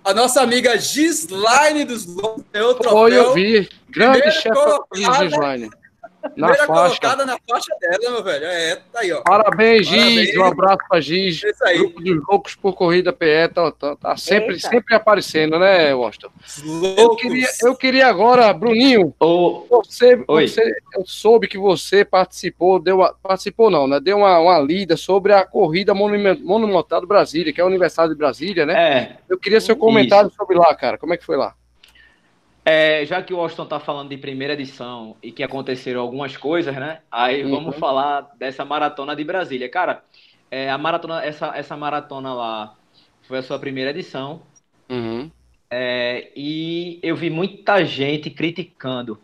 a 0.03 0.13
nossa 0.13 0.41
amiga 0.41 0.77
Gislaine 0.77 1.85
dos 1.85 2.05
Lobos 2.07 2.43
ganhou 2.51 2.75
Foi, 2.83 3.17
eu 3.17 3.33
vi. 3.33 3.69
Grande 3.89 4.31
chefe 4.31 4.49
Gislaine. 4.95 5.69
Na 6.23 6.47
Primeira 6.47 6.65
faixa. 6.65 6.99
colocada 6.99 7.25
na 7.25 7.37
faixa 7.49 7.75
dela, 7.79 8.11
meu 8.11 8.23
velho. 8.23 8.45
É, 8.45 8.75
tá 8.91 8.99
aí, 8.99 9.11
ó. 9.11 9.21
Parabéns, 9.21 9.87
Parabéns. 9.87 10.27
Giz. 10.29 10.37
Um 10.37 10.43
abraço 10.43 10.79
pra 10.87 11.01
Giz. 11.01 11.43
É 11.43 11.49
isso 11.49 11.65
aí. 11.65 11.77
Grupo 11.77 12.01
dos 12.01 12.27
Loucos 12.27 12.55
por 12.55 12.73
Corrida 12.73 13.11
PE. 13.11 13.49
Tá, 13.53 13.71
tá, 13.71 13.95
tá 13.95 14.17
sempre, 14.17 14.59
sempre 14.59 14.95
aparecendo, 14.95 15.59
né, 15.59 15.93
Washington? 15.93 16.29
Eu 16.97 17.15
queria, 17.15 17.47
eu 17.61 17.75
queria 17.75 18.07
agora, 18.07 18.51
Bruninho, 18.53 19.13
oh. 19.19 19.65
você, 19.69 20.15
você, 20.15 20.63
eu 20.95 21.05
soube 21.05 21.47
que 21.47 21.57
você 21.57 22.05
participou, 22.05 22.79
deu 22.79 22.99
participou 23.21 23.69
não, 23.69 23.87
né? 23.87 23.99
Deu 23.99 24.17
uma, 24.17 24.39
uma 24.39 24.59
lida 24.59 24.95
sobre 24.95 25.33
a 25.33 25.45
corrida 25.45 25.93
monumental 25.93 27.01
do 27.01 27.07
Brasília, 27.07 27.51
que 27.51 27.59
é 27.59 27.63
o 27.63 27.67
aniversário 27.67 28.11
de 28.11 28.17
Brasília, 28.17 28.65
né? 28.65 28.73
É. 28.73 29.17
Eu 29.29 29.37
queria 29.37 29.59
seu 29.59 29.75
comentário 29.75 30.27
Isso. 30.27 30.37
sobre 30.37 30.57
lá, 30.57 30.73
cara. 30.75 30.97
Como 30.97 31.13
é 31.13 31.17
que 31.17 31.25
foi 31.25 31.37
lá? 31.37 31.53
É, 32.65 33.05
já 33.05 33.21
que 33.21 33.33
o 33.33 33.37
Washington 33.37 33.63
está 33.63 33.79
falando 33.79 34.09
de 34.09 34.17
primeira 34.17 34.53
edição 34.53 35.17
e 35.21 35.31
que 35.31 35.43
aconteceram 35.43 35.99
algumas 35.99 36.37
coisas, 36.37 36.73
né? 36.75 36.99
Aí 37.11 37.43
uhum. 37.43 37.51
vamos 37.51 37.75
falar 37.75 38.29
dessa 38.37 38.63
maratona 38.63 39.15
de 39.15 39.23
Brasília. 39.23 39.67
Cara, 39.67 40.03
é, 40.49 40.69
a 40.69 40.77
maratona, 40.77 41.23
essa, 41.23 41.51
essa 41.57 41.75
maratona 41.75 42.33
lá 42.33 42.75
foi 43.23 43.39
a 43.39 43.43
sua 43.43 43.59
primeira 43.59 43.89
edição. 43.89 44.41
Uhum. 44.89 45.29
É, 45.69 46.31
e 46.35 46.99
eu 47.01 47.15
vi 47.15 47.29
muita 47.29 47.83
gente 47.83 48.29
criticando 48.29 49.19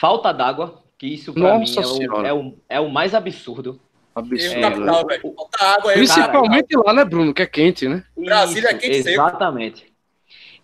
falta 0.00 0.32
d'água, 0.32 0.82
que 0.96 1.08
isso 1.08 1.34
para 1.34 1.58
mim 1.58 1.66
é 1.76 1.80
o, 1.80 2.26
é 2.26 2.32
o, 2.32 2.54
é, 2.68 2.80
o, 2.80 2.88
mais 2.88 3.14
absurdo. 3.14 3.80
Absurdo. 4.14 4.58
É, 4.60 5.20
falta 5.20 5.64
água 5.64 5.92
Principalmente 5.92 6.68
cara, 6.68 6.86
lá, 6.86 6.92
né, 6.94 7.04
Bruno? 7.04 7.34
Que 7.34 7.42
é 7.42 7.46
quente, 7.46 7.88
né? 7.88 8.04
Brasília 8.16 8.70
é 8.70 8.74
quente 8.74 9.08
Exatamente. 9.08 9.80
Seco. 9.80 9.93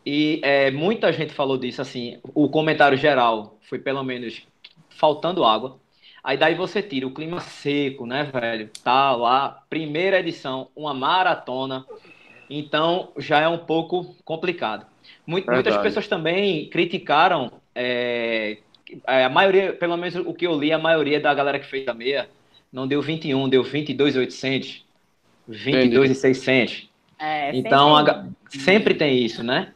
E 0.04 0.40
é, 0.42 0.70
muita 0.70 1.12
gente 1.12 1.32
falou 1.32 1.58
disso, 1.58 1.82
assim, 1.82 2.18
o 2.34 2.48
comentário 2.48 2.96
geral 2.96 3.58
foi 3.62 3.78
pelo 3.78 4.02
menos 4.02 4.46
faltando 4.88 5.44
água. 5.44 5.78
Aí 6.22 6.36
daí 6.36 6.54
você 6.54 6.82
tira 6.82 7.06
o 7.06 7.14
clima 7.14 7.40
seco, 7.40 8.06
né, 8.06 8.24
velho? 8.24 8.70
Tá 8.84 9.12
lá, 9.12 9.62
primeira 9.68 10.20
edição, 10.20 10.68
uma 10.76 10.92
maratona. 10.92 11.84
Então 12.48 13.12
já 13.16 13.40
é 13.40 13.48
um 13.48 13.58
pouco 13.58 14.14
complicado. 14.24 14.86
muitas 15.26 15.76
pessoas 15.78 16.08
também 16.08 16.68
criticaram 16.68 17.50
é, 17.74 18.58
é, 19.06 19.24
a 19.24 19.28
maioria, 19.28 19.72
pelo 19.72 19.96
menos 19.96 20.16
o 20.16 20.34
que 20.34 20.46
eu 20.46 20.58
li, 20.58 20.72
a 20.72 20.78
maioria 20.78 21.20
da 21.20 21.32
galera 21.32 21.58
que 21.58 21.66
fez 21.66 21.86
a 21.88 21.94
meia 21.94 22.28
não 22.72 22.86
deu 22.86 23.00
21, 23.00 23.48
deu 23.48 23.62
22,800, 23.62 24.84
22,600. 25.48 26.88
É, 27.18 27.54
então, 27.54 27.96
sempre... 27.96 28.12
A, 28.12 28.26
sempre 28.48 28.94
tem 28.94 29.24
isso, 29.24 29.42
né? 29.42 29.72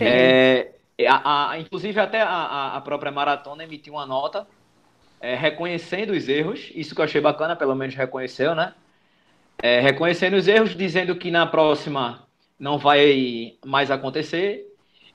É, 0.00 1.06
A, 1.08 1.50
a, 1.50 1.58
inclusive, 1.58 1.98
até 1.98 2.22
a, 2.22 2.76
a 2.76 2.80
própria 2.80 3.10
maratona 3.10 3.64
emitiu 3.64 3.94
uma 3.94 4.06
nota 4.06 4.46
é, 5.20 5.34
reconhecendo 5.34 6.10
os 6.10 6.28
erros, 6.28 6.70
isso 6.74 6.94
que 6.94 7.00
eu 7.00 7.04
achei 7.04 7.20
bacana, 7.20 7.56
pelo 7.56 7.74
menos 7.74 7.94
reconheceu, 7.94 8.54
né? 8.54 8.74
É, 9.62 9.80
reconhecendo 9.80 10.34
os 10.34 10.46
erros, 10.46 10.76
dizendo 10.76 11.16
que 11.16 11.30
na 11.30 11.46
próxima 11.46 12.26
não 12.58 12.78
vai 12.78 13.56
mais 13.64 13.90
acontecer 13.90 14.66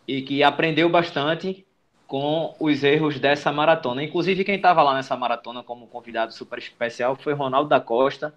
e 0.08 0.22
que 0.22 0.44
aprendeu 0.44 0.90
bastante 0.90 1.66
com 2.08 2.56
os 2.60 2.84
erros 2.84 3.20
dessa 3.20 3.52
maratona. 3.52 4.04
Inclusive, 4.04 4.44
quem 4.44 4.56
estava 4.56 4.82
lá 4.82 4.96
nessa 4.96 5.16
maratona 5.16 5.64
como 5.64 5.88
convidado 5.88 6.34
super 6.34 6.58
especial 6.58 7.16
foi 7.16 7.34
Ronaldo 7.34 7.70
da 7.70 7.80
Costa. 7.80 8.34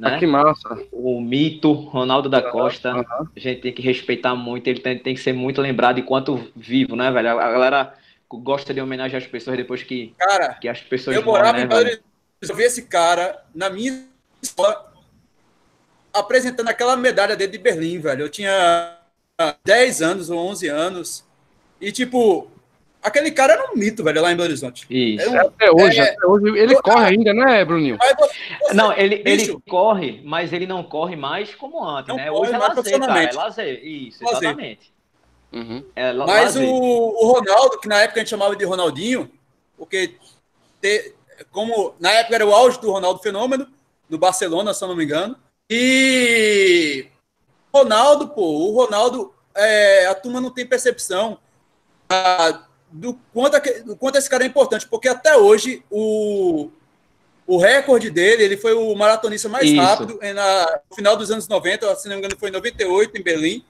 Né? 0.00 0.14
Ah, 0.14 0.18
que 0.18 0.26
massa. 0.26 0.82
O 0.90 1.20
mito 1.20 1.72
Ronaldo 1.72 2.30
da 2.30 2.40
Costa. 2.40 2.94
Uhum. 2.94 3.28
A 3.36 3.38
gente 3.38 3.60
tem 3.60 3.72
que 3.72 3.82
respeitar 3.82 4.34
muito, 4.34 4.66
ele 4.66 4.80
tem, 4.80 4.98
tem 4.98 5.14
que 5.14 5.20
ser 5.20 5.34
muito 5.34 5.60
lembrado 5.60 6.00
enquanto 6.00 6.50
vivo, 6.56 6.96
né, 6.96 7.10
velho? 7.10 7.38
A 7.38 7.52
galera 7.52 7.94
gosta 8.26 8.72
de 8.72 8.80
homenagear 8.80 9.20
as 9.20 9.28
pessoas 9.28 9.58
depois 9.58 9.82
que, 9.82 10.14
Cara, 10.16 10.54
que 10.54 10.68
as 10.68 10.80
pessoas 10.80 11.14
eu 11.14 11.22
morava 11.22 11.52
morrem, 11.52 11.64
em 11.64 11.68
né, 11.68 11.68
Belo? 11.68 11.80
Horizonte, 11.82 12.04
eu 12.40 12.56
vi 12.56 12.62
esse 12.62 12.82
cara 12.84 13.44
na 13.54 13.68
minha 13.68 14.06
escola 14.42 14.90
apresentando 16.14 16.68
aquela 16.68 16.96
medalha 16.96 17.36
dele 17.36 17.52
de 17.52 17.58
Berlim, 17.58 17.98
velho. 17.98 18.22
Eu 18.22 18.30
tinha 18.30 18.96
10 19.62 20.00
anos 20.00 20.30
ou 20.30 20.38
11 20.38 20.66
anos. 20.68 21.24
E, 21.78 21.92
tipo, 21.92 22.50
aquele 23.02 23.30
cara 23.30 23.54
era 23.54 23.70
um 23.72 23.76
mito, 23.76 24.02
velho, 24.04 24.20
lá 24.22 24.32
em 24.32 24.36
Belo 24.36 24.48
Horizonte. 24.48 24.86
Isso. 24.90 25.30
Um- 25.30 25.40
Até 25.40 25.70
hoje, 25.70 25.98
É. 26.00 26.10
até 26.12 26.26
hoje. 26.26 26.58
Ele 26.58 26.74
corre 26.82 27.06
ainda, 27.06 27.32
né, 27.34 27.64
Bruninho? 27.64 27.98
Você- 27.98 28.74
Não, 28.74 28.92
ele, 28.92 29.16
bicho, 29.22 29.52
ele 29.52 29.62
corre, 29.68 30.20
mas 30.24 30.52
ele 30.52 30.66
não 30.66 30.82
corre 30.82 31.16
mais 31.16 31.54
como 31.54 31.82
antes, 31.84 32.08
Não 32.08 32.16
né? 32.16 32.28
corre 32.30 32.40
Hoje 32.40 32.52
é 32.54 32.58
lazer, 32.58 33.00
cara. 33.00 33.22
É 33.24 33.32
lazer. 33.32 33.84
Isso, 33.86 34.24
Lazer. 34.24 34.38
exatamente. 34.42 34.92
Uhum. 35.52 35.84
É 35.96 36.12
la- 36.12 36.26
Mas 36.26 36.54
lazer. 36.54 36.68
o, 36.68 36.74
o 36.74 37.32
Ronaldo, 37.32 37.78
que 37.80 37.88
na 37.88 38.00
época 38.02 38.20
a 38.20 38.22
gente 38.22 38.30
chamava 38.30 38.54
de 38.54 38.64
Ronaldinho, 38.64 39.30
porque 39.76 40.14
te- 40.80 41.14
como 41.50 41.94
na 41.98 42.12
época 42.12 42.34
era 42.36 42.46
o 42.46 42.54
auge 42.54 42.80
do 42.80 42.90
Ronaldo 42.92 43.20
Fenômeno, 43.20 43.66
no 44.08 44.18
Barcelona, 44.18 44.72
se 44.74 44.84
eu 44.84 44.88
não 44.88 44.94
me 44.96 45.04
engano. 45.04 45.36
E 45.68 47.06
Ronaldo, 47.74 48.28
pô, 48.28 48.42
o 48.42 48.72
Ronaldo, 48.74 49.32
é, 49.56 50.06
a 50.06 50.14
turma 50.14 50.40
não 50.40 50.50
tem 50.50 50.66
percepção 50.66 51.38
ah, 52.08 52.64
do, 52.90 53.18
quanto, 53.32 53.56
do 53.84 53.96
quanto 53.96 54.16
esse 54.18 54.28
cara 54.28 54.44
é 54.44 54.46
importante, 54.46 54.86
porque 54.88 55.08
até 55.08 55.36
hoje 55.36 55.82
o, 55.90 56.70
o 57.46 57.58
recorde 57.58 58.10
dele, 58.10 58.44
ele 58.44 58.56
foi 58.56 58.72
o 58.74 58.94
maratonista 58.94 59.48
mais 59.48 59.68
Isso. 59.68 59.80
rápido 59.80 60.18
na, 60.34 60.80
no 60.88 60.96
final 60.96 61.16
dos 61.16 61.30
anos 61.30 61.48
90, 61.48 61.96
se 61.96 62.08
não 62.08 62.16
me 62.16 62.18
engano, 62.20 62.38
foi 62.38 62.48
em 62.48 62.52
98 62.52 63.16
em 63.16 63.22
Berlim. 63.22 63.64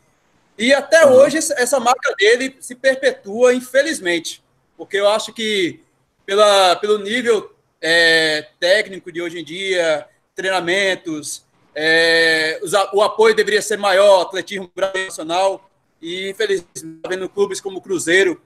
E 0.59 0.75
até 0.75 1.07
Uhum. 1.07 1.13
hoje 1.15 1.39
essa 1.39 1.81
marca 1.81 2.15
dele 2.19 2.57
se 2.61 2.75
perpetua, 2.75 3.55
infelizmente, 3.55 4.43
porque 4.77 4.99
eu 4.99 5.09
acho 5.09 5.33
que 5.33 5.81
pela, 6.27 6.77
pelo 6.77 6.99
nível 6.99 7.51
é, 7.81 8.47
técnico 8.59 9.11
de 9.11 9.23
hoje 9.23 9.41
em 9.41 9.45
dia, 9.45 10.07
treinamentos, 10.35 11.45
é, 11.75 12.61
o 12.93 13.01
apoio 13.01 13.35
deveria 13.35 13.63
ser 13.63 13.79
maior, 13.79 14.23
atletismo 14.23 14.71
nacional, 14.77 15.71
e 16.01 16.31
infelizmente 16.31 16.83
tá 17.03 17.09
vendo 17.09 17.29
clubes 17.29 17.61
como 17.61 17.79
o 17.79 17.81
Cruzeiro 17.81 18.41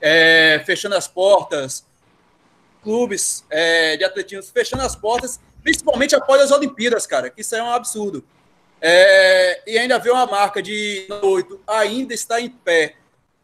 é, 0.00 0.62
fechando 0.64 0.94
as 0.94 1.08
portas, 1.08 1.86
clubes 2.82 3.44
é, 3.50 3.96
de 3.96 4.04
atletismo 4.04 4.42
fechando 4.52 4.82
as 4.82 4.94
portas, 4.94 5.40
principalmente 5.62 6.14
após 6.14 6.40
as 6.40 6.50
Olimpíadas, 6.50 7.06
cara, 7.06 7.30
que 7.30 7.40
isso 7.40 7.54
é 7.54 7.62
um 7.62 7.70
absurdo. 7.70 8.24
É, 8.80 9.62
e 9.66 9.76
ainda 9.76 9.98
ver 9.98 10.12
uma 10.12 10.26
marca 10.26 10.62
de 10.62 11.06
8 11.22 11.60
ainda 11.66 12.14
está 12.14 12.40
em 12.40 12.48
pé 12.48 12.94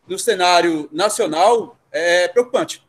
no 0.07 0.19
cenário 0.19 0.89
nacional 0.93 1.77
é 1.91 2.29
preocupante. 2.29 2.85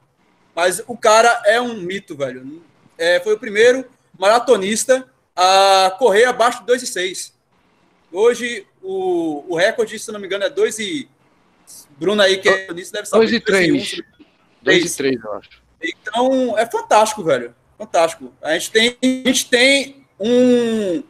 Mas 0.53 0.82
o 0.88 0.97
cara 0.97 1.41
é 1.45 1.59
um 1.59 1.76
mito, 1.76 2.16
velho. 2.16 2.63
É, 2.97 3.20
foi 3.20 3.34
o 3.34 3.39
primeiro 3.39 3.86
maratonista 4.18 5.07
a 5.36 5.93
correr 5.99 6.26
abaixo 6.26 6.63
de 6.63 6.74
2,6. 6.74 7.34
Hoje, 8.11 8.66
o, 8.82 9.43
o 9.49 9.55
recorde, 9.55 9.99
se 9.99 10.11
não 10.11 10.20
me 10.20 10.26
engano, 10.26 10.45
é 10.45 10.49
2 10.49 10.80
e... 10.80 11.09
Bruno 11.97 12.22
aí, 12.22 12.38
que 12.38 12.49
é 12.49 12.74
nisso, 12.74 12.91
deve 12.91 13.07
saber. 13.07 13.26
2 13.26 13.34
e 13.34 13.39
3. 13.39 14.01
2 14.61 14.93
e 14.93 14.97
3, 14.97 15.24
eu 15.24 15.34
acho. 15.34 15.49
Então, 15.82 16.57
é 16.57 16.66
fantástico, 16.66 17.24
velho. 17.24 17.53
Fantástico. 17.78 18.34
A 18.41 18.53
gente 18.53 18.72
tem, 18.72 18.97
a 19.01 19.28
gente 19.28 19.49
tem 19.49 20.05
um, 20.20 21.03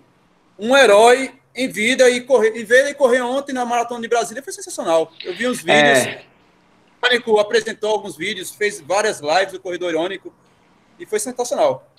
um 0.59 0.75
herói 0.75 1.33
em 1.55 1.69
vida 1.69 2.09
e, 2.09 2.21
correr, 2.21 2.55
e 2.55 2.63
ver 2.63 2.85
ele 2.85 2.93
correr 2.93 3.21
ontem 3.21 3.53
na 3.53 3.65
Maratona 3.65 4.01
de 4.01 4.07
Brasília 4.07 4.43
foi 4.43 4.51
sensacional. 4.51 5.11
Eu 5.23 5.33
vi 5.33 5.47
uns 5.47 5.59
vídeos. 5.59 5.99
É, 5.99 6.23
O 7.01 7.05
Irônico 7.05 7.39
apresentou 7.39 7.91
alguns 7.91 8.17
vídeos, 8.17 8.51
fez 8.51 8.81
várias 8.81 9.21
lives 9.21 9.53
do 9.53 9.59
Corredor 9.59 9.91
Irônico 9.91 10.33
e 10.99 11.05
foi 11.05 11.19
sensacional. 11.19 11.89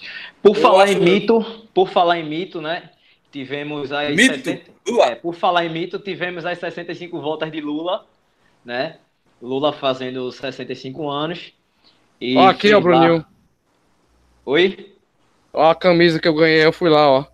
por 0.43 0.57
Eu 0.57 0.63
falar 0.63 0.91
em 0.91 1.01
mito, 1.01 1.41
por 1.73 1.89
falar 1.89 2.19
em 2.19 2.29
mito, 2.29 2.61
né? 2.61 2.91
Tivemos 3.31 3.93
as 3.93 4.15
Mito? 4.15 4.35
70 4.37 4.71
Lula. 4.87 5.07
É, 5.07 5.15
por 5.15 5.35
falar 5.35 5.65
em 5.65 5.71
mito, 5.71 5.99
tivemos 5.99 6.47
as 6.47 6.59
65 6.59 7.21
voltas 7.21 7.51
de 7.51 7.61
Lula, 7.61 8.07
né? 8.67 8.99
Lula 9.41 9.73
fazendo 9.73 10.31
65 10.33 11.09
anos. 11.09 11.53
E 12.21 12.37
Ó, 12.37 12.49
aqui, 12.49 12.73
ó, 12.75 12.79
lá- 12.79 12.83
Bruninho. 12.83 13.27
Oi? 14.45 14.97
Ó 15.53 15.71
a 15.71 15.75
camisa 15.75 16.19
que 16.21 16.27
eu 16.29 16.35
ganhei, 16.35 16.64
eu 16.64 16.73
fui 16.73 16.91
lá, 16.91 17.09
ó. 17.09 17.25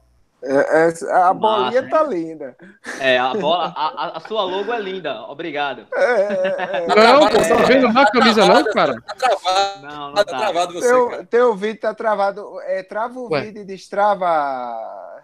É, 0.45 0.89
é, 0.89 1.13
a 1.13 1.33
bolinha 1.33 1.83
Massa. 1.83 1.89
tá 1.89 2.03
linda. 2.03 2.57
É, 2.99 3.17
a 3.17 3.33
bola, 3.33 3.73
a, 3.77 3.87
a- 4.07 4.17
a 4.17 4.21
sua 4.21 4.43
logo 4.43 4.73
é 4.73 4.81
linda, 4.81 5.23
obrigado. 5.29 5.87
É, 5.95 6.03
é, 6.03 6.57
é. 6.83 6.87
Não, 6.89 6.95
travado, 6.97 7.31
pô, 7.37 7.49
tá 7.49 7.55
vendo 7.65 7.89
na 7.93 8.11
camisa 8.11 8.47
não, 8.47 8.65
cara? 8.73 9.01
Tá 9.01 9.15
travado, 9.15 9.83
Não, 9.87 10.07
não 10.09 10.15
tá 10.15 10.25
tá. 10.25 10.39
travado 10.39 10.73
você, 10.75 10.89
Teu, 10.89 11.09
cara. 11.11 11.25
teu 11.27 11.55
vídeo 11.55 11.81
tá 11.81 11.95
travado. 11.95 12.61
É, 12.63 12.83
trava 12.83 13.19
o 13.21 13.31
Ué. 13.33 13.41
vídeo 13.43 13.63
e 13.63 13.65
destrava. 13.65 15.23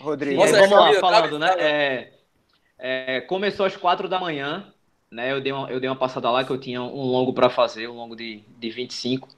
Rodrigo. 0.00 0.40
Nossa, 0.40 0.58
vamos 0.58 0.70
lá, 0.78 1.00
falando, 1.00 1.30
tá- 1.30 1.38
né? 1.38 1.48
tá- 1.54 1.62
É, 1.62 2.11
é, 2.82 3.20
começou 3.22 3.66
às 3.66 3.76
quatro 3.76 4.08
da 4.08 4.20
manhã, 4.20 4.72
né? 5.10 5.32
Eu 5.32 5.40
dei 5.40 5.52
uma, 5.52 5.70
eu 5.70 5.80
dei 5.80 5.88
uma 5.90 5.96
passada 5.96 6.30
lá 6.30 6.44
que 6.44 6.50
eu 6.52 6.58
tinha 6.60 6.82
um 6.82 7.02
longo 7.06 7.32
para 7.34 7.50
fazer, 7.50 7.88
um 7.88 7.94
longo 7.94 8.16
de, 8.16 8.40
de 8.58 8.70
25. 8.70 9.28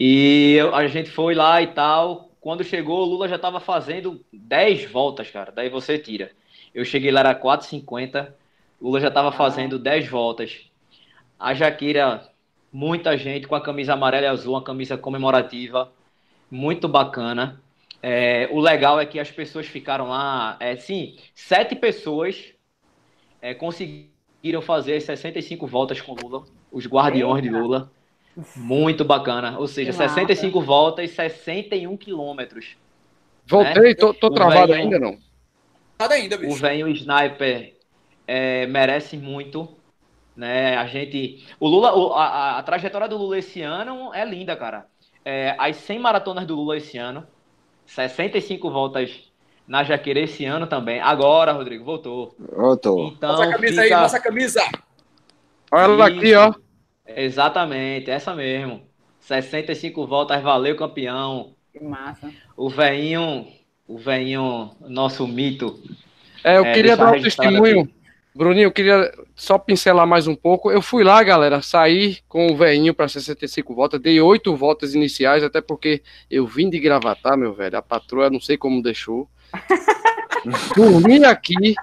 E 0.00 0.54
eu- 0.58 0.74
a 0.74 0.86
gente 0.88 1.10
foi 1.10 1.34
lá 1.34 1.62
e 1.62 1.68
tal. 1.68 2.30
Quando 2.40 2.64
chegou, 2.64 3.02
o 3.02 3.04
Lula 3.06 3.28
já 3.28 3.36
estava 3.36 3.60
fazendo 3.60 4.24
10 4.32 4.84
voltas, 4.90 5.30
cara. 5.30 5.52
Daí 5.52 5.68
você 5.70 5.98
tira. 5.98 6.32
Eu 6.74 6.84
cheguei 6.84 7.10
lá, 7.12 7.20
era 7.20 7.34
4,50. 7.34 8.36
O 8.80 8.86
Lula 8.88 9.00
já 9.00 9.08
estava 9.08 9.32
fazendo 9.32 9.78
10 9.78 10.08
voltas. 10.08 10.70
A 11.38 11.54
Jaqueira, 11.54 12.28
muita 12.72 13.16
gente 13.16 13.46
com 13.46 13.54
a 13.54 13.60
camisa 13.62 13.94
amarela 13.94 14.26
e 14.26 14.28
azul, 14.28 14.54
uma 14.54 14.64
camisa 14.64 14.96
comemorativa, 14.96 15.92
muito 16.50 16.88
bacana. 16.88 17.62
É, 18.02 18.48
o 18.52 18.60
legal 18.60 19.00
é 19.00 19.06
que 19.06 19.20
as 19.20 19.30
pessoas 19.32 19.66
ficaram 19.66 20.08
lá, 20.10 20.56
é, 20.60 20.76
sim, 20.76 21.16
sete 21.34 21.76
pessoas 21.76 22.53
é, 23.44 23.52
conseguiram 23.52 24.62
fazer 24.62 24.94
as 24.96 25.04
65 25.04 25.66
voltas 25.66 26.00
com 26.00 26.14
Lula, 26.14 26.44
os 26.72 26.86
guardiões 26.86 27.42
de 27.42 27.50
Lula. 27.50 27.92
Muito 28.56 29.04
bacana. 29.04 29.58
Ou 29.58 29.66
seja, 29.68 29.92
Que 29.92 29.98
massa. 29.98 30.14
65 30.14 30.60
voltas, 30.62 31.10
61 31.10 31.94
quilômetros. 31.96 32.76
Voltei, 33.46 33.94
tô, 33.94 34.14
tô 34.14 34.28
O 34.28 34.30
travado 34.30 34.68
velho- 34.72 34.82
ainda, 34.82 34.98
não. 34.98 35.18
Nada 36.00 36.14
ainda, 36.14 36.36
O 36.36 36.38
bicho. 36.40 36.54
velho 36.56 36.88
sniper 36.88 37.74
é, 38.26 38.66
merece 38.66 39.16
muito. 39.18 39.68
Né? 40.34 40.74
A 40.78 40.86
gente. 40.86 41.46
O 41.60 41.68
Lula, 41.68 41.94
o- 41.94 42.12
a, 42.14 42.24
a- 42.26 42.58
a 42.58 42.62
trajetória 42.62 43.06
do 43.06 43.18
Lula 43.18 43.38
esse 43.38 43.60
ano 43.60 44.12
é 44.14 44.24
linda, 44.24 44.56
cara. 44.56 44.86
É, 45.22 45.54
as 45.58 45.76
100 45.76 45.98
maratonas 45.98 46.46
do 46.46 46.56
Lula 46.56 46.76
esse 46.78 46.96
ano, 46.98 47.24
65 47.86 48.70
voltas 48.70 49.30
na 49.66 49.82
Jaqueira 49.84 50.20
esse 50.20 50.44
ano 50.44 50.66
também. 50.66 51.00
Agora, 51.00 51.52
Rodrigo, 51.52 51.84
voltou. 51.84 52.34
Voltou. 52.38 53.08
Então, 53.08 53.30
Mostra 53.30 53.48
a 53.48 53.52
camisa 53.52 53.80
aí, 53.82 53.88
fica- 53.88 54.00
mostra 54.00 54.20
a 54.20 54.22
camisa. 54.22 54.60
Olha 55.72 55.82
ela 55.84 56.06
aqui, 56.06 56.34
ó. 56.34 56.54
Exatamente, 57.06 58.10
essa 58.10 58.34
mesmo. 58.34 58.82
65 59.20 60.06
voltas, 60.06 60.42
valeu, 60.42 60.76
campeão. 60.76 61.54
Que 61.72 61.82
massa. 61.82 62.30
O 62.56 62.68
veinho, 62.68 63.46
o 63.88 63.98
veinho, 63.98 64.70
nosso 64.80 65.26
mito. 65.26 65.80
É, 66.42 66.58
eu 66.58 66.64
É, 66.64 66.72
queria 66.72 66.96
dar 66.96 67.12
um 67.14 67.20
testemunho. 67.22 67.88
Bruninho, 68.36 68.64
eu 68.66 68.72
queria 68.72 69.12
só 69.36 69.56
pincelar 69.58 70.06
mais 70.06 70.26
um 70.26 70.34
pouco. 70.34 70.70
Eu 70.70 70.82
fui 70.82 71.04
lá, 71.04 71.22
galera, 71.22 71.62
saí 71.62 72.18
com 72.28 72.48
o 72.52 72.56
veinho 72.56 72.92
para 72.92 73.06
65 73.08 73.74
voltas, 73.74 74.00
dei 74.00 74.20
oito 74.20 74.56
voltas 74.56 74.92
iniciais, 74.94 75.44
até 75.44 75.60
porque 75.60 76.02
eu 76.28 76.44
vim 76.46 76.68
de 76.68 76.80
gravatar, 76.80 77.36
meu 77.38 77.54
velho. 77.54 77.78
A 77.78 77.82
patroa 77.82 78.28
não 78.28 78.40
sei 78.40 78.56
como 78.56 78.82
deixou. 78.82 79.28
Dormi 80.76 81.24
aqui, 81.24 81.74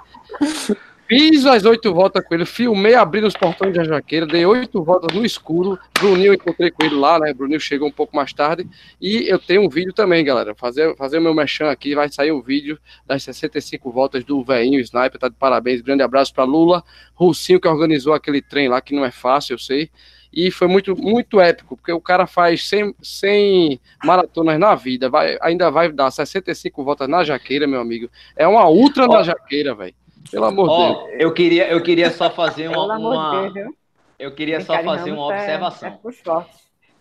Fiz 1.12 1.46
as 1.46 1.66
oito 1.66 1.94
voltas 1.94 2.24
com 2.26 2.34
ele, 2.34 2.46
filmei 2.46 2.96
abrindo 2.96 3.28
os 3.28 3.34
portões 3.34 3.76
da 3.76 3.84
jaqueira, 3.84 4.26
dei 4.26 4.46
oito 4.46 4.82
voltas 4.82 5.14
no 5.14 5.26
escuro. 5.26 5.78
Bruninho, 6.00 6.34
encontrei 6.34 6.72
com 6.72 6.86
ele 6.86 6.96
lá, 6.96 7.20
né? 7.20 7.34
Bruninho 7.34 7.60
chegou 7.60 7.90
um 7.90 7.92
pouco 7.92 8.16
mais 8.16 8.32
tarde. 8.32 8.66
E 9.02 9.30
eu 9.30 9.38
tenho 9.38 9.62
um 9.62 9.68
vídeo 9.68 9.92
também, 9.92 10.24
galera. 10.24 10.56
Fazer, 10.56 10.96
fazer 10.96 11.18
o 11.18 11.22
meu 11.22 11.34
mechan 11.34 11.70
aqui, 11.70 11.94
vai 11.94 12.10
sair 12.10 12.32
um 12.32 12.42
vídeo 12.42 12.80
das 13.06 13.24
65 13.24 13.92
voltas 13.92 14.24
do 14.24 14.42
veinho 14.42 14.80
Sniper. 14.80 15.20
Tá 15.20 15.28
de 15.28 15.36
parabéns. 15.36 15.82
Grande 15.82 16.02
abraço 16.02 16.34
para 16.34 16.46
Lula, 16.46 16.82
Russinho, 17.14 17.60
que 17.60 17.68
organizou 17.68 18.14
aquele 18.14 18.42
trem 18.42 18.70
lá, 18.70 18.80
que 18.80 18.96
não 18.96 19.04
é 19.04 19.12
fácil, 19.12 19.56
eu 19.56 19.60
sei. 19.60 19.92
E 20.34 20.50
foi 20.50 20.68
muito, 20.68 20.96
muito 20.96 21.42
épico, 21.42 21.76
porque 21.76 21.92
o 21.92 22.00
cara 22.00 22.26
faz 22.26 22.68
100, 22.68 22.96
100 23.02 23.82
maratonas 24.04 24.58
na 24.58 24.76
vida, 24.76 25.10
vai, 25.10 25.38
ainda 25.42 25.70
vai 25.70 25.92
dar 25.92 26.10
65 26.10 26.84
voltas 26.84 27.08
na 27.10 27.24
jaqueira, 27.24 27.68
meu 27.68 27.82
amigo. 27.82 28.10
É 28.36 28.48
uma 28.48 28.70
ultra 28.70 29.08
na 29.08 29.24
jaqueira, 29.24 29.76
velho. 29.76 29.94
Pelo 30.30 30.46
amor 30.46 30.70
de 30.70 30.78
Deus. 30.78 31.22
Eu 31.22 31.34
queria, 31.34 31.68
eu 31.68 31.82
queria 31.82 32.12
só 32.12 32.30
fazer 32.30 32.70
uma. 32.70 32.98
uma 32.98 33.54
eu 34.18 34.32
queria 34.34 34.62
só 34.62 34.82
fazer 34.84 35.12
uma 35.12 35.26
observação. 35.26 36.00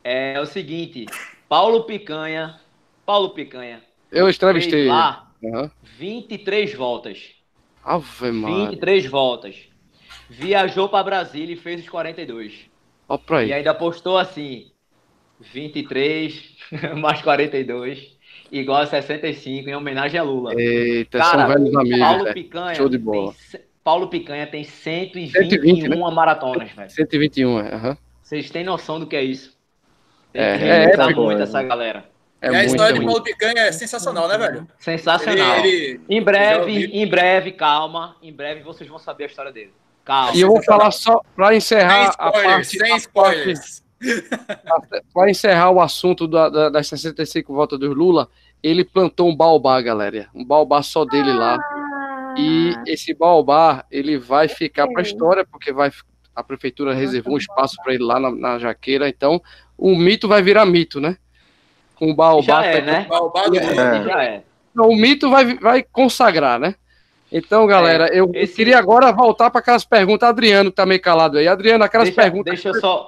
É, 0.02 0.34
é, 0.34 0.40
o 0.40 0.46
seguinte: 0.46 1.06
Paulo 1.48 1.84
Picanha. 1.84 2.58
Paulo 3.04 3.30
Picanha. 3.30 3.82
Eu 4.10 4.28
entrevistei. 4.28 4.88
Lá 4.88 5.30
uhum. 5.42 5.70
23 5.98 6.74
voltas. 6.74 7.34
Ave 7.84 8.30
23 8.30 9.06
voltas. 9.06 9.56
Viajou 10.28 10.88
para 10.88 11.04
Brasília 11.04 11.54
e 11.54 11.58
fez 11.58 11.82
os 11.82 11.88
42. 11.88 12.69
Ó 13.10 13.18
pra 13.18 13.38
aí. 13.38 13.48
E 13.48 13.52
ainda 13.52 13.74
postou 13.74 14.16
assim: 14.16 14.70
23 15.40 16.56
mais 16.96 17.20
42 17.20 18.16
igual 18.52 18.82
a 18.82 18.86
65, 18.86 19.68
em 19.68 19.74
homenagem 19.74 20.18
a 20.18 20.22
Lula. 20.22 20.54
Eita, 20.54 21.18
Cara, 21.18 21.46
são 21.46 21.48
velhos 21.48 21.76
amigos. 21.76 21.98
Paulo 21.98 22.28
é. 22.28 22.32
Picanha. 22.32 22.74
Show 22.76 22.88
de 22.88 22.98
bola. 22.98 23.34
Tem, 23.50 23.60
Paulo 23.82 24.08
Picanha 24.08 24.46
tem 24.46 24.62
121 24.62 25.32
120, 25.32 25.88
né? 25.88 25.96
maratonas, 25.96 26.70
velho. 26.70 26.90
121, 26.90 27.58
é. 27.58 27.74
Uhum. 27.74 27.96
Vocês 28.22 28.50
têm 28.50 28.62
noção 28.62 29.00
do 29.00 29.06
que 29.06 29.16
é 29.16 29.22
isso? 29.22 29.58
Tem 30.32 30.42
é, 30.42 30.84
é, 30.84 30.92
é 30.92 31.14
muito 31.14 31.42
essa 31.42 31.62
galera. 31.62 32.04
É 32.40 32.50
e 32.50 32.56
a 32.56 32.64
história 32.64 32.98
de 32.98 33.04
Paulo 33.04 33.22
Picanha 33.22 33.62
é 33.62 33.72
sensacional, 33.72 34.28
né, 34.28 34.38
velho? 34.38 34.68
Sensacional. 34.78 35.58
Ele, 35.58 35.68
ele... 35.68 36.00
Em 36.08 36.22
breve, 36.22 36.84
em 36.86 37.06
breve, 37.08 37.52
calma. 37.52 38.16
Em 38.22 38.32
breve 38.32 38.62
vocês 38.62 38.88
vão 38.88 38.98
saber 38.98 39.24
a 39.24 39.26
história 39.26 39.52
dele. 39.52 39.72
Calma. 40.10 40.36
E 40.36 40.40
eu 40.40 40.48
vou 40.48 40.62
falar 40.64 40.90
só 40.90 41.20
para 41.36 41.54
encerrar 41.54 42.12
a 42.18 42.32
parte. 42.32 42.76
Sem 42.76 42.96
spoilers. 42.96 43.80
Para 45.14 45.30
encerrar 45.30 45.70
o 45.70 45.80
assunto 45.80 46.26
da, 46.26 46.48
da, 46.48 46.68
das 46.68 46.88
65 46.88 47.54
votos 47.54 47.78
do 47.78 47.92
Lula, 47.92 48.28
ele 48.60 48.84
plantou 48.84 49.28
um 49.28 49.36
baobá, 49.36 49.80
galera. 49.80 50.28
Um 50.34 50.44
baobá 50.44 50.82
só 50.82 51.04
dele 51.04 51.32
lá. 51.32 51.56
E 52.36 52.74
ah. 52.76 52.82
esse 52.88 53.14
baobá, 53.14 53.84
ele 53.88 54.18
vai 54.18 54.48
ficar 54.48 54.88
para 54.88 55.00
a 55.00 55.02
história, 55.02 55.46
porque 55.48 55.72
vai, 55.72 55.92
a 56.34 56.42
prefeitura 56.42 56.92
reservou 56.92 57.34
um 57.34 57.38
espaço 57.38 57.76
para 57.80 57.94
ele 57.94 58.02
lá 58.02 58.18
na, 58.18 58.32
na, 58.32 58.58
jaqueira. 58.58 59.08
Então, 59.08 59.40
o 59.78 59.94
mito 59.94 60.26
vai 60.26 60.42
virar 60.42 60.66
mito, 60.66 61.00
né? 61.00 61.18
Com 61.94 62.10
o 62.10 62.14
baobá. 62.16 62.42
Já 62.42 62.64
é, 62.64 62.80
né? 62.80 63.06
Baobá 63.08 63.46
do 63.46 63.56
é. 63.56 64.04
Já 64.04 64.24
é. 64.24 64.42
Então, 64.72 64.88
o 64.88 64.96
mito 64.96 65.30
vai, 65.30 65.54
vai 65.54 65.84
consagrar, 65.84 66.58
né? 66.58 66.74
Então, 67.32 67.66
galera, 67.66 68.08
é, 68.08 68.18
eu 68.18 68.30
esse... 68.34 68.56
queria 68.56 68.78
agora 68.78 69.12
voltar 69.12 69.50
para 69.50 69.60
aquelas 69.60 69.84
perguntas. 69.84 70.28
Adriano, 70.28 70.70
que 70.70 70.76
tá 70.76 70.84
meio 70.84 71.00
calado 71.00 71.38
aí. 71.38 71.46
Adriano, 71.46 71.84
aquelas 71.84 72.08
deixa, 72.08 72.22
perguntas. 72.22 72.54
Deixa 72.54 72.68
eu 72.70 72.80
só. 72.80 73.06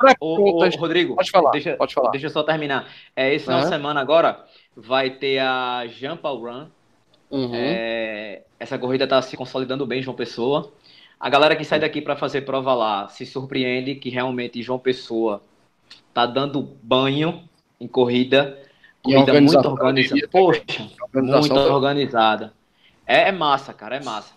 Rodrigo, 0.79 1.17
pode 1.17 1.31
falar. 1.31 1.51
Deixa, 1.51 1.77
pode 1.77 1.95
falar. 1.95 2.11
Deixa 2.11 2.27
eu 2.27 2.31
só 2.31 2.43
terminar. 2.43 2.87
É, 3.17 3.35
esse 3.35 3.45
final 3.45 3.63
de 3.63 3.69
semana 3.69 4.01
agora 4.01 4.45
vai 4.77 5.11
ter 5.11 5.39
a 5.39 5.85
Jump 5.89 6.23
Run. 6.23 6.67
Uhum. 7.31 7.51
É, 7.53 8.43
essa 8.61 8.79
corrida 8.79 9.05
está 9.05 9.21
se 9.23 9.37
consolidando 9.37 9.87
bem, 9.87 10.03
João 10.03 10.17
Pessoa. 10.17 10.73
A 11.19 11.29
galera 11.29 11.57
que 11.57 11.65
sai 11.65 11.81
daqui 11.81 12.01
para 12.01 12.17
fazer 12.17 12.43
prova 12.43 12.75
lá 12.75 13.09
se 13.09 13.25
surpreende 13.25 13.95
que 13.95 14.11
realmente 14.11 14.63
João 14.63 14.79
Pessoa 14.79 15.43
tá 16.13 16.27
dando 16.27 16.63
banho 16.83 17.43
em 17.81 17.89
corrida. 17.89 18.59
Corrida 19.03 19.41
muito 19.41 19.69
organizada. 19.69 20.29
Poxa, 20.31 20.89
muito 21.13 21.55
organizada. 21.55 22.53
É, 23.13 23.29
é 23.29 23.33
massa, 23.33 23.75
cara, 23.75 23.97
é 23.97 24.03
massa. 24.03 24.33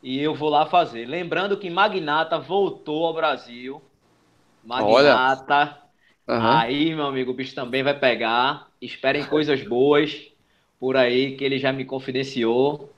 E 0.00 0.20
eu 0.20 0.34
vou 0.34 0.48
lá 0.48 0.64
fazer. 0.64 1.04
Lembrando 1.04 1.56
que 1.56 1.68
Magnata 1.68 2.38
voltou 2.38 3.04
ao 3.04 3.12
Brasil. 3.12 3.82
Magnata. 4.64 5.78
Uhum. 6.28 6.36
Aí, 6.36 6.94
meu 6.94 7.06
amigo, 7.06 7.32
o 7.32 7.34
bicho 7.34 7.56
também 7.56 7.82
vai 7.82 7.98
pegar. 7.98 8.68
Esperem 8.80 9.24
coisas 9.24 9.62
boas 9.66 10.28
por 10.78 10.96
aí 10.96 11.36
que 11.36 11.42
ele 11.42 11.58
já 11.58 11.72
me 11.72 11.84
confidenciou. 11.84 12.92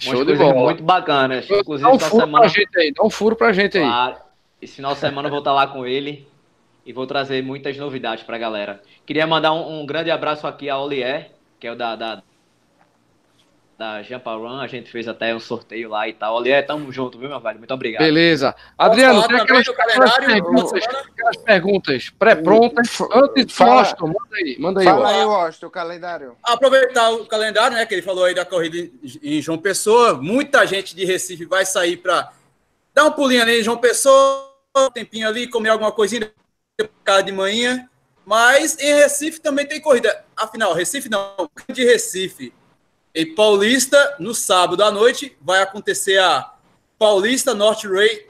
Show 0.00 0.24
de 0.24 0.34
bola. 0.34 0.54
muito 0.54 0.82
bacanas. 0.82 1.48
Inclusive, 1.48 1.88
dá 1.88 1.94
um 1.94 1.98
furo 2.00 2.20
semana... 2.20 2.38
pra 2.40 2.48
gente 2.48 2.78
aí. 2.78 2.92
Dá 2.92 3.04
um 3.04 3.10
furo 3.10 3.36
pra 3.36 3.52
gente 3.52 3.78
aí. 3.78 3.84
Claro. 3.84 4.16
Esse 4.60 4.74
final 4.74 4.94
de 4.94 4.98
semana 4.98 5.28
eu 5.28 5.30
vou 5.30 5.38
estar 5.38 5.52
lá 5.52 5.68
com 5.68 5.86
ele 5.86 6.26
e 6.84 6.92
vou 6.92 7.06
trazer 7.06 7.40
muitas 7.40 7.76
novidades 7.76 8.24
pra 8.24 8.36
galera. 8.36 8.82
Queria 9.06 9.28
mandar 9.28 9.52
um, 9.52 9.80
um 9.80 9.86
grande 9.86 10.10
abraço 10.10 10.44
aqui 10.44 10.68
a 10.68 10.76
Olier, 10.76 11.30
que 11.60 11.68
é 11.68 11.72
o 11.72 11.76
da, 11.76 11.94
da 11.94 12.22
da 13.82 14.00
Jampa 14.00 14.32
Run, 14.36 14.60
a 14.60 14.68
gente 14.68 14.88
fez 14.92 15.08
até 15.08 15.34
um 15.34 15.40
sorteio 15.40 15.88
lá 15.88 16.08
e 16.08 16.12
tal. 16.12 16.38
Ali 16.38 16.52
é, 16.52 16.62
tamo 16.62 16.92
junto, 16.92 17.18
viu, 17.18 17.28
meu 17.28 17.40
velho? 17.40 17.58
Muito 17.58 17.74
obrigado. 17.74 18.00
Beleza. 18.00 18.54
Adriano, 18.78 19.26
tem 19.26 19.40
aquelas, 19.40 19.68
aquelas 19.68 20.16
perguntas, 20.18 20.84
aquelas 21.10 21.36
perguntas 21.38 22.10
pré-prontas. 22.16 23.00
Antes 23.12 23.56
do 23.56 23.64
Washington, 23.64 24.06
manda 24.06 24.36
aí, 24.36 24.56
manda 24.60 24.80
aí. 24.80 24.86
Fala 24.86 25.10
aí, 25.10 25.24
Washington, 25.24 25.66
o 25.66 25.70
calendário. 25.70 26.36
Aproveitar 26.44 27.10
o 27.10 27.26
calendário, 27.26 27.76
né, 27.76 27.84
que 27.84 27.94
ele 27.94 28.02
falou 28.02 28.24
aí 28.24 28.36
da 28.36 28.44
corrida 28.44 28.88
em 29.20 29.42
João 29.42 29.58
Pessoa. 29.58 30.14
Muita 30.14 30.64
gente 30.64 30.94
de 30.94 31.04
Recife 31.04 31.44
vai 31.44 31.66
sair 31.66 31.96
para 31.96 32.30
dar 32.94 33.06
um 33.06 33.10
pulinho 33.10 33.42
ali 33.42 33.58
em 33.58 33.64
João 33.64 33.78
Pessoa, 33.78 34.48
um 34.76 34.90
tempinho 34.90 35.26
ali, 35.26 35.48
comer 35.48 35.70
alguma 35.70 35.90
coisinha 35.90 36.30
de 37.24 37.32
manhã. 37.32 37.88
Mas 38.24 38.78
em 38.78 38.94
Recife 38.94 39.40
também 39.40 39.66
tem 39.66 39.80
corrida. 39.80 40.24
Afinal, 40.36 40.72
Recife 40.72 41.08
não, 41.10 41.50
de 41.68 41.84
Recife 41.84 42.52
em 43.14 43.34
Paulista, 43.34 44.16
no 44.18 44.34
sábado 44.34 44.82
à 44.82 44.90
noite, 44.90 45.36
vai 45.40 45.62
acontecer 45.62 46.18
a 46.18 46.54
Paulista 46.98 47.54
North 47.54 47.84
Ray 47.84 48.28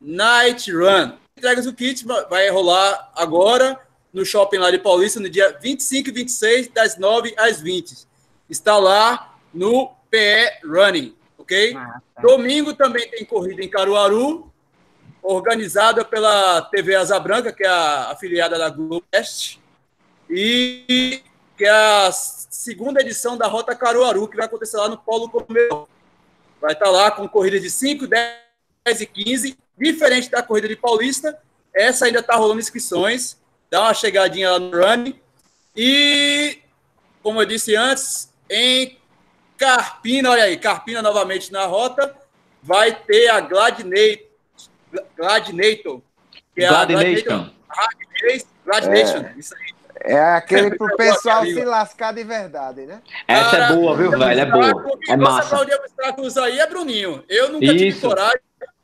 Night 0.00 0.70
Run. 0.72 1.12
Entregas 1.36 1.66
do 1.66 1.74
kit 1.74 2.04
vai 2.30 2.48
rolar 2.48 3.12
agora 3.14 3.78
no 4.12 4.24
shopping 4.24 4.58
lá 4.58 4.70
de 4.70 4.78
Paulista, 4.78 5.18
no 5.18 5.28
dia 5.28 5.58
25 5.60 6.08
e 6.08 6.12
26, 6.12 6.68
das 6.68 6.96
9 6.96 7.34
às 7.36 7.60
20. 7.60 8.06
Está 8.48 8.78
lá 8.78 9.36
no 9.52 9.90
PE 10.10 10.60
Running, 10.64 11.16
ok? 11.36 11.76
Domingo 12.22 12.74
também 12.74 13.10
tem 13.10 13.24
corrida 13.24 13.62
em 13.62 13.68
Caruaru, 13.68 14.50
organizada 15.20 16.04
pela 16.04 16.62
TV 16.62 16.94
Asa 16.94 17.18
Branca, 17.18 17.52
que 17.52 17.64
é 17.64 17.68
a 17.68 18.12
afiliada 18.12 18.56
da 18.56 18.70
Globo 18.70 19.04
West, 19.12 19.58
e 20.30 21.22
que 21.56 21.64
é 21.64 21.70
a 21.70 22.10
segunda 22.12 23.00
edição 23.00 23.36
da 23.36 23.46
Rota 23.46 23.74
Caruaru, 23.74 24.28
que 24.28 24.36
vai 24.36 24.46
acontecer 24.46 24.76
lá 24.76 24.88
no 24.88 24.98
Polo 24.98 25.28
Comeu. 25.28 25.88
Vai 26.60 26.72
estar 26.72 26.90
lá 26.90 27.10
com 27.10 27.28
corrida 27.28 27.60
de 27.60 27.70
5, 27.70 28.06
10 28.06 29.00
e 29.00 29.06
15, 29.06 29.58
diferente 29.78 30.30
da 30.30 30.42
corrida 30.42 30.68
de 30.68 30.76
Paulista. 30.76 31.38
Essa 31.72 32.06
ainda 32.06 32.20
está 32.20 32.36
rolando 32.36 32.60
inscrições. 32.60 33.36
Dá 33.70 33.82
uma 33.82 33.94
chegadinha 33.94 34.52
lá 34.52 34.58
no 34.58 34.70
Running. 34.70 35.20
E, 35.76 36.58
como 37.22 37.40
eu 37.42 37.46
disse 37.46 37.74
antes, 37.76 38.32
em 38.48 38.98
Carpina, 39.56 40.30
olha 40.30 40.44
aí, 40.44 40.56
Carpina 40.56 41.02
novamente 41.02 41.52
na 41.52 41.66
rota, 41.66 42.16
vai 42.62 42.94
ter 42.94 43.28
a 43.28 43.40
Gladinator. 43.40 44.26
Gladinator 45.16 46.02
que 46.54 46.62
é 46.62 46.68
Gladinator. 46.68 47.50
a 47.68 47.74
Gladinator. 47.74 48.50
Gladinator, 48.64 49.24
é. 49.26 49.34
isso 49.36 49.54
aí. 49.54 49.73
É 50.04 50.20
aquele 50.20 50.76
pro 50.76 50.94
pessoal 50.98 51.44
se 51.46 51.64
lascar 51.64 52.12
de 52.12 52.22
verdade, 52.22 52.82
né? 52.82 53.00
Essa 53.26 53.50
Cara, 53.52 53.64
é 53.64 53.76
boa, 53.76 53.96
viu, 53.96 54.10
velho? 54.10 54.40
É 54.40 54.44
boa. 54.44 54.98
É 55.08 55.16
massa. 55.16 55.66
Cruz 56.14 56.36
aí 56.36 56.58
é 56.60 56.66
Bruninho. 56.66 57.24
Eu 57.26 57.50
nunca 57.50 57.64
Isso. 57.64 57.76
tive 57.78 58.00
coragem. 58.00 58.40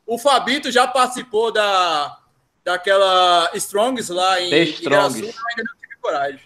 O 0.07 0.19
Fabito 0.19 0.73
já 0.73 0.87
participou 0.87 1.53
da, 1.53 2.17
daquela 2.65 3.51
Strongs 3.55 4.09
lá 4.09 4.41
em 4.41 4.51
Strongs. 4.63 5.17
ainda 5.17 5.63
não 5.63 5.77
tive 5.79 5.97
coragem. 6.01 6.41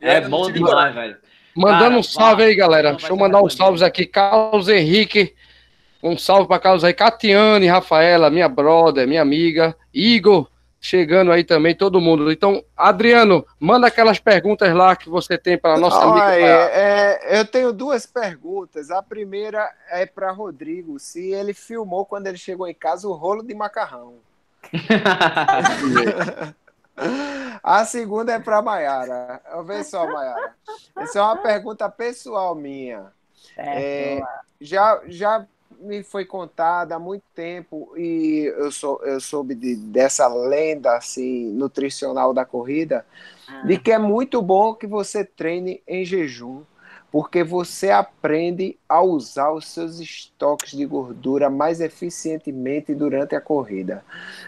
É, 0.00 0.14
é 0.14 0.20
bom 0.20 0.50
demais, 0.50 0.74
coragem. 0.74 0.94
velho. 1.00 1.16
Mandando 1.56 1.80
Cara, 1.84 1.98
um 1.98 2.02
salve 2.02 2.42
aí, 2.42 2.54
galera. 2.54 2.92
Deixa 2.92 3.08
eu 3.08 3.16
mandar 3.16 3.42
uns 3.42 3.56
salves 3.56 3.82
aqui. 3.82 4.06
Carlos 4.06 4.68
Henrique. 4.68 5.34
Um 6.02 6.16
salve 6.16 6.46
para 6.46 6.60
Carlos 6.60 6.84
aí. 6.84 6.92
Catiane, 6.92 7.66
Rafaela, 7.66 8.30
minha 8.30 8.48
brother, 8.48 9.08
minha 9.08 9.22
amiga. 9.22 9.74
Igor 9.92 10.48
chegando 10.80 11.30
aí 11.30 11.44
também, 11.44 11.74
todo 11.76 12.00
mundo. 12.00 12.32
Então, 12.32 12.64
Adriano, 12.76 13.46
manda 13.58 13.86
aquelas 13.86 14.18
perguntas 14.18 14.72
lá 14.74 14.96
que 14.96 15.10
você 15.10 15.36
tem 15.36 15.58
para 15.58 15.74
a 15.74 15.78
nossa 15.78 16.00
amiga. 16.02 16.26
É, 16.26 17.38
eu 17.38 17.44
tenho 17.44 17.72
duas 17.72 18.06
perguntas. 18.06 18.90
A 18.90 19.02
primeira 19.02 19.70
é 19.90 20.06
para 20.06 20.32
Rodrigo, 20.32 20.98
se 20.98 21.32
ele 21.32 21.52
filmou 21.52 22.06
quando 22.06 22.28
ele 22.28 22.38
chegou 22.38 22.66
em 22.66 22.74
casa 22.74 23.06
o 23.06 23.12
rolo 23.12 23.42
de 23.42 23.54
macarrão. 23.54 24.14
a 27.62 27.84
segunda 27.84 28.32
é 28.32 28.40
para 28.40 28.62
Maiara. 28.62 29.42
Vê 29.66 29.84
só, 29.84 30.10
Maiara. 30.10 30.54
Essa 30.96 31.18
é 31.18 31.22
uma 31.22 31.36
pergunta 31.36 31.90
pessoal 31.90 32.54
minha. 32.54 33.12
É, 33.56 34.22
já, 34.60 35.00
já 35.06 35.46
me 35.80 36.02
foi 36.02 36.24
contada 36.24 36.94
há 36.94 36.98
muito 36.98 37.24
tempo 37.34 37.92
e 37.96 38.52
eu, 38.56 38.70
sou, 38.70 39.00
eu 39.04 39.20
soube 39.20 39.54
de, 39.54 39.76
dessa 39.76 40.28
lenda 40.28 40.96
assim, 40.96 41.50
nutricional 41.52 42.34
da 42.34 42.44
corrida, 42.44 43.04
ah. 43.48 43.62
de 43.62 43.78
que 43.78 43.90
é 43.90 43.98
muito 43.98 44.42
bom 44.42 44.74
que 44.74 44.86
você 44.86 45.24
treine 45.24 45.82
em 45.86 46.04
jejum 46.04 46.62
porque 47.10 47.42
você 47.42 47.90
aprende 47.90 48.78
a 48.88 49.02
usar 49.02 49.50
os 49.50 49.66
seus 49.66 49.98
estoques 49.98 50.70
de 50.70 50.86
gordura 50.86 51.50
mais 51.50 51.80
eficientemente 51.80 52.94
durante 52.94 53.34
a 53.34 53.40
corrida. 53.40 54.04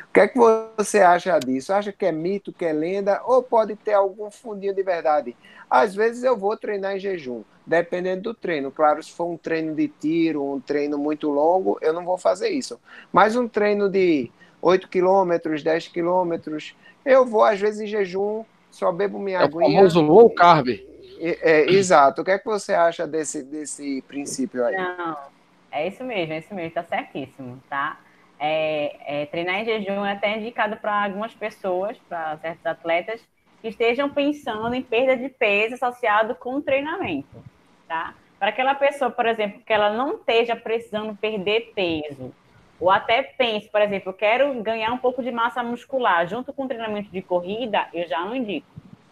O 0.09 0.13
que 0.13 0.21
é 0.21 0.29
que 0.29 0.39
você 0.39 1.01
acha 1.01 1.37
disso? 1.41 1.73
Acha 1.73 1.91
que 1.91 2.07
é 2.07 2.13
mito, 2.13 2.53
que 2.53 2.65
é 2.65 2.73
lenda, 2.73 3.21
ou 3.25 3.43
pode 3.43 3.75
ter 3.75 3.95
algum 3.95 4.31
fundinho 4.31 4.75
de 4.75 4.83
verdade? 4.83 5.37
Às 5.73 5.95
vezes 5.95 6.23
eu 6.23 6.37
vou 6.37 6.55
treinar 6.55 6.97
em 6.97 6.99
jejum, 6.99 7.43
dependendo 7.67 8.25
do 8.25 8.35
treino. 8.35 8.71
Claro, 8.71 9.03
se 9.03 9.11
for 9.11 9.25
um 9.25 9.39
treino 9.39 9.75
de 9.75 9.89
tiro, 9.89 10.45
um 10.45 10.61
treino 10.61 10.99
muito 10.99 11.31
longo, 11.31 11.79
eu 11.81 11.95
não 11.95 12.05
vou 12.05 12.19
fazer 12.19 12.51
isso. 12.51 12.79
Mas 13.11 13.37
um 13.37 13.49
treino 13.49 13.89
de 13.89 14.31
8 14.61 14.87
quilômetros, 14.87 15.63
10 15.63 15.89
quilômetros, 15.89 16.77
eu 17.07 17.25
vou 17.25 17.43
às 17.43 17.59
vezes 17.59 17.81
em 17.81 17.87
jejum, 17.87 18.45
só 18.71 18.93
bebo 18.93 19.19
minha 19.19 19.39
é 19.39 19.45
aguinha. 19.45 19.67
O 19.67 19.73
famoso 19.73 20.03
low 20.03 20.29
carb. 20.29 20.69
É, 21.19 21.63
exato. 21.71 22.21
O 22.21 22.25
que 22.27 22.33
é 22.33 22.39
que 22.39 22.45
você 22.45 22.75
acha 22.75 23.07
desse, 23.07 23.43
desse 23.43 24.03
princípio 24.03 24.67
aí? 24.67 24.77
Não, 24.77 25.17
é 25.71 25.89
isso 25.89 26.05
mesmo, 26.05 26.35
é 26.35 26.39
isso 26.39 26.55
mesmo, 26.55 26.73
tá 26.73 26.83
certíssimo, 26.83 27.63
tá? 27.71 27.99
É, 28.39 29.23
é, 29.23 29.27
treinar 29.27 29.61
em 29.61 29.65
jejum 29.65 30.05
é 30.05 30.13
até 30.13 30.37
indicado 30.37 30.77
para 30.77 31.05
algumas 31.05 31.33
pessoas, 31.33 31.97
para 32.11 32.37
certos 32.37 32.67
atletas, 32.67 33.23
que 33.63 33.69
estejam 33.69 34.11
pensando 34.11 34.75
em 34.75 34.83
perda 34.83 35.17
de 35.17 35.29
peso 35.29 35.77
associado 35.77 36.35
com 36.35 36.61
treinamento, 36.61 37.43
tá? 37.87 38.15
Para 38.39 38.49
aquela 38.49 38.75
pessoa, 38.75 39.09
por 39.09 39.25
exemplo, 39.25 39.63
que 39.65 39.73
ela 39.73 39.91
não 39.91 40.17
esteja 40.17 40.57
precisando 40.57 41.17
perder 41.17 41.73
peso, 41.73 42.35
ou 42.81 42.91
até 42.91 43.23
pense, 43.23 43.69
por 43.69 43.81
exemplo, 43.81 44.11
eu 44.11 44.15
quero 44.15 44.53
ganhar 44.61 44.93
um 44.93 44.99
pouco 44.99 45.23
de 45.23 45.31
massa 45.31 45.63
muscular 45.63 46.27
junto 46.27 46.53
com 46.53 46.65
o 46.65 46.69
treinamento 46.69 47.09
de 47.09 47.23
corrida, 47.23 47.87
eu 47.95 48.09
já 48.09 48.25
não 48.25 48.35
indico, 48.35 48.67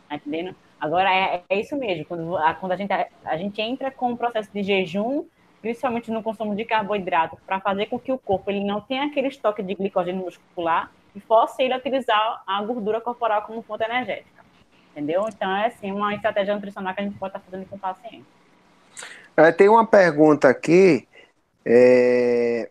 tá 0.09 0.16
entendendo? 0.16 0.57
Agora, 0.80 1.14
é, 1.14 1.44
é 1.48 1.61
isso 1.61 1.76
mesmo, 1.76 2.05
quando, 2.05 2.36
a, 2.36 2.53
quando 2.55 2.72
a, 2.72 2.76
gente, 2.76 2.92
a, 2.92 3.07
a 3.24 3.36
gente 3.36 3.62
entra 3.62 3.92
com 3.92 4.12
o 4.12 4.16
processo 4.16 4.51
de 4.53 4.64
jejum, 4.64 5.24
principalmente 5.62 6.11
no 6.11 6.24
consumo 6.24 6.57
de 6.57 6.64
carboidrato, 6.64 7.38
para 7.46 7.61
fazer 7.61 7.86
com 7.86 8.01
que 8.01 8.11
o 8.11 8.18
corpo 8.18 8.51
ele 8.51 8.64
não 8.64 8.80
tenha 8.80 9.05
aquele 9.05 9.28
estoque 9.28 9.62
de 9.62 9.76
glicogênio 9.76 10.24
muscular 10.24 10.90
e 11.14 11.20
force 11.20 11.62
ele 11.62 11.74
a 11.74 11.76
utilizar 11.76 12.42
a 12.44 12.62
gordura 12.62 13.01
corporal 13.01 13.42
como 13.42 13.62
fonte 13.62 13.84
energética. 13.84 14.39
Entendeu? 14.91 15.26
Então, 15.28 15.51
é 15.57 15.66
assim, 15.66 15.93
uma 15.93 16.14
estratégia 16.14 16.55
nutricional 16.55 16.95
que 16.95 17.01
a 17.01 17.05
gente 17.05 17.18
pode 17.18 17.36
estar 17.36 17.41
fazendo 17.41 17.68
com 17.68 17.76
o 17.76 17.78
paciente. 17.78 18.26
É, 19.36 19.53
tem 19.53 19.68
uma 19.68 19.86
pergunta 19.86 20.49
aqui. 20.49 21.07
É... 21.64 22.70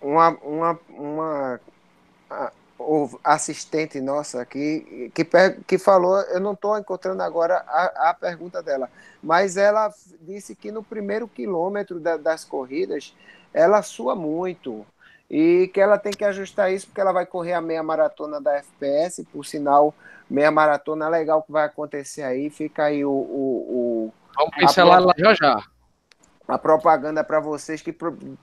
Uma, 0.00 0.28
uma, 0.42 0.80
uma 0.88 1.60
assistente 3.24 4.00
nossa 4.00 4.40
aqui 4.40 5.10
que, 5.14 5.24
que 5.66 5.78
falou, 5.78 6.20
eu 6.22 6.38
não 6.38 6.52
estou 6.52 6.78
encontrando 6.78 7.22
agora 7.22 7.56
a, 7.66 8.10
a, 8.10 8.14
pergunta 8.14 8.62
dela, 8.62 8.90
mas 9.22 9.56
ela 9.56 9.92
disse 10.20 10.54
que 10.54 10.70
no 10.70 10.82
primeiro 10.82 11.26
quilômetro 11.26 11.98
da, 11.98 12.16
das 12.16 12.44
corridas 12.44 13.16
ela 13.52 13.82
sua 13.82 14.14
muito 14.14 14.86
e 15.30 15.68
que 15.72 15.80
ela 15.80 15.98
tem 15.98 16.12
que 16.12 16.24
ajustar 16.24 16.72
isso 16.72 16.86
porque 16.86 17.00
ela 17.00 17.12
vai 17.12 17.26
correr 17.26 17.52
a 17.52 17.60
meia 17.60 17.82
maratona 17.82 18.40
da 18.40 18.56
FPS, 18.56 19.24
por 19.32 19.44
sinal, 19.44 19.94
meia 20.30 20.50
maratona 20.50 21.08
legal 21.08 21.42
que 21.42 21.52
vai 21.52 21.64
acontecer 21.64 22.22
aí, 22.22 22.50
fica 22.50 22.84
aí 22.84 23.04
o. 23.04 23.10
o, 23.10 23.12
o 23.12 24.12
Vamos 24.36 24.54
pincelar 24.56 25.00
lá 25.00 25.14
já 25.16 25.34
já. 25.34 25.62
A 26.46 26.58
propaganda 26.58 27.24
para 27.24 27.40
vocês 27.40 27.82
que, 27.82 27.94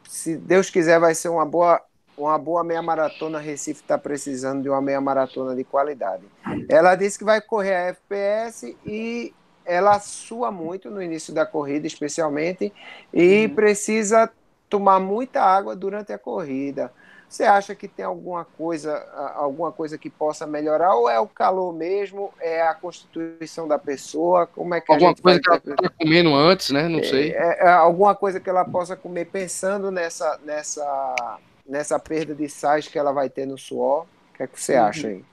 se 0.09 0.35
Deus 0.35 0.69
quiser, 0.69 0.99
vai 0.99 1.15
ser 1.15 1.29
uma 1.29 1.45
boa 1.45 1.81
uma 2.15 2.37
boa 2.37 2.63
meia 2.63 2.81
maratona, 2.81 3.39
Recife 3.39 3.81
está 3.81 3.97
precisando 3.97 4.61
de 4.61 4.69
uma 4.69 4.81
meia 4.81 5.01
maratona 5.01 5.55
de 5.55 5.63
qualidade. 5.63 6.23
Ela 6.69 6.95
disse 6.95 7.17
que 7.17 7.25
vai 7.25 7.41
correr 7.41 7.73
a 7.73 7.87
FPS 7.87 8.77
e 8.85 9.33
ela 9.65 9.99
sua 9.99 10.51
muito 10.51 10.91
no 10.91 11.01
início 11.01 11.33
da 11.33 11.45
corrida, 11.45 11.87
especialmente, 11.87 12.71
e 13.13 13.45
uhum. 13.45 13.55
precisa 13.55 14.29
tomar 14.73 14.99
muita 14.99 15.39
água 15.39 15.75
durante 15.75 16.11
a 16.11 16.17
corrida. 16.17 16.91
Você 17.29 17.43
acha 17.43 17.75
que 17.75 17.87
tem 17.87 18.03
alguma 18.03 18.43
coisa, 18.43 18.97
alguma 19.35 19.71
coisa 19.71 19.99
que 19.99 20.09
possa 20.09 20.47
melhorar 20.47 20.95
ou 20.95 21.07
é 21.07 21.19
o 21.19 21.27
calor 21.27 21.71
mesmo? 21.71 22.33
É 22.39 22.63
a 22.63 22.73
constituição 22.73 23.67
da 23.67 23.77
pessoa? 23.77 24.47
Como 24.47 24.73
é 24.73 24.81
que 24.81 24.91
alguma 24.91 25.13
coisa 25.13 25.39
que 25.39 25.47
ela 25.47 25.57
está 25.57 25.89
comendo 25.89 26.33
antes, 26.33 26.71
né? 26.71 26.87
Não 26.87 27.01
é, 27.01 27.03
sei. 27.03 27.33
É, 27.33 27.65
é, 27.65 27.69
alguma 27.69 28.15
coisa 28.15 28.39
que 28.39 28.49
ela 28.49 28.65
possa 28.65 28.95
comer 28.95 29.25
pensando 29.25 29.91
nessa 29.91 30.39
nessa 30.43 31.39
nessa 31.67 31.99
perda 31.99 32.33
de 32.33 32.49
sais 32.49 32.87
que 32.87 32.97
ela 32.97 33.11
vai 33.11 33.29
ter 33.29 33.45
no 33.45 33.59
suor? 33.59 34.07
O 34.31 34.37
que 34.37 34.41
é 34.41 34.47
que 34.47 34.59
você 34.59 34.75
uhum. 34.75 34.85
acha 34.85 35.07
aí? 35.07 35.25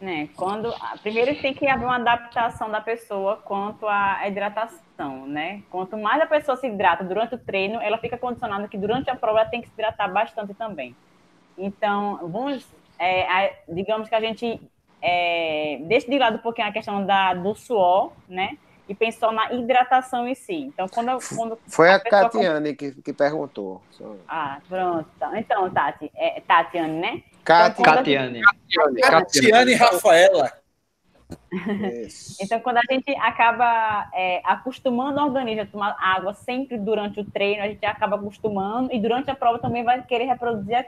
Né, 0.00 0.30
quando 0.34 0.72
primeiro 1.02 1.38
tem 1.42 1.52
que 1.52 1.68
haver 1.68 1.84
uma 1.84 1.96
adaptação 1.96 2.70
da 2.70 2.80
pessoa 2.80 3.36
quanto 3.44 3.86
à 3.86 4.26
hidratação, 4.26 4.78
né? 5.26 5.62
Quanto 5.70 5.96
mais 5.96 6.20
a 6.20 6.26
pessoa 6.26 6.56
se 6.56 6.66
hidrata 6.66 7.04
durante 7.04 7.34
o 7.34 7.38
treino, 7.38 7.80
ela 7.80 7.98
fica 7.98 8.18
condicionada 8.18 8.68
que 8.68 8.78
durante 8.78 9.10
a 9.10 9.16
prova 9.16 9.40
ela 9.40 9.48
tem 9.48 9.60
que 9.60 9.68
se 9.68 9.74
hidratar 9.74 10.12
bastante 10.12 10.54
também. 10.54 10.94
Então, 11.56 12.18
vamos, 12.28 12.66
é, 12.98 13.54
digamos 13.68 14.08
que 14.08 14.14
a 14.14 14.20
gente 14.20 14.60
é, 15.02 15.78
deixa 15.82 16.10
de 16.10 16.18
lado 16.18 16.36
um 16.36 16.40
pouquinho 16.40 16.68
a 16.68 16.72
questão 16.72 17.04
da, 17.04 17.34
do 17.34 17.54
suor, 17.54 18.12
né? 18.28 18.56
e 18.90 18.94
pensou 18.94 19.30
na 19.30 19.52
hidratação 19.52 20.26
em 20.26 20.34
si. 20.34 20.52
Então, 20.54 20.88
quando, 20.88 21.16
quando 21.36 21.56
foi 21.68 21.90
a, 21.90 21.94
a 21.94 22.00
Catiane 22.00 22.74
que, 22.74 22.90
que 23.00 23.12
perguntou. 23.12 23.80
Ah, 24.26 24.58
pronto. 24.68 25.08
Então, 25.34 25.70
Tati, 25.70 26.10
é, 26.12 26.40
Tatiane, 26.40 26.98
né? 26.98 27.22
Cati... 27.44 27.80
Então, 27.80 27.94
Catiane. 27.94 28.40
Catiane. 28.42 29.00
Catiane 29.00 29.74
Rafaela. 29.74 30.59
Então, 32.40 32.60
quando 32.60 32.78
a 32.78 32.82
gente 32.90 33.10
acaba 33.16 34.08
é, 34.14 34.40
acostumando 34.44 35.20
o 35.20 35.24
organismo 35.24 35.62
a 35.62 35.66
tomar 35.66 35.96
água 35.98 36.34
sempre 36.34 36.78
durante 36.78 37.20
o 37.20 37.24
treino, 37.24 37.62
a 37.62 37.68
gente 37.68 37.84
acaba 37.84 38.16
acostumando 38.16 38.92
e 38.92 38.98
durante 38.98 39.30
a 39.30 39.34
prova 39.34 39.58
também 39.58 39.84
vai 39.84 40.02
querer 40.02 40.24
reproduzir 40.24 40.86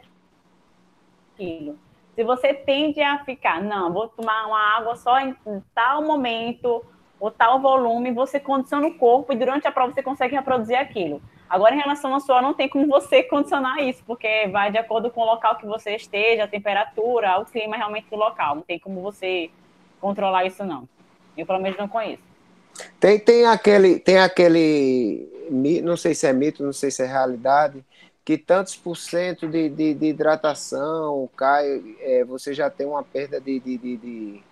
aquilo. 1.34 1.78
Se 2.14 2.22
você 2.24 2.52
tende 2.52 3.00
a 3.00 3.24
ficar, 3.24 3.62
não, 3.62 3.92
vou 3.92 4.08
tomar 4.08 4.46
uma 4.46 4.76
água 4.76 4.96
só 4.96 5.18
em 5.18 5.34
tal 5.74 6.02
momento, 6.02 6.84
o 7.18 7.30
tal 7.30 7.60
volume, 7.60 8.12
você 8.12 8.38
condiciona 8.38 8.86
o 8.86 8.94
corpo 8.98 9.32
e 9.32 9.36
durante 9.36 9.66
a 9.66 9.72
prova 9.72 9.92
você 9.92 10.02
consegue 10.02 10.34
reproduzir 10.34 10.76
aquilo. 10.76 11.22
Agora, 11.48 11.74
em 11.74 11.78
relação 11.78 12.14
ao 12.14 12.20
suor, 12.20 12.40
não 12.40 12.54
tem 12.54 12.68
como 12.68 12.86
você 12.86 13.22
condicionar 13.22 13.78
isso, 13.80 14.02
porque 14.06 14.48
vai 14.48 14.70
de 14.70 14.78
acordo 14.78 15.10
com 15.10 15.20
o 15.20 15.24
local 15.26 15.56
que 15.56 15.66
você 15.66 15.94
esteja, 15.94 16.44
a 16.44 16.48
temperatura, 16.48 17.38
o 17.38 17.44
clima 17.44 17.76
realmente 17.76 18.08
do 18.08 18.16
local. 18.16 18.54
Não 18.54 18.62
tem 18.62 18.78
como 18.78 19.02
você 19.02 19.50
controlar 20.02 20.44
isso, 20.44 20.62
não. 20.64 20.86
Eu, 21.34 21.46
pelo 21.46 21.60
menos, 21.60 21.78
não 21.78 21.88
conheço. 21.88 22.22
Tem, 23.00 23.18
tem, 23.18 23.46
aquele, 23.46 23.98
tem 23.98 24.18
aquele, 24.18 25.26
não 25.82 25.96
sei 25.96 26.14
se 26.14 26.26
é 26.26 26.32
mito, 26.32 26.62
não 26.62 26.72
sei 26.74 26.90
se 26.90 27.02
é 27.02 27.06
realidade, 27.06 27.82
que 28.24 28.36
tantos 28.36 28.76
por 28.76 28.96
cento 28.96 29.48
de, 29.48 29.70
de, 29.70 29.94
de 29.94 30.06
hidratação 30.06 31.28
cai, 31.36 31.82
é, 32.00 32.24
você 32.24 32.52
já 32.52 32.68
tem 32.68 32.86
uma 32.86 33.02
perda 33.02 33.40
de, 33.40 33.58
de, 33.60 33.78
de 33.78 34.42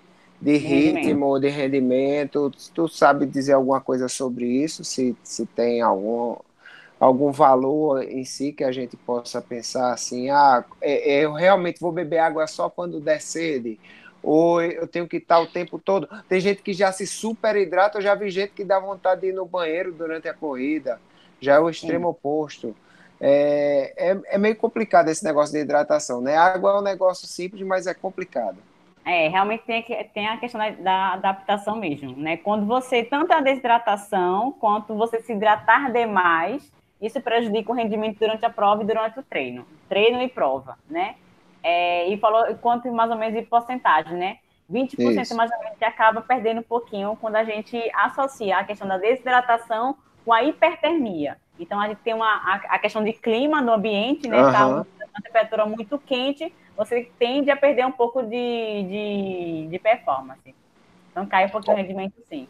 de 0.40 0.56
ritmo, 0.56 1.38
de 1.38 1.48
rendimento. 1.48 2.50
Tu 2.74 2.88
sabe 2.88 3.26
dizer 3.26 3.52
alguma 3.52 3.80
coisa 3.80 4.08
sobre 4.08 4.46
isso? 4.46 4.82
Se, 4.82 5.14
se 5.22 5.44
tem 5.44 5.82
algum, 5.82 6.36
algum 6.98 7.30
valor 7.30 8.02
em 8.02 8.24
si 8.24 8.52
que 8.52 8.64
a 8.64 8.72
gente 8.72 8.96
possa 8.96 9.42
pensar 9.42 9.92
assim, 9.92 10.30
ah, 10.30 10.64
é, 10.80 11.18
é, 11.18 11.24
eu 11.24 11.32
realmente 11.32 11.80
vou 11.80 11.92
beber 11.92 12.18
água 12.18 12.46
só 12.46 12.70
quando 12.70 13.00
der 13.00 13.20
sede, 13.20 13.78
ou 14.22 14.62
eu 14.62 14.86
tenho 14.86 15.08
que 15.08 15.16
estar 15.16 15.40
o 15.40 15.46
tempo 15.46 15.78
todo. 15.78 16.08
Tem 16.28 16.40
gente 16.40 16.62
que 16.62 16.72
já 16.72 16.92
se 16.92 17.06
super 17.06 17.56
hidrata, 17.56 17.98
eu 17.98 18.02
já 18.02 18.14
vi 18.14 18.30
gente 18.30 18.52
que 18.52 18.64
dá 18.64 18.78
vontade 18.78 19.22
de 19.22 19.28
ir 19.28 19.32
no 19.32 19.46
banheiro 19.46 19.92
durante 19.92 20.28
a 20.28 20.34
corrida, 20.34 21.00
já 21.40 21.54
é 21.54 21.58
o 21.58 21.70
extremo 21.70 22.06
Sim. 22.06 22.10
oposto. 22.10 22.76
É, 23.20 23.92
é, 23.96 24.20
é 24.34 24.38
meio 24.38 24.56
complicado 24.56 25.08
esse 25.08 25.24
negócio 25.24 25.52
de 25.52 25.60
hidratação, 25.60 26.20
né? 26.20 26.36
Água 26.36 26.72
é 26.72 26.78
um 26.78 26.82
negócio 26.82 27.26
simples, 27.26 27.66
mas 27.66 27.86
é 27.86 27.92
complicado. 27.92 28.56
É, 29.04 29.28
realmente 29.28 29.64
tem, 29.64 29.82
tem 30.14 30.28
a 30.28 30.36
questão 30.36 30.60
da, 30.60 30.70
da, 30.70 31.12
adaptação 31.14 31.76
mesmo, 31.76 32.16
né? 32.16 32.36
Quando 32.38 32.66
você, 32.66 33.02
tanto 33.02 33.32
a 33.32 33.40
desidratação, 33.40 34.52
quanto 34.52 34.94
você 34.94 35.20
se 35.20 35.32
hidratar 35.32 35.90
demais, 35.92 36.70
isso 37.00 37.20
prejudica 37.20 37.72
o 37.72 37.74
rendimento 37.74 38.18
durante 38.18 38.44
a 38.44 38.50
prova 38.50 38.82
e 38.82 38.86
durante 38.86 39.18
o 39.18 39.22
treino. 39.22 39.66
Treino 39.88 40.22
e 40.22 40.28
prova, 40.28 40.78
né? 40.88 41.14
É, 41.62 42.08
e 42.08 42.16
falou 42.18 42.54
quanto 42.56 42.90
mais 42.92 43.10
ou 43.10 43.16
menos 43.16 43.38
de 43.38 43.46
porcentagem, 43.46 44.16
né? 44.16 44.38
20% 44.70 45.20
isso. 45.20 45.36
mais 45.36 45.50
ou 45.50 45.58
menos 45.58 45.76
que 45.78 45.84
acaba 45.84 46.20
perdendo 46.20 46.60
um 46.60 46.64
pouquinho 46.64 47.16
quando 47.20 47.36
a 47.36 47.44
gente 47.44 47.78
associa 47.92 48.58
a 48.58 48.64
questão 48.64 48.86
da 48.86 48.96
desidratação 48.96 49.96
com 50.24 50.32
a 50.32 50.44
hipertermia. 50.44 51.36
Então 51.58 51.78
a 51.78 51.88
gente 51.88 51.98
tem 51.98 52.14
uma, 52.14 52.26
a, 52.26 52.54
a 52.68 52.78
questão 52.78 53.04
de 53.04 53.12
clima 53.12 53.60
no 53.60 53.72
ambiente, 53.72 54.28
né? 54.28 54.42
Uhum. 54.42 54.52
Tá 54.52 54.66
uma, 54.66 54.76
uma 54.76 55.22
temperatura 55.22 55.66
muito 55.66 55.98
quente, 55.98 56.52
você 56.76 57.10
tende 57.18 57.50
a 57.50 57.56
perder 57.56 57.84
um 57.84 57.92
pouco 57.92 58.22
de, 58.22 58.28
de, 58.30 59.68
de 59.70 59.78
performance. 59.78 60.54
Então 61.10 61.26
cai 61.26 61.46
um 61.46 61.50
pouquinho 61.50 61.76
o 61.76 61.78
rendimento, 61.78 62.14
sim. 62.28 62.48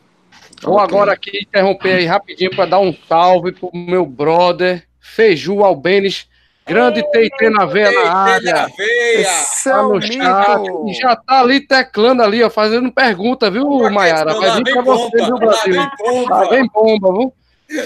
Vou 0.62 0.78
agora 0.78 1.12
aqui 1.12 1.40
interromper 1.42 1.94
aí 1.94 2.06
rapidinho 2.06 2.54
para 2.54 2.66
dar 2.66 2.78
um 2.78 2.92
salve 2.92 3.52
pro 3.52 3.70
meu 3.74 4.06
brother, 4.06 4.86
Feiju 5.00 5.64
Albenes, 5.64 6.28
grande 6.70 7.02
TT 7.02 7.50
na 7.50 7.66
veia 7.66 7.90
na 7.90 8.12
área. 8.12 8.70
Tá 9.64 9.82
no 9.82 10.00
chat. 10.00 11.00
Já 11.00 11.16
tá 11.16 11.40
ali 11.40 11.60
teclando 11.60 12.22
ali, 12.22 12.42
ó, 12.44 12.48
fazendo 12.48 12.92
pergunta, 12.92 13.50
viu, 13.50 13.90
Maiara? 13.90 14.34
Vai 14.34 14.56
vir 14.56 14.72
pra 14.72 14.82
você, 14.82 15.16
viu, 15.16 15.36
Brasil? 15.36 15.74
Tá 16.28 16.48
bem 16.48 16.64
bomba, 16.72 17.12
viu? 17.12 17.34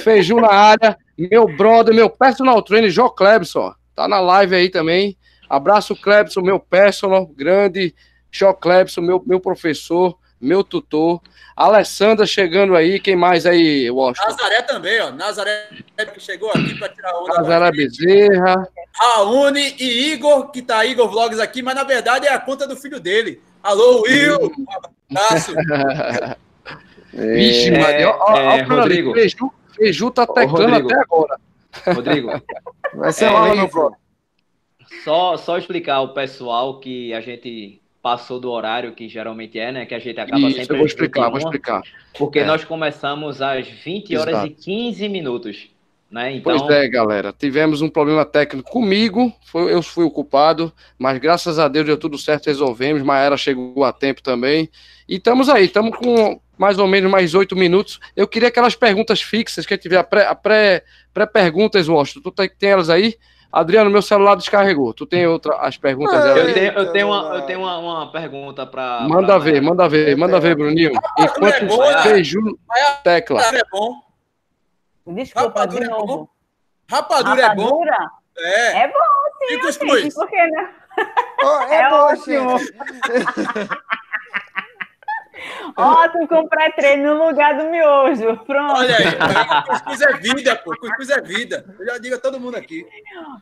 Feiju 0.02 0.36
na 0.36 0.52
área, 0.52 0.96
meu 1.16 1.46
brother, 1.46 1.94
meu 1.94 2.08
personal 2.10 2.60
trainer, 2.62 2.90
Jô 2.90 3.10
Klebson, 3.10 3.72
tá 3.94 4.06
na 4.06 4.20
live 4.20 4.54
aí 4.54 4.68
também. 4.70 5.16
Abraço, 5.48 5.94
Klebson, 5.94 6.40
meu 6.40 6.58
personal, 6.58 7.26
grande 7.26 7.94
Jô 8.30 8.52
Klebson, 8.54 9.02
meu, 9.02 9.22
meu 9.26 9.40
professor, 9.40 10.16
meu 10.44 10.62
tutor. 10.62 11.20
Alessandra 11.56 12.26
chegando 12.26 12.74
aí, 12.74 12.98
quem 12.98 13.14
mais 13.14 13.46
aí, 13.46 13.88
Washington? 13.90 14.28
Nazaré 14.28 14.62
também, 14.62 15.00
ó. 15.00 15.10
Nazaré 15.12 15.68
que 16.12 16.20
chegou 16.20 16.50
aqui 16.50 16.76
para 16.78 16.88
tirar 16.88 17.16
onda. 17.16 17.34
Nazaré 17.34 17.70
Bezerra. 17.70 18.68
Raoni 18.92 19.76
e 19.78 20.12
Igor, 20.12 20.50
que 20.50 20.62
tá 20.62 20.84
Igor 20.84 21.08
Vlogs 21.08 21.38
aqui, 21.38 21.62
mas 21.62 21.74
na 21.74 21.84
verdade 21.84 22.26
é 22.26 22.32
a 22.32 22.40
conta 22.40 22.66
do 22.66 22.76
filho 22.76 23.00
dele. 23.00 23.40
Alô, 23.62 24.02
Will! 24.02 24.52
Um 24.58 25.18
abraço. 25.18 25.54
Vixe, 27.12 27.72
é, 27.72 28.06
ó, 28.06 28.36
é, 28.36 28.62
ó, 28.62 28.68
Rodrigo. 28.68 29.14
Feiju, 29.14 29.52
Feiju 29.76 30.10
tá 30.10 30.26
teclando 30.26 30.74
até 30.74 31.00
agora. 31.00 31.38
Rodrigo. 31.86 32.30
Vai 32.94 33.12
ser 33.12 33.26
é, 33.26 33.54
meu 33.54 33.70
só, 35.04 35.36
só 35.36 35.58
explicar 35.58 35.96
ao 35.96 36.14
pessoal 36.14 36.80
que 36.80 37.12
a 37.12 37.20
gente 37.20 37.80
passou 38.04 38.38
do 38.38 38.50
horário 38.50 38.92
que 38.92 39.08
geralmente 39.08 39.58
é, 39.58 39.72
né? 39.72 39.86
Que 39.86 39.94
a 39.94 39.98
gente 39.98 40.20
acaba 40.20 40.38
Isso, 40.38 40.58
sempre. 40.58 40.74
Eu 40.74 40.76
vou 40.76 40.86
explicar, 40.86 41.30
vou 41.30 41.38
explicar. 41.38 41.82
Porque 42.18 42.40
é. 42.40 42.44
nós 42.44 42.62
começamos 42.62 43.40
às 43.40 43.66
20 43.66 44.14
horas 44.18 44.34
Exato. 44.34 44.46
e 44.46 44.50
15 44.50 45.08
minutos. 45.08 45.70
Né? 46.10 46.36
Então... 46.36 46.58
Pois 46.58 46.70
é, 46.70 46.86
galera. 46.86 47.32
Tivemos 47.32 47.80
um 47.80 47.88
problema 47.88 48.26
técnico 48.26 48.70
comigo, 48.70 49.32
foi, 49.46 49.72
eu 49.72 49.82
fui 49.82 50.04
o 50.04 50.10
culpado, 50.10 50.70
mas 50.98 51.16
graças 51.16 51.58
a 51.58 51.66
Deus 51.66 51.86
deu 51.86 51.96
tudo 51.96 52.18
certo, 52.18 52.48
resolvemos. 52.48 53.02
Maera 53.02 53.38
chegou 53.38 53.82
a 53.84 53.90
tempo 53.92 54.22
também. 54.22 54.68
E 55.08 55.16
estamos 55.16 55.48
aí, 55.48 55.64
estamos 55.64 55.96
com 55.96 56.38
mais 56.58 56.78
ou 56.78 56.86
menos 56.86 57.10
mais 57.10 57.34
oito 57.34 57.56
minutos. 57.56 57.98
Eu 58.14 58.28
queria 58.28 58.48
aquelas 58.48 58.76
perguntas 58.76 59.22
fixas, 59.22 59.64
que 59.64 59.78
tiver 59.78 59.96
a 59.96 60.34
pré-perguntas, 60.34 61.86
pré, 61.86 61.94
Washington. 61.94 62.20
Tu 62.20 62.30
tem, 62.32 62.50
tem 62.50 62.68
elas 62.68 62.90
aí? 62.90 63.14
Adriano, 63.54 63.88
meu 63.88 64.02
celular 64.02 64.34
descarregou. 64.34 64.92
Tu 64.92 65.06
tem 65.06 65.28
outra, 65.28 65.56
as 65.58 65.76
perguntas 65.76 66.20
dela? 66.24 66.40
Eu 66.40 66.52
tenho, 66.52 66.72
eu 66.72 66.92
tenho, 66.92 67.06
uma, 67.06 67.34
eu 67.36 67.42
tenho 67.42 67.60
uma, 67.60 67.78
uma 67.78 68.10
pergunta 68.10 68.66
para. 68.66 69.02
Manda 69.08 69.26
pra 69.28 69.38
ver, 69.38 69.62
manda 69.62 69.88
ver, 69.88 70.16
manda 70.16 70.40
ver, 70.40 70.56
Bruninho. 70.56 70.90
Enquanto 71.16 71.54
é 71.54 71.64
bom, 71.64 71.98
Feiju, 72.02 72.40
tecla. 73.04 73.40
É 73.42 73.62
bom. 73.70 73.94
Desculpa, 75.06 75.60
Rapadura 75.60 75.84
de 75.84 75.90
novo. 75.90 76.02
É 76.02 76.06
bom. 76.06 76.28
Rapadura, 76.90 77.42
Rapadura, 77.42 77.46
é 77.46 77.54
bom. 77.54 77.84
É. 78.38 78.82
É 78.82 78.88
bom, 78.88 78.94
sim. 79.38 79.54
E 79.54 79.58
cuscuz? 79.60 80.14
Por 80.14 80.28
que 80.28 80.46
não? 80.48 80.68
Oh, 81.44 81.60
é, 81.62 81.74
é 81.80 81.90
bom, 81.90 81.96
ótimo. 81.96 82.56
Ó, 85.76 86.08
tu 86.08 86.26
com 86.28 86.46
pré-treino 86.46 87.14
no 87.14 87.28
lugar 87.28 87.56
do 87.56 87.70
miojo. 87.70 88.36
Pronto. 88.44 88.78
Olha 88.78 88.96
aí, 88.96 89.62
cuscuz 89.66 90.00
é 90.00 90.12
vida, 90.14 90.56
pô. 90.56 90.76
Cuscuz 90.76 91.10
é 91.10 91.20
vida. 91.20 91.64
Eu 91.78 91.86
já 91.86 91.98
digo 91.98 92.14
a 92.14 92.18
todo 92.18 92.40
mundo 92.40 92.56
aqui. 92.56 92.86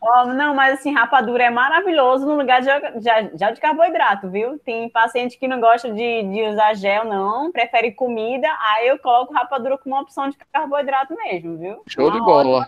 Ó, 0.01 0.27
não, 0.27 0.55
mas 0.55 0.79
assim, 0.79 0.93
rapadura 0.93 1.45
é 1.45 1.51
maravilhoso 1.51 2.27
no 2.27 2.37
lugar 2.37 2.61
de, 2.61 2.69
de, 3.01 3.53
de 3.53 3.61
carboidrato, 3.61 4.31
viu? 4.31 4.59
Tem 4.59 4.89
paciente 4.89 5.39
que 5.39 5.49
não 5.49 5.61
gosta 5.61 5.93
de, 5.93 6.23
de 6.23 6.43
usar 6.51 6.75
gel, 6.75 7.05
não, 7.05 7.53
prefere 7.53 7.93
comida. 7.93 8.49
Aí 8.61 8.89
eu 8.89 8.99
coloco 8.99 9.35
rapadura 9.35 9.77
como 9.79 9.95
uma 9.95 10.03
opção 10.03 10.29
de 10.29 10.37
carboidrato 10.53 11.15
mesmo, 11.15 11.59
viu? 11.59 11.83
Show 11.87 12.09
uma 12.09 12.13
de 12.13 12.21
bola. 12.21 12.67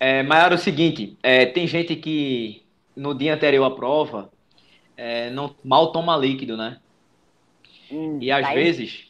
É, 0.00 0.22
Maiara, 0.22 0.54
o 0.54 0.58
seguinte, 0.58 1.18
é, 1.22 1.44
tem 1.46 1.66
gente 1.66 1.96
que 1.96 2.64
no 2.94 3.14
dia 3.14 3.34
anterior 3.34 3.64
à 3.64 3.70
prova 3.70 4.30
é, 4.96 5.30
não 5.30 5.54
mal 5.64 5.92
toma 5.92 6.16
líquido, 6.16 6.56
né? 6.56 6.78
Hum, 7.90 8.18
e 8.20 8.30
às 8.30 8.46
tá 8.46 8.54
vezes, 8.54 9.08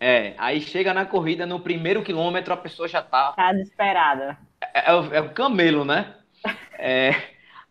é, 0.00 0.34
aí 0.36 0.60
chega 0.60 0.92
na 0.92 1.06
corrida, 1.06 1.46
no 1.46 1.60
primeiro 1.60 2.02
quilômetro, 2.02 2.52
a 2.52 2.56
pessoa 2.56 2.88
já 2.88 3.00
tá. 3.00 3.32
Tá 3.32 3.52
desesperada. 3.52 4.36
É, 4.60 4.90
é, 4.90 4.92
é, 4.92 5.20
o 5.20 5.30
camelo, 5.30 5.84
né? 5.84 6.14
É, 6.78 7.14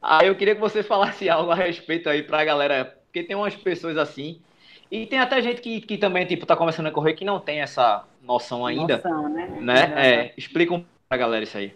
aí 0.02 0.28
eu 0.28 0.36
queria 0.36 0.56
que 0.56 0.62
você 0.62 0.82
falasse 0.82 1.30
algo 1.30 1.52
a 1.52 1.56
respeito 1.56 2.10
aí 2.10 2.24
pra 2.24 2.44
galera, 2.44 2.86
porque 3.06 3.24
tem 3.24 3.36
umas 3.36 3.56
pessoas 3.56 3.98
assim. 3.98 4.42
E 4.90 5.06
tem 5.06 5.20
até 5.20 5.42
gente 5.42 5.62
que, 5.62 5.82
que 5.82 5.98
também, 5.98 6.26
tipo, 6.26 6.46
tá 6.46 6.56
começando 6.56 6.88
a 6.88 6.92
correr 6.92 7.14
que 7.14 7.26
não 7.26 7.40
tem 7.40 7.62
essa 7.62 8.06
noção 8.22 8.66
ainda. 8.66 8.98
Noção, 8.98 9.30
né? 9.30 9.48
né? 9.60 9.94
É, 9.96 10.34
explica 10.38 10.74
um 10.74 10.86
pra 11.10 11.18
galera 11.18 11.44
isso 11.44 11.58
aí. 11.58 11.76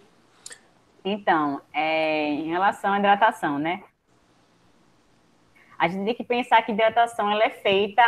Então, 1.04 1.62
é, 1.74 2.30
em 2.30 2.50
relação 2.50 2.94
à 2.94 3.00
hidratação, 3.00 3.58
né? 3.58 3.84
A 5.78 5.88
gente 5.88 6.06
tem 6.06 6.16
que 6.16 6.24
pensar 6.24 6.62
que 6.62 6.72
hidratação 6.72 7.30
ela 7.32 7.44
é 7.44 7.50
feita 7.50 8.04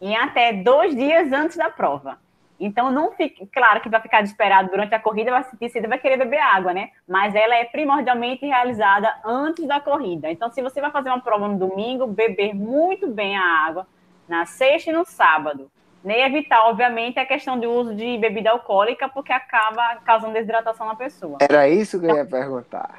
em 0.00 0.16
até 0.16 0.52
dois 0.52 0.94
dias 0.94 1.32
antes 1.32 1.56
da 1.56 1.70
prova. 1.70 2.18
Então, 2.58 2.90
não 2.90 3.12
fique, 3.12 3.46
claro 3.46 3.80
que 3.80 3.88
vai 3.88 4.00
ficar 4.00 4.22
desesperado 4.22 4.70
durante 4.70 4.94
a 4.94 5.00
corrida, 5.00 5.30
vai 5.30 5.42
sentir 5.44 5.68
sede, 5.70 5.88
vai 5.88 5.98
querer 5.98 6.16
beber 6.16 6.38
água, 6.38 6.72
né? 6.72 6.90
Mas 7.06 7.34
ela 7.34 7.54
é 7.56 7.64
primordialmente 7.64 8.46
realizada 8.46 9.12
antes 9.24 9.66
da 9.66 9.80
corrida. 9.80 10.30
Então, 10.30 10.50
se 10.50 10.62
você 10.62 10.80
vai 10.80 10.90
fazer 10.90 11.08
uma 11.08 11.20
prova 11.20 11.48
no 11.48 11.58
domingo, 11.58 12.06
beber 12.06 12.54
muito 12.54 13.08
bem 13.08 13.36
a 13.36 13.44
água 13.44 13.86
na 14.28 14.46
sexta 14.46 14.90
e 14.90 14.92
no 14.92 15.04
sábado. 15.04 15.70
Nem 16.04 16.22
evitar, 16.22 16.68
obviamente, 16.68 17.18
a 17.18 17.24
questão 17.24 17.58
do 17.58 17.70
uso 17.70 17.94
de 17.94 18.18
bebida 18.18 18.50
alcoólica, 18.50 19.08
porque 19.08 19.32
acaba 19.32 19.96
causando 20.04 20.34
desidratação 20.34 20.86
na 20.86 20.94
pessoa. 20.94 21.38
Era 21.40 21.66
isso 21.66 21.98
que 21.98 22.04
eu 22.04 22.14
ia 22.14 22.26
perguntar. 22.26 22.90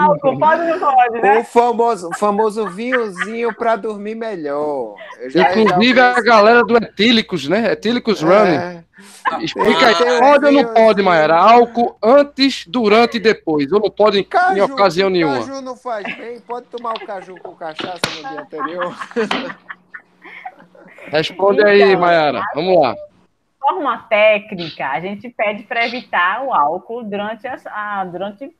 Álcool, 0.00 0.38
pode 0.38 0.62
ou 0.62 0.78
não 0.78 0.94
pode, 0.94 1.20
né? 1.20 1.38
O 1.40 1.44
famoso, 1.44 2.10
famoso 2.18 2.70
vinhozinho 2.70 3.54
para 3.54 3.76
dormir 3.76 4.14
melhor. 4.14 4.94
Já, 5.26 5.54
Inclusive 5.54 5.94
já 5.94 6.16
a 6.16 6.22
galera 6.22 6.64
do 6.64 6.74
Etílicos, 6.78 7.46
né? 7.46 7.72
Etílicos 7.72 8.22
é. 8.22 8.26
Running. 8.26 8.84
Explica 9.42 9.88
aí, 9.88 9.94
pode 10.20 10.46
ou 10.46 10.52
não 10.52 10.64
pode, 10.72 11.02
Maera? 11.02 11.36
Álcool 11.36 11.98
antes, 12.02 12.64
durante 12.66 13.18
e 13.18 13.20
depois. 13.20 13.70
Ou 13.72 13.80
não 13.80 13.90
pode 13.90 14.20
em, 14.20 14.24
caju, 14.24 14.56
em 14.56 14.60
ocasião 14.62 15.10
nenhuma? 15.10 15.40
Caju 15.40 15.60
não 15.60 15.76
faz 15.76 16.04
bem, 16.16 16.40
pode 16.40 16.66
tomar 16.66 16.94
o 16.94 17.04
caju 17.04 17.34
com 17.42 17.54
cachaça 17.54 18.00
no 18.16 18.28
dia 18.30 18.40
anterior. 18.40 18.96
Responde 21.10 21.60
então, 21.60 21.70
aí, 21.70 21.96
Mayara. 21.96 22.42
Vamos 22.54 22.80
lá. 22.80 22.94
Forma 23.60 23.98
técnica, 24.08 24.88
a 24.88 25.00
gente 25.00 25.28
pede 25.30 25.62
para 25.62 25.86
evitar 25.86 26.42
o 26.42 26.52
álcool 26.52 27.02
durante 27.02 27.46
a, 27.46 28.04
durante 28.04 28.54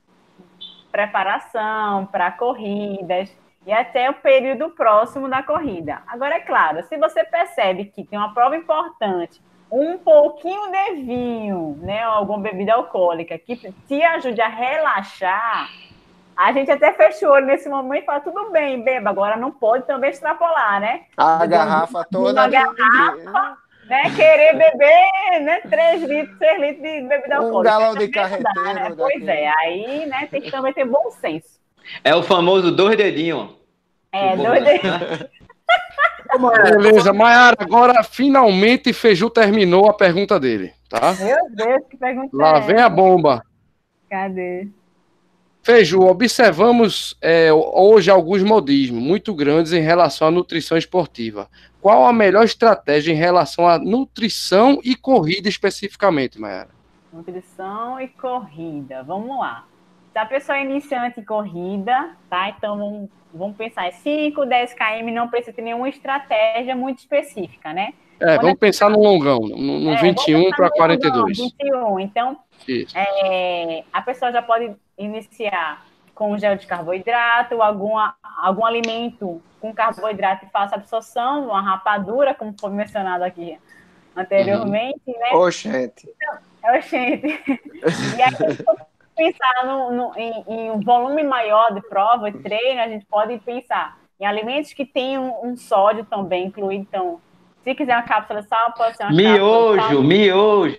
preparação 0.90 2.06
para 2.06 2.30
corridas 2.30 3.30
e 3.66 3.72
até 3.72 4.08
o 4.08 4.14
período 4.14 4.70
próximo 4.70 5.28
da 5.28 5.42
corrida. 5.42 6.02
Agora, 6.06 6.36
é 6.36 6.40
claro, 6.40 6.82
se 6.84 6.96
você 6.96 7.24
percebe 7.24 7.86
que 7.86 8.04
tem 8.04 8.18
uma 8.18 8.32
prova 8.32 8.56
importante, 8.56 9.40
um 9.70 9.98
pouquinho 9.98 10.70
de 10.70 10.94
vinho, 11.02 11.78
né, 11.82 12.02
alguma 12.02 12.38
bebida 12.38 12.74
alcoólica 12.74 13.36
que 13.38 13.56
te 13.56 14.02
ajude 14.02 14.40
a 14.40 14.48
relaxar, 14.48 15.68
a 16.36 16.52
gente 16.52 16.70
até 16.70 16.92
fechou 16.92 17.30
o 17.30 17.32
olho 17.32 17.46
nesse 17.46 17.68
momento 17.68 18.02
e 18.02 18.06
fala, 18.06 18.20
tudo 18.20 18.50
bem, 18.50 18.82
beba, 18.82 19.10
agora 19.10 19.36
não 19.36 19.50
pode 19.50 19.86
também 19.86 20.10
extrapolar, 20.10 20.80
né? 20.80 21.02
A 21.16 21.46
garrafa 21.46 22.06
toda. 22.10 22.42
A 22.42 22.48
garrafa, 22.48 23.56
né? 23.86 24.02
Querer 24.14 24.52
beber, 24.56 25.40
né? 25.42 25.60
3 25.60 26.02
litros, 26.02 26.38
6 26.38 26.60
litros 26.60 26.82
de 26.82 27.00
bebida 27.02 27.36
alcoólica. 27.36 27.58
Um 27.58 27.62
galão 27.62 27.94
de 27.94 28.08
carreteiro. 28.08 28.74
Né? 28.74 28.94
Pois 28.96 29.28
é, 29.28 29.48
aí, 29.48 30.06
né, 30.06 30.28
tem 30.30 30.40
que 30.40 30.50
também 30.50 30.72
ter 30.72 30.84
bom 30.84 31.10
senso. 31.10 31.60
É 32.02 32.14
o 32.14 32.22
famoso 32.22 32.72
dois 32.72 32.96
dedinhos. 32.96 33.50
É, 34.12 34.36
dois 34.36 34.64
dedinhos. 34.64 35.28
Beleza, 36.62 37.12
Mayara, 37.12 37.56
agora 37.60 38.02
finalmente 38.02 38.92
Feiju 38.92 39.30
terminou 39.30 39.88
a 39.88 39.94
pergunta 39.94 40.40
dele, 40.40 40.72
tá? 40.88 41.12
Meu 41.12 41.50
Deus, 41.50 41.82
que 41.88 41.96
pergunta 41.96 42.36
Lá 42.36 42.56
é 42.56 42.60
vem 42.60 42.80
a 42.80 42.88
bomba. 42.88 43.44
Cadê? 44.10 44.68
Feiju, 45.64 46.02
observamos 46.02 47.16
é, 47.22 47.50
hoje 47.50 48.10
alguns 48.10 48.42
modismos 48.42 49.02
muito 49.02 49.34
grandes 49.34 49.72
em 49.72 49.80
relação 49.80 50.28
à 50.28 50.30
nutrição 50.30 50.76
esportiva. 50.76 51.48
Qual 51.80 52.04
a 52.04 52.12
melhor 52.12 52.44
estratégia 52.44 53.12
em 53.12 53.16
relação 53.16 53.66
à 53.66 53.78
nutrição 53.78 54.78
e 54.84 54.94
corrida 54.94 55.48
especificamente, 55.48 56.38
Mayara? 56.38 56.68
Nutrição 57.10 57.98
e 57.98 58.08
corrida. 58.08 59.02
Vamos 59.04 59.38
lá. 59.38 59.64
Se 60.12 60.18
a 60.18 60.26
pessoa 60.26 60.58
é 60.58 60.64
iniciante 60.64 61.20
em 61.20 61.24
corrida, 61.24 62.10
tá? 62.28 62.50
Então 62.50 62.76
vamos, 62.76 63.10
vamos 63.32 63.56
pensar 63.56 63.88
em 63.88 63.92
5, 63.92 64.44
10 64.44 64.74
km, 64.74 65.12
não 65.14 65.28
precisa 65.28 65.56
ter 65.56 65.62
nenhuma 65.62 65.88
estratégia 65.88 66.76
muito 66.76 66.98
específica, 66.98 67.72
né? 67.72 67.94
É, 68.20 68.36
vamos 68.36 68.58
pensar 68.58 68.90
no 68.90 69.02
longão, 69.02 69.40
no, 69.40 69.80
no 69.80 69.92
é, 69.92 69.96
21 69.96 70.50
para 70.50 70.70
42. 70.70 71.38
Longão, 71.38 71.96
21. 71.96 72.00
Então, 72.00 72.38
é, 72.94 73.82
a 73.90 74.02
pessoa 74.02 74.30
já 74.30 74.42
pode 74.42 74.74
iniciar 74.98 75.84
com 76.14 76.38
gel 76.38 76.56
de 76.56 76.66
carboidrato, 76.66 77.60
alguma, 77.60 78.14
algum 78.22 78.64
alimento 78.64 79.42
com 79.60 79.72
carboidrato 79.72 80.44
e 80.44 80.50
faça 80.50 80.76
absorção, 80.76 81.48
uma 81.48 81.60
rapadura, 81.60 82.34
como 82.34 82.54
foi 82.58 82.70
mencionado 82.70 83.24
aqui 83.24 83.58
anteriormente, 84.16 85.00
uhum. 85.06 85.18
né? 85.18 85.30
Oxente. 85.32 86.08
Então, 86.08 86.38
É 86.62 86.78
o 86.78 86.80
gente. 86.80 87.26
E 88.16 88.22
aí, 88.22 88.54
se 88.56 88.64
pensar 89.14 89.66
no, 89.66 89.92
no, 89.92 90.12
em, 90.16 90.44
em, 90.48 90.70
um 90.70 90.80
volume 90.80 91.22
maior 91.22 91.72
de 91.74 91.80
prova, 91.88 92.30
de 92.30 92.38
treino, 92.38 92.80
a 92.80 92.88
gente 92.88 93.04
pode 93.06 93.38
pensar 93.38 93.98
em 94.18 94.26
alimentos 94.26 94.72
que 94.72 94.84
tenham 94.84 95.44
um, 95.44 95.56
sódio 95.56 96.04
também 96.04 96.46
incluído. 96.46 96.82
Então, 96.82 97.20
se 97.64 97.74
quiser 97.74 97.96
uma 97.96 98.02
cápsula 98.02 98.42
de 98.42 98.48
sal, 98.48 98.72
pode 98.74 98.96
ser 98.96 99.04
uma 99.04 99.12
miojo, 99.12 99.76
cápsula 99.76 100.02
de 100.02 100.06
Miojo, 100.06 100.78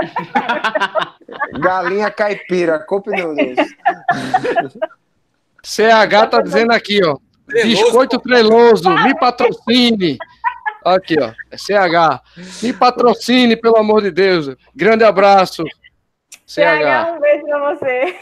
Galinha 1.60 2.10
caipira, 2.10 2.78
coupe 2.78 3.10
noodles. 3.10 3.56
CH 5.62 6.28
tá 6.30 6.42
dizendo 6.42 6.72
aqui, 6.72 7.00
ó. 7.04 7.16
Biscoito 7.46 8.18
treloso, 8.18 8.88
me 8.90 9.18
patrocine. 9.18 10.18
Aqui, 10.84 11.16
ó. 11.20 11.32
É 11.50 11.56
CH. 11.56 12.22
Me 12.62 12.72
patrocine, 12.72 13.56
pelo 13.56 13.76
amor 13.76 14.02
de 14.02 14.10
Deus. 14.10 14.54
Grande 14.74 15.04
abraço. 15.04 15.62
CH. 16.46 16.56
CH 16.56 17.12
um 17.16 17.20
beijo 17.20 17.44
pra 17.44 17.74
você. 17.74 18.16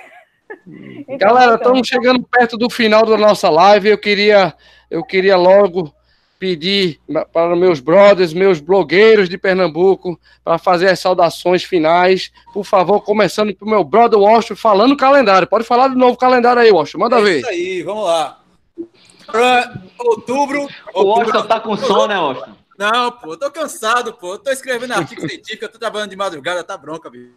Então, 1.09 1.19
Galera, 1.19 1.55
estamos 1.55 1.87
chegando 1.87 2.23
perto 2.23 2.57
do 2.57 2.69
final 2.71 3.05
da 3.07 3.17
nossa 3.17 3.49
live. 3.51 3.89
Eu 3.91 3.99
queria, 3.99 4.55
eu 4.91 5.05
queria 5.05 5.37
logo 5.37 5.95
pedir 6.39 7.01
para 7.33 7.57
meus 7.57 7.81
brothers, 7.81 8.33
meus 8.33 8.61
blogueiros 8.61 9.29
de 9.29 9.37
Pernambuco, 9.37 10.19
para 10.45 10.59
fazer 10.59 10.89
as 10.89 11.01
saudações 11.01 11.65
finais. 11.65 12.31
Por 12.53 12.65
favor, 12.65 13.01
começando 13.01 13.55
para 13.55 13.67
o 13.67 13.71
meu 13.71 13.83
brother 13.83 14.19
Washington, 14.19 14.57
falando 14.57 14.93
o 14.93 14.97
calendário. 14.97 15.49
Pode 15.49 15.65
falar 15.65 15.89
de 15.89 15.97
novo 15.97 16.15
o 16.15 16.19
calendário 16.19 16.63
aí, 16.63 16.71
Washington. 16.71 16.99
Manda 16.99 17.19
é 17.19 17.23
ver. 17.23 17.39
Isso 17.41 17.49
aí, 17.49 17.83
vamos 17.83 18.05
lá. 18.05 18.41
Pra 19.27 19.75
outubro. 19.99 20.69
O 20.95 21.03
Washington 21.03 21.43
tá 21.43 21.61
com 21.61 21.77
sono, 21.77 22.07
né, 22.07 22.19
Washington? 22.19 22.59
Não, 22.79 23.11
pô, 23.11 23.37
tô 23.37 23.51
cansado, 23.51 24.15
pô. 24.15 24.39
Tô 24.39 24.53
escrevendo 24.53 24.93
artigo 24.93 25.29
científico, 25.29 25.65
eu 25.65 25.69
tô 25.69 25.81
trabalhando 25.81 26.11
de 26.11 26.17
madrugada, 26.17 26.63
tá 26.63 26.77
bronca, 26.77 27.11
bicho. 27.11 27.35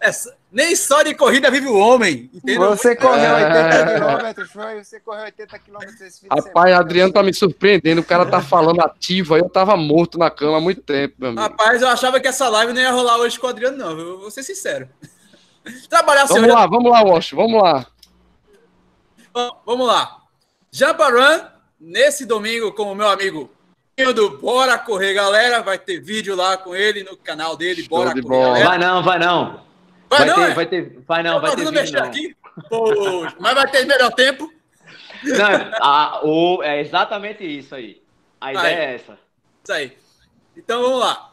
É, 0.00 0.10
nem 0.50 0.74
só 0.74 1.02
de 1.02 1.14
corrida 1.14 1.50
vive 1.50 1.66
o 1.66 1.76
homem, 1.76 2.30
entendeu? 2.32 2.70
Você 2.70 2.96
correu 2.96 3.34
80 3.34 3.94
quilômetros, 3.94 4.50
foi? 4.50 4.82
Você 4.82 4.98
correu 5.00 5.24
80 5.24 5.58
quilômetros 5.58 6.00
esse 6.00 6.20
fim 6.22 6.28
Rapaz, 6.30 6.74
Adriano 6.74 7.12
tá 7.12 7.22
me 7.22 7.34
surpreendendo, 7.34 8.00
o 8.00 8.04
cara 8.04 8.24
tá 8.24 8.40
falando 8.40 8.80
ativo 8.80 9.34
aí, 9.34 9.42
eu 9.42 9.50
tava 9.50 9.76
morto 9.76 10.16
na 10.16 10.30
cama 10.30 10.56
há 10.56 10.60
muito 10.60 10.80
tempo, 10.80 11.16
meu 11.18 11.28
amigo. 11.28 11.42
Rapaz, 11.42 11.82
eu 11.82 11.88
achava 11.88 12.18
que 12.18 12.26
essa 12.26 12.48
live 12.48 12.72
não 12.72 12.80
ia 12.80 12.92
rolar 12.92 13.18
hoje 13.18 13.38
com 13.38 13.46
o 13.46 13.50
Adriano, 13.50 13.76
não, 13.76 13.90
eu 13.90 14.20
vou 14.20 14.30
ser 14.30 14.42
sincero. 14.42 14.88
Trabalhar 15.90 16.24
Vamos 16.24 16.48
lá, 16.48 16.66
vamos 16.66 16.90
lá, 16.90 17.02
Wash, 17.02 17.32
vamos 17.32 17.62
lá. 17.62 17.86
Vamos 19.66 19.86
lá. 19.86 20.22
Jamparan, 20.72 21.46
nesse 21.78 22.24
domingo, 22.24 22.72
com 22.72 22.84
o 22.84 22.94
meu 22.94 23.08
amigo 23.08 23.50
do 24.12 24.38
Bora 24.38 24.78
Correr, 24.78 25.14
galera. 25.14 25.62
Vai 25.62 25.78
ter 25.78 26.00
vídeo 26.00 26.34
lá 26.34 26.56
com 26.56 26.74
ele 26.74 27.04
no 27.04 27.16
canal 27.16 27.56
dele, 27.56 27.86
Bora 27.88 28.14
de 28.14 28.22
Correr. 28.22 28.64
Vai 28.64 28.78
não, 28.78 29.02
vai 29.02 29.18
não. 29.18 29.60
Vai, 30.08 30.18
vai 30.18 30.26
não, 30.26 30.34
ter, 30.34 30.50
é? 30.50 30.54
vai 30.54 30.66
ter, 30.66 30.98
vai 31.06 31.22
não, 31.22 31.40
vai 31.40 31.56
ter 31.56 31.70
vídeo 31.70 32.00
não. 32.00 32.04
Aqui? 32.04 32.36
Pô, 32.68 33.26
mas 33.38 33.54
vai 33.54 33.70
ter 33.70 33.86
melhor 33.86 34.12
tempo? 34.12 34.52
Não, 35.22 35.70
a, 35.80 36.20
o, 36.24 36.62
é 36.62 36.80
exatamente 36.80 37.44
isso 37.44 37.74
aí. 37.74 38.02
A 38.40 38.52
ideia 38.52 38.66
aí. 38.66 38.84
é 38.84 38.94
essa. 38.94 39.18
Isso 39.62 39.72
aí. 39.72 39.96
Então 40.56 40.82
vamos 40.82 41.00
lá. 41.00 41.30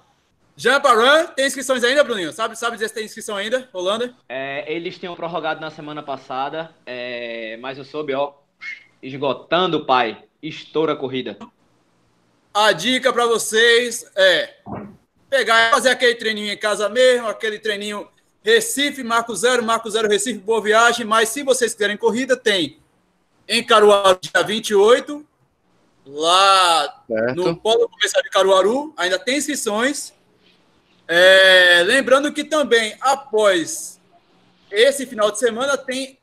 Jump 0.55 0.87
Run, 0.87 1.27
tem 1.35 1.45
inscrições 1.45 1.83
ainda, 1.83 2.03
Bruninho? 2.03 2.31
Sabe, 2.31 2.57
sabe 2.57 2.73
dizer 2.75 2.89
se 2.89 2.95
tem 2.95 3.05
inscrição 3.05 3.35
ainda, 3.35 3.69
Holanda? 3.71 4.15
É, 4.27 4.65
eles 4.71 4.97
tinham 4.97 5.15
prorrogado 5.15 5.61
na 5.61 5.69
semana 5.69 6.01
passada, 6.01 6.71
é, 6.83 7.57
mas 7.61 7.77
eu 7.77 7.85
soube, 7.85 8.13
ó, 8.15 8.33
esgotando, 9.01 9.85
pai, 9.85 10.23
estoura 10.41 10.93
a 10.93 10.95
corrida. 10.95 11.37
A 12.59 12.71
dica 12.71 13.13
para 13.13 13.27
vocês 13.27 14.03
é 14.15 14.55
pegar 15.29 15.69
fazer 15.69 15.89
aquele 15.89 16.15
treininho 16.15 16.51
em 16.51 16.57
casa 16.57 16.89
mesmo, 16.89 17.27
aquele 17.27 17.59
treininho 17.59 18.07
Recife, 18.41 19.03
Marco 19.03 19.35
Zero, 19.35 19.63
Marco 19.63 19.87
Zero 19.91 20.09
Recife, 20.09 20.39
boa 20.39 20.59
viagem. 20.59 21.05
Mas 21.05 21.29
se 21.29 21.43
vocês 21.43 21.73
quiserem 21.73 21.95
corrida, 21.95 22.35
tem 22.35 22.79
em 23.47 23.63
Caruaru, 23.63 24.17
dia 24.19 24.41
28, 24.41 25.23
lá 26.07 27.03
certo. 27.05 27.35
no 27.35 27.55
Polo 27.55 27.87
Comercial 27.87 28.23
de 28.23 28.29
Caruaru, 28.31 28.91
ainda 28.97 29.19
tem 29.19 29.37
inscrições. 29.37 30.11
É, 31.07 31.83
lembrando 31.85 32.33
que 32.33 32.43
também, 32.43 32.97
após 32.99 33.99
esse 34.71 35.05
final 35.05 35.29
de 35.29 35.37
semana, 35.37 35.77
tem 35.77 36.17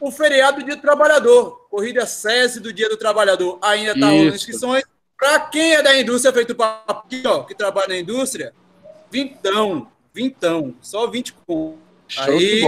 o 0.00 0.10
feriado 0.10 0.58
do 0.58 0.66
Dia 0.66 0.74
do 0.74 0.82
Trabalhador. 0.82 1.68
Corrida 1.70 2.04
SESI 2.04 2.58
do 2.58 2.72
Dia 2.72 2.88
do 2.88 2.96
Trabalhador 2.96 3.60
ainda 3.62 3.92
está 3.92 4.08
rolando 4.08 4.34
inscrições. 4.34 4.82
Para 5.22 5.38
quem 5.38 5.74
é 5.74 5.80
da 5.80 5.96
indústria, 5.96 6.34
feito 6.34 6.52
papo, 6.52 7.06
ó, 7.26 7.44
que 7.44 7.54
trabalha 7.54 7.86
na 7.90 7.96
indústria, 7.96 8.52
vintão, 9.08 9.86
vintão, 10.12 10.74
só 10.82 11.06
20 11.06 11.34
com. 11.46 11.78
Aí, 12.18 12.64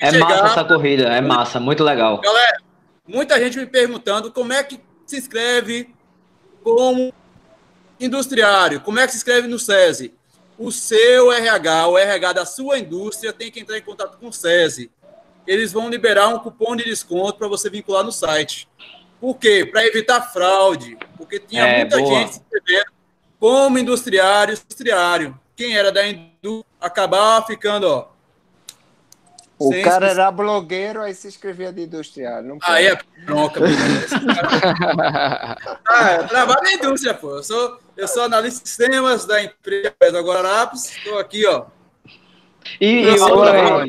é 0.00 0.10
chegar... 0.10 0.26
massa 0.26 0.46
essa 0.46 0.64
corrida, 0.64 1.02
é 1.04 1.20
massa, 1.20 1.60
muito 1.60 1.84
legal. 1.84 2.18
Galera, 2.22 2.56
muita 3.06 3.38
gente 3.38 3.58
me 3.58 3.66
perguntando 3.66 4.32
como 4.32 4.54
é 4.54 4.62
que 4.64 4.80
se 5.04 5.18
inscreve 5.18 5.94
como 6.64 7.12
industriário, 8.00 8.80
como 8.80 8.98
é 8.98 9.04
que 9.04 9.12
se 9.12 9.18
inscreve 9.18 9.46
no 9.46 9.58
SESI. 9.58 10.14
O 10.58 10.72
seu 10.72 11.30
RH, 11.30 11.88
o 11.88 11.98
RH 11.98 12.32
da 12.32 12.46
sua 12.46 12.78
indústria, 12.78 13.34
tem 13.34 13.50
que 13.50 13.60
entrar 13.60 13.76
em 13.76 13.82
contato 13.82 14.16
com 14.16 14.28
o 14.28 14.32
SESI. 14.32 14.90
Eles 15.46 15.74
vão 15.74 15.90
liberar 15.90 16.28
um 16.28 16.38
cupom 16.38 16.74
de 16.74 16.84
desconto 16.84 17.34
para 17.34 17.48
você 17.48 17.68
vincular 17.68 18.02
no 18.02 18.12
site. 18.12 18.66
Por 19.20 19.36
quê? 19.36 19.68
Para 19.70 19.86
evitar 19.86 20.22
fraude. 20.32 20.96
Porque 21.16 21.40
tinha 21.40 21.66
é, 21.66 21.80
muita 21.80 21.98
boa. 21.98 22.14
gente 22.14 22.34
se 22.34 22.40
inscrevendo 22.40 22.92
como 23.38 23.78
industriário, 23.78 24.54
industriário. 24.54 25.38
Quem 25.54 25.76
era 25.76 25.90
da 25.90 26.06
indústria 26.06 26.64
acabava 26.80 27.46
ficando, 27.46 27.88
ó. 27.88 28.08
O 29.58 29.70
cara 29.82 30.08
era 30.08 30.30
blogueiro, 30.30 31.00
aí 31.00 31.14
se 31.14 31.28
inscrevia 31.28 31.72
de 31.72 31.84
industriário. 31.84 32.46
Não 32.46 32.58
aí 32.62 32.88
é 32.88 32.98
bronca. 33.24 33.60
ah, 35.88 36.12
eu 36.20 36.28
trabalho 36.28 36.62
na 36.62 36.72
indústria, 36.72 37.14
pô. 37.14 37.36
Eu 37.36 37.42
sou, 37.42 37.80
eu 37.96 38.06
sou 38.06 38.24
analista 38.24 38.62
de 38.62 38.68
sistemas 38.68 39.24
da 39.24 39.42
empresa 39.42 40.20
Guararapes. 40.20 40.94
Estou 40.96 41.18
aqui, 41.18 41.46
ó. 41.46 41.64
E, 42.78 43.04
e 43.04 43.18
outra, 43.18 43.86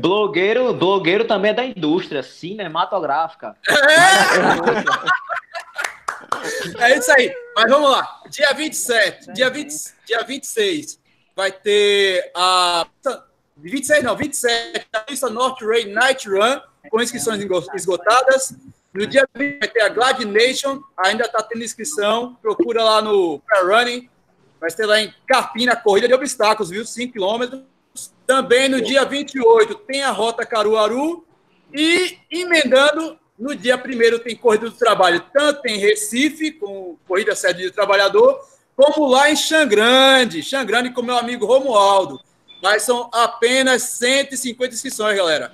Blogueiro, 0.00 0.72
blogueiro 0.72 1.24
também 1.24 1.50
é 1.50 1.54
da 1.54 1.64
indústria 1.64 2.22
cinematográfica. 2.22 3.56
É. 3.68 5.27
é 6.78 6.98
isso 6.98 7.10
aí. 7.12 7.34
Mas 7.54 7.70
vamos 7.70 7.90
lá. 7.90 8.22
Dia 8.30 8.52
27, 8.52 9.32
dia, 9.32 9.50
20, 9.50 9.74
dia 10.06 10.22
26, 10.22 11.00
vai 11.36 11.52
ter 11.52 12.30
a. 12.34 12.86
26 13.56 14.04
não, 14.04 14.16
27, 14.16 14.86
a 14.92 15.00
pista 15.00 15.28
North 15.28 15.60
Ray 15.62 15.92
Night 15.92 16.28
Run, 16.28 16.60
com 16.90 17.02
inscrições 17.02 17.44
esgotadas. 17.74 18.54
No 18.94 19.06
dia 19.06 19.28
20 19.34 19.58
vai 19.58 19.68
ter 19.68 19.82
a 19.82 19.88
Glad 19.88 20.20
Nation, 20.24 20.80
ainda 20.96 21.24
está 21.24 21.42
tendo 21.42 21.64
inscrição. 21.64 22.36
Procura 22.40 22.82
lá 22.82 23.02
no 23.02 23.42
Running. 23.64 24.08
Vai 24.60 24.70
ter 24.70 24.86
lá 24.86 25.00
em 25.00 25.12
Carpina, 25.26 25.76
corrida 25.76 26.08
de 26.08 26.14
obstáculos, 26.14 26.70
viu? 26.70 26.84
5 26.84 27.12
quilômetros. 27.12 27.62
Também 28.26 28.68
no 28.68 28.80
dia 28.80 29.04
28 29.04 29.74
tem 29.74 30.02
a 30.02 30.10
Rota 30.10 30.44
Caruaru 30.44 31.26
e 31.72 32.18
emendando 32.30 33.18
no 33.38 33.54
dia 33.54 33.76
1 33.76 34.18
tem 34.18 34.34
Corrida 34.34 34.68
do 34.68 34.76
Trabalho, 34.76 35.22
tanto 35.32 35.66
em 35.66 35.78
Recife, 35.78 36.52
com 36.52 36.96
Corrida 37.06 37.36
Sede 37.36 37.66
do 37.66 37.72
Trabalhador, 37.72 38.40
como 38.74 39.06
lá 39.06 39.30
em 39.30 39.36
Xangrande, 39.36 40.42
Xangrande 40.42 40.90
com 40.90 41.02
meu 41.02 41.16
amigo 41.16 41.46
Romualdo. 41.46 42.20
Mas 42.62 42.82
são 42.82 43.08
apenas 43.12 43.82
150 43.82 44.74
inscrições, 44.74 45.16
galera. 45.16 45.52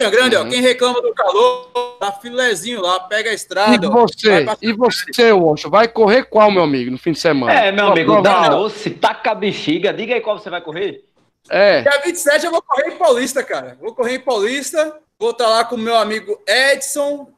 Xangrande, 0.00 0.36
uhum. 0.36 0.46
ó, 0.46 0.48
quem 0.48 0.60
reclama 0.60 1.00
do 1.02 1.12
calor, 1.12 1.70
tá 1.98 2.12
filezinho 2.12 2.80
lá, 2.80 3.00
pega 3.00 3.30
a 3.30 3.34
estrada. 3.34 3.86
E 3.86 3.88
você, 3.88 4.46
e 4.62 4.72
você, 4.72 5.32
Washington, 5.32 5.70
vai 5.70 5.88
correr 5.88 6.24
qual, 6.24 6.50
meu 6.50 6.62
amigo, 6.62 6.90
no 6.90 6.98
fim 6.98 7.12
de 7.12 7.18
semana? 7.18 7.52
É, 7.52 7.72
meu 7.72 7.88
amigo, 7.88 8.22
dá 8.22 8.48
doce, 8.48 8.90
taca 8.90 9.32
a 9.32 9.34
bexiga, 9.34 9.92
diga 9.92 10.14
aí 10.14 10.20
qual 10.20 10.38
você 10.38 10.48
vai 10.48 10.60
correr. 10.60 11.04
É. 11.48 11.82
Dia 11.82 12.00
27 12.04 12.44
eu 12.44 12.50
vou 12.50 12.62
correr 12.62 12.88
em 12.88 12.98
Paulista, 12.98 13.42
cara. 13.42 13.76
Vou 13.80 13.94
correr 13.94 14.16
em 14.16 14.20
Paulista. 14.20 14.98
Vou 15.18 15.30
estar 15.30 15.48
lá 15.48 15.64
com 15.64 15.76
o 15.76 15.78
meu 15.78 15.96
amigo 15.96 16.42
Edson. 16.46 17.32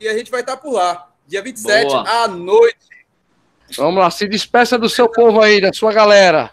E 0.00 0.08
a 0.08 0.16
gente 0.16 0.30
vai 0.30 0.40
estar 0.40 0.56
por 0.56 0.72
lá. 0.72 1.10
Dia 1.26 1.42
27 1.42 1.86
Boa. 1.86 2.08
à 2.08 2.28
noite. 2.28 2.86
Vamos 3.76 4.00
lá, 4.00 4.10
se 4.10 4.28
despeça 4.28 4.78
do 4.78 4.88
seu 4.88 5.08
povo 5.08 5.40
aí, 5.40 5.60
da 5.60 5.72
sua 5.72 5.92
galera. 5.92 6.52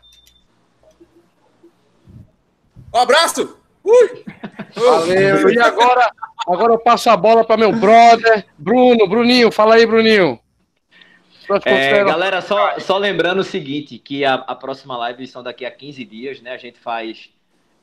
Um 2.91 2.97
abraço! 2.97 3.59
Ui! 3.84 4.23
Valeu! 4.75 5.49
E 5.51 5.59
agora, 5.59 6.11
agora 6.47 6.73
eu 6.73 6.79
passo 6.79 7.11
a 7.11 7.17
bola 7.17 7.45
para 7.45 7.57
meu 7.57 7.71
brother, 7.71 8.47
Bruno. 8.57 9.07
Bruninho, 9.07 9.51
fala 9.51 9.75
aí, 9.75 9.86
Bruninho. 9.86 10.39
É, 11.65 12.03
galera, 12.03 12.41
só, 12.41 12.79
só 12.79 12.97
lembrando 12.97 13.39
o 13.39 13.43
seguinte, 13.43 13.99
que 13.99 14.25
a, 14.25 14.36
a 14.36 14.55
próxima 14.55 14.97
live 14.97 15.27
são 15.27 15.43
daqui 15.43 15.65
a 15.65 15.71
15 15.71 16.05
dias, 16.05 16.41
né? 16.41 16.53
A 16.53 16.57
gente 16.57 16.79
faz 16.79 17.29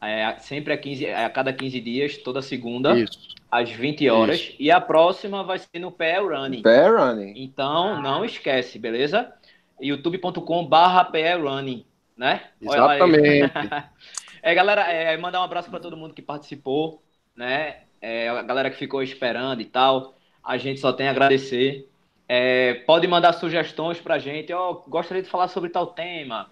é, 0.01 0.37
sempre 0.39 0.73
a, 0.73 0.79
15, 0.79 1.07
a 1.07 1.29
cada 1.29 1.53
15 1.53 1.81
dias, 1.81 2.17
toda 2.17 2.41
segunda, 2.41 2.99
Isso. 2.99 3.19
às 3.51 3.71
20 3.71 4.09
horas. 4.09 4.41
Isso. 4.41 4.57
E 4.59 4.71
a 4.71 4.81
próxima 4.81 5.45
vai 5.45 5.59
ser 5.59 5.79
no 5.79 5.91
Pé 5.91 6.19
Running. 6.19 6.63
Pé 6.63 6.89
Running. 6.89 7.35
Então, 7.37 8.01
não 8.01 8.25
esquece, 8.25 8.79
beleza? 8.79 9.33
youtube.com 9.81 10.67
barra 10.67 11.11
Running. 11.39 11.85
né? 12.17 12.43
Exatamente. 12.61 13.53
é, 14.43 14.55
galera, 14.55 14.83
é, 14.83 15.17
mandar 15.17 15.41
um 15.41 15.45
abraço 15.45 15.71
para 15.71 15.81
todo 15.81 15.97
mundo 15.97 16.15
que 16.15 16.23
participou, 16.23 17.03
né? 17.35 17.79
É, 18.01 18.29
a 18.29 18.43
galera 18.43 18.71
que 18.71 18.77
ficou 18.77 19.03
esperando 19.03 19.61
e 19.61 19.67
tal. 19.67 20.15
A 20.43 20.57
gente 20.57 20.81
só 20.81 20.93
tem 20.93 21.09
a 21.09 21.11
agradecer. 21.11 21.89
É, 22.27 22.75
pode 22.87 23.07
mandar 23.07 23.35
sugestões 23.35 24.01
para 24.01 24.15
a 24.15 24.19
gente. 24.19 24.51
Eu 24.51 24.85
gostaria 24.89 25.23
de 25.23 25.29
falar 25.29 25.49
sobre 25.49 25.69
tal 25.69 25.89
tema. 25.89 26.49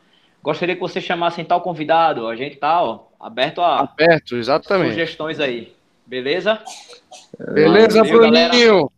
Gostaria 0.48 0.74
que 0.74 0.80
você 0.80 0.98
chamasse 0.98 1.44
tal 1.44 1.60
convidado. 1.60 2.26
A 2.26 2.34
gente 2.34 2.56
tá 2.56 2.82
ó, 2.82 3.00
aberto 3.20 3.60
a 3.60 3.80
aberto, 3.80 4.34
exatamente. 4.34 4.92
sugestões 4.92 5.38
aí. 5.40 5.74
Beleza? 6.06 6.58
Beleza, 7.52 8.02
Valeu, 8.02 8.18
Bruninho. 8.18 8.90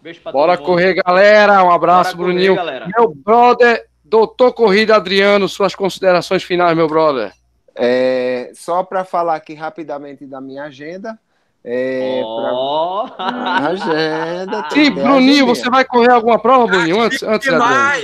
Beijo 0.00 0.20
pra 0.20 0.30
Bora 0.30 0.56
correr, 0.56 0.94
galera. 1.04 1.64
Um 1.64 1.72
abraço, 1.72 2.16
Bora 2.16 2.28
Bruninho. 2.28 2.54
Correr, 2.54 2.86
meu 2.96 3.12
brother, 3.12 3.86
doutor 4.04 4.52
Corrida 4.52 4.94
Adriano, 4.94 5.48
suas 5.48 5.74
considerações 5.74 6.44
finais, 6.44 6.76
meu 6.76 6.86
brother. 6.86 7.32
É, 7.74 8.52
só 8.54 8.84
para 8.84 9.04
falar 9.04 9.34
aqui 9.34 9.54
rapidamente 9.54 10.24
da 10.26 10.40
minha 10.40 10.62
agenda. 10.62 11.18
É, 11.64 12.22
oh. 12.24 13.08
pra... 13.16 13.32
Agenda. 13.66 14.68
Sim, 14.70 14.92
Bruninho, 14.92 15.44
você 15.44 15.68
vai 15.68 15.84
correr 15.84 16.12
alguma 16.12 16.38
prova, 16.38 16.68
Bruninho? 16.68 17.00
Antes, 17.00 17.20
antes 17.24 17.50
da 17.50 17.96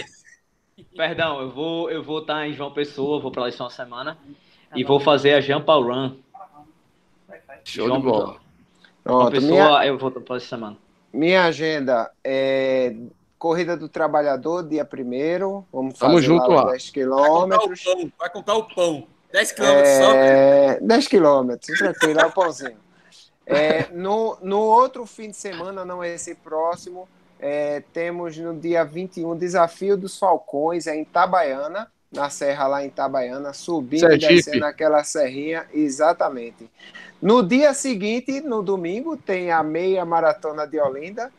Perdão, 0.97 1.41
eu 1.41 1.51
vou 1.51 1.91
eu 1.91 2.03
vou 2.03 2.21
estar 2.21 2.47
em 2.47 2.53
João 2.53 2.73
Pessoa, 2.73 3.21
vou 3.21 3.31
para 3.31 3.43
lá 3.43 3.51
uma 3.61 3.71
semana 3.71 4.19
e 4.75 4.85
vou 4.85 5.01
fazer 5.01 5.35
a 5.35 5.41
Jampa 5.41 5.75
Run. 5.75 6.17
Show 7.65 7.87
João 7.87 7.99
de 7.99 8.07
bola. 8.07 8.37
Pronto, 9.03 9.31
Pessoa, 9.31 9.51
minha... 9.51 9.87
eu 9.87 9.99
vou 9.99 10.11
para 10.11 10.37
essa 10.37 10.47
semana. 10.47 10.77
Minha 11.13 11.45
agenda 11.45 12.11
é 12.23 12.95
Corrida 13.39 13.77
do 13.77 13.89
Trabalhador, 13.89 14.67
dia 14.67 14.85
1 14.91 15.65
Vamos 15.73 15.99
Tamo 15.99 16.15
fazer 16.15 16.27
junto 16.27 16.51
lá. 16.51 16.71
10 16.71 16.91
quilômetros. 16.91 17.85
Vai 18.19 18.31
comprar 18.31 18.55
o 18.55 18.65
pão. 18.65 19.07
10 19.33 19.53
quilômetros 19.53 19.89
é... 19.89 20.79
só. 20.79 20.87
10 20.87 21.09
quilômetros, 21.09 21.79
tranquilo, 21.79 22.21
é 22.21 22.27
o 22.27 22.33
pãozinho. 22.33 22.85
É, 23.47 23.89
no, 23.93 24.39
no 24.41 24.61
outro 24.61 25.05
fim 25.05 25.29
de 25.31 25.37
semana, 25.37 25.85
não 25.85 26.03
é 26.03 26.15
esse 26.15 26.35
próximo, 26.37 27.07
é, 27.39 27.83
temos 27.93 28.37
no 28.37 28.55
dia 28.59 28.85
21 28.85 29.37
Desafio 29.37 29.97
dos 29.97 30.19
Falcões, 30.19 30.87
é 30.87 30.97
em 30.97 31.03
Itabaiana, 31.03 31.91
na 32.13 32.31
serra 32.31 32.67
lá 32.67 32.85
em 32.85 32.89
Itabaiana, 32.89 33.53
subindo 33.53 34.13
e 34.13 34.19
descendo 34.19 34.65
aquela 34.65 35.03
serrinha, 35.03 35.67
exatamente. 35.73 36.71
No 37.21 37.43
dia 37.43 37.75
seguinte, 37.75 38.41
no 38.41 38.63
domingo, 38.63 39.17
tem 39.17 39.51
a 39.51 39.63
meia 39.63 40.05
maratona 40.05 40.67
de 40.67 40.79
Olinda. 40.79 41.31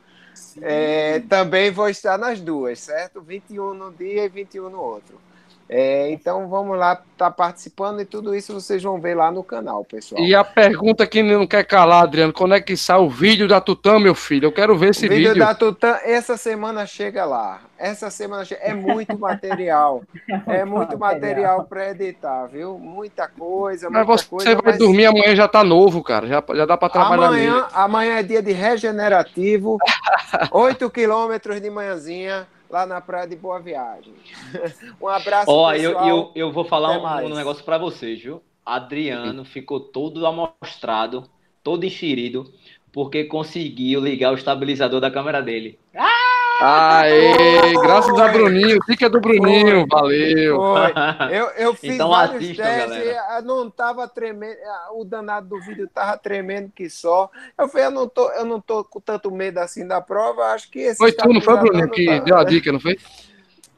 É, 0.61 1.21
também 1.29 1.71
vou 1.71 1.87
estar 1.87 2.17
nas 2.17 2.41
duas, 2.41 2.79
certo? 2.79 3.21
21 3.21 3.73
no 3.73 3.91
dia 3.91 4.25
e 4.25 4.29
21 4.29 4.69
no 4.69 4.81
outro. 4.81 5.24
É, 5.67 6.11
então 6.11 6.47
vamos 6.47 6.77
lá, 6.77 7.01
tá 7.17 7.31
participando 7.31 7.99
e 7.99 8.05
tudo 8.05 8.35
isso 8.35 8.53
vocês 8.53 8.83
vão 8.83 9.01
ver 9.01 9.15
lá 9.15 9.31
no 9.31 9.43
canal, 9.43 9.83
pessoal. 9.83 10.21
E 10.21 10.35
a 10.35 10.43
pergunta 10.43 11.07
que 11.07 11.23
não 11.23 11.47
quer 11.47 11.63
calar, 11.63 12.03
Adriano, 12.03 12.31
quando 12.31 12.53
é 12.53 12.61
que 12.61 12.77
sai 12.77 12.99
o 12.99 13.09
vídeo 13.09 13.47
da 13.47 13.59
Tutã, 13.59 13.99
meu 13.99 14.13
filho? 14.13 14.45
Eu 14.45 14.51
quero 14.51 14.77
ver 14.77 14.91
esse 14.91 15.07
o 15.07 15.09
vídeo. 15.09 15.29
vídeo 15.29 15.43
da 15.43 15.55
Tutã, 15.55 15.97
essa 16.03 16.37
semana 16.37 16.85
chega 16.85 17.25
lá. 17.25 17.61
Essa 17.79 18.11
semana 18.11 18.45
chega... 18.45 18.61
é 18.61 18.75
muito 18.75 19.17
material. 19.17 20.03
é 20.45 20.63
muito 20.65 20.99
material 20.99 21.63
para 21.63 21.89
editar, 21.89 22.45
viu? 22.45 22.77
Muita 22.77 23.27
coisa, 23.27 23.89
mas 23.89 24.05
muita 24.05 24.21
você 24.21 24.29
coisa, 24.29 24.53
vai 24.53 24.61
mas... 24.65 24.77
dormir 24.77 25.07
amanhã 25.07 25.35
já 25.35 25.47
tá 25.47 25.63
novo, 25.63 26.03
cara. 26.03 26.27
Já, 26.27 26.43
já 26.53 26.65
dá 26.67 26.77
para 26.77 26.89
trabalhar 26.89 27.27
amanhã, 27.27 27.55
nele. 27.55 27.67
Amanhã 27.73 28.19
é 28.19 28.23
dia 28.23 28.41
de 28.41 28.51
regenerativo. 28.51 29.79
8 30.51 30.87
quilômetros 30.91 31.59
de 31.59 31.71
manhãzinha 31.71 32.47
lá 32.75 32.85
na 32.85 32.99
Praia 32.99 33.25
de 33.25 33.37
Boa 33.37 33.57
Viagem. 33.57 34.13
um 34.99 35.07
abraço, 35.07 35.49
Ó, 35.49 35.71
pessoal. 35.71 36.05
Eu, 36.05 36.15
eu, 36.15 36.31
eu 36.35 36.51
vou 36.51 36.65
falar 36.65 36.99
um, 36.99 37.27
um, 37.27 37.35
negócio 37.35 37.63
para 37.63 37.77
vocês, 37.77 38.21
viu? 38.21 38.41
Adriano 38.65 39.45
ficou 39.45 39.79
todo 39.79 40.27
amostrado, 40.27 41.29
todo 41.63 41.85
enxerido, 41.85 42.51
porque 42.91 43.23
conseguiu 43.23 44.01
ligar 44.01 44.33
o 44.33 44.35
estabilizador 44.35 44.99
da 44.99 45.09
câmera 45.09 45.41
dele. 45.41 45.79
Ah! 45.95 46.24
Aê, 46.61 47.73
graças 47.81 48.17
a 48.17 48.29
Bruninho, 48.29 48.79
dica 48.87 49.09
do 49.09 49.19
Bruninho, 49.19 49.79
Foi. 49.79 49.87
valeu. 49.87 50.57
Foi. 50.57 51.35
Eu, 51.35 51.45
eu 51.57 51.73
fiz 51.75 51.95
então, 51.95 52.09
vários 52.09 52.37
assistam, 52.37 52.63
testes, 52.63 52.97
galera. 52.97 53.41
não 53.41 53.69
tava 53.69 54.07
tremendo, 54.07 54.57
o 54.93 55.03
danado 55.03 55.49
do 55.49 55.59
vídeo 55.59 55.89
tava 55.93 56.17
tremendo 56.17 56.71
que 56.73 56.89
só. 56.89 57.29
Eu 57.57 57.67
falei, 57.67 57.87
eu 57.87 57.91
não 57.91 58.07
tô, 58.07 58.31
eu 58.31 58.45
não 58.45 58.61
tô 58.61 58.85
com 58.85 59.01
tanto 59.01 59.29
medo 59.31 59.57
assim 59.57 59.85
da 59.85 59.99
prova, 59.99 60.53
acho 60.53 60.71
que 60.71 60.79
esse 60.79 60.97
Foi 60.97 61.11
tu, 61.11 61.27
não 61.27 61.41
foi 61.41 61.57
Bruninho 61.57 61.89
que 61.89 62.05
tá... 62.05 62.19
deu 62.19 62.37
a 62.37 62.43
dica, 62.45 62.71
não 62.71 62.79
foi? 62.79 62.97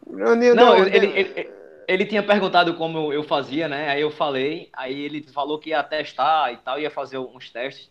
Bruninho 0.06 0.54
não, 0.54 0.76
deu, 0.76 0.88
ele, 0.88 0.98
ele, 0.98 1.34
ele, 1.36 1.50
ele, 1.88 2.06
tinha 2.06 2.22
perguntado 2.22 2.76
como 2.76 3.12
eu 3.12 3.24
fazia, 3.24 3.68
né? 3.68 3.90
Aí 3.90 4.02
eu 4.02 4.12
falei, 4.12 4.70
aí 4.72 5.02
ele 5.02 5.24
falou 5.24 5.58
que 5.58 5.72
ia 5.72 5.82
testar 5.82 6.54
e 6.54 6.58
tal, 6.58 6.80
ia 6.80 6.92
fazer 6.92 7.18
uns 7.18 7.50
testes. 7.50 7.90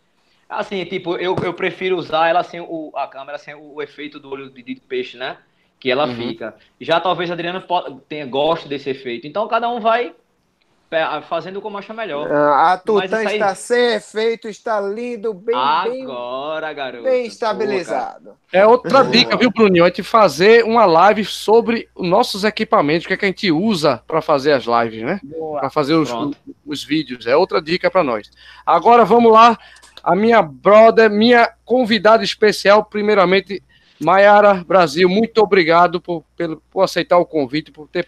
Assim, 0.49 0.85
tipo, 0.85 1.17
eu, 1.17 1.35
eu 1.43 1.53
prefiro 1.53 1.97
usar 1.97 2.29
ela 2.29 2.43
sem 2.43 2.61
o, 2.61 2.93
a 2.95 3.07
câmera 3.09 3.37
sem 3.37 3.55
o, 3.55 3.75
o 3.75 3.83
efeito 3.83 4.21
do 4.21 4.31
olho 4.31 4.49
de, 4.51 4.63
de, 4.63 4.77
peixe, 4.77 5.17
né? 5.17 5.39
Que 5.79 5.91
ela 5.91 6.07
uhum. 6.07 6.15
fica. 6.15 6.55
Já 6.81 7.01
talvez 7.01 7.31
a 7.31 7.35
Adriana 7.35 7.65
tenha, 8.09 8.27
goste 8.27 8.69
desse 8.69 8.91
efeito. 8.91 9.27
Então 9.27 9.47
cada 9.49 9.69
um 9.69 9.81
vai 9.81 10.15
fazendo 11.29 11.61
como 11.61 11.77
acha 11.77 11.93
melhor. 11.93 12.31
Ah, 12.31 12.75
a 12.75 12.79
Tutã 12.79 13.19
aí... 13.19 13.35
está 13.35 13.55
sem 13.55 13.95
efeito, 13.95 14.49
está 14.49 14.81
lindo, 14.81 15.35
bem, 15.35 15.55
Agora, 15.55 16.69
bem, 16.69 16.77
garoto. 16.77 17.05
bem 17.05 17.27
estabilizado. 17.27 18.37
É 18.53 18.65
outra 18.65 19.03
dica, 19.03 19.37
viu, 19.37 19.51
Bruninho? 19.51 19.85
É 19.85 19.91
de 19.91 20.05
fazer 20.05 20.65
uma 20.65 20.85
live 20.85 21.25
sobre 21.25 21.89
os 21.95 22.09
nossos 22.09 22.45
equipamentos, 22.45 23.05
o 23.05 23.09
que, 23.09 23.15
é 23.15 23.17
que 23.17 23.25
a 23.25 23.29
gente 23.29 23.51
usa 23.51 24.01
para 24.07 24.23
fazer 24.23 24.53
as 24.53 24.65
lives, 24.65 25.03
né? 25.03 25.21
Para 25.59 25.71
fazer 25.71 25.95
os, 25.95 26.11
os 26.65 26.85
vídeos. 26.85 27.27
É 27.27 27.37
outra 27.37 27.61
dica 27.61 27.91
para 27.91 28.05
nós. 28.05 28.31
Agora 28.65 29.05
vamos 29.05 29.33
lá 29.33 29.59
a 30.07 30.15
minha 30.15 30.41
brother, 30.41 31.11
minha 31.11 31.53
convidada 31.65 32.23
especial, 32.23 32.85
primeiramente, 32.85 33.61
Maiara 33.99 34.63
Brasil, 34.63 35.09
muito 35.09 35.39
obrigado 35.39 36.01
por, 36.01 36.23
por, 36.37 36.63
por, 36.71 36.83
aceitar 36.83 37.19
o 37.19 37.27
convite, 37.27 37.73
por 37.73 37.89
ter 37.89 38.07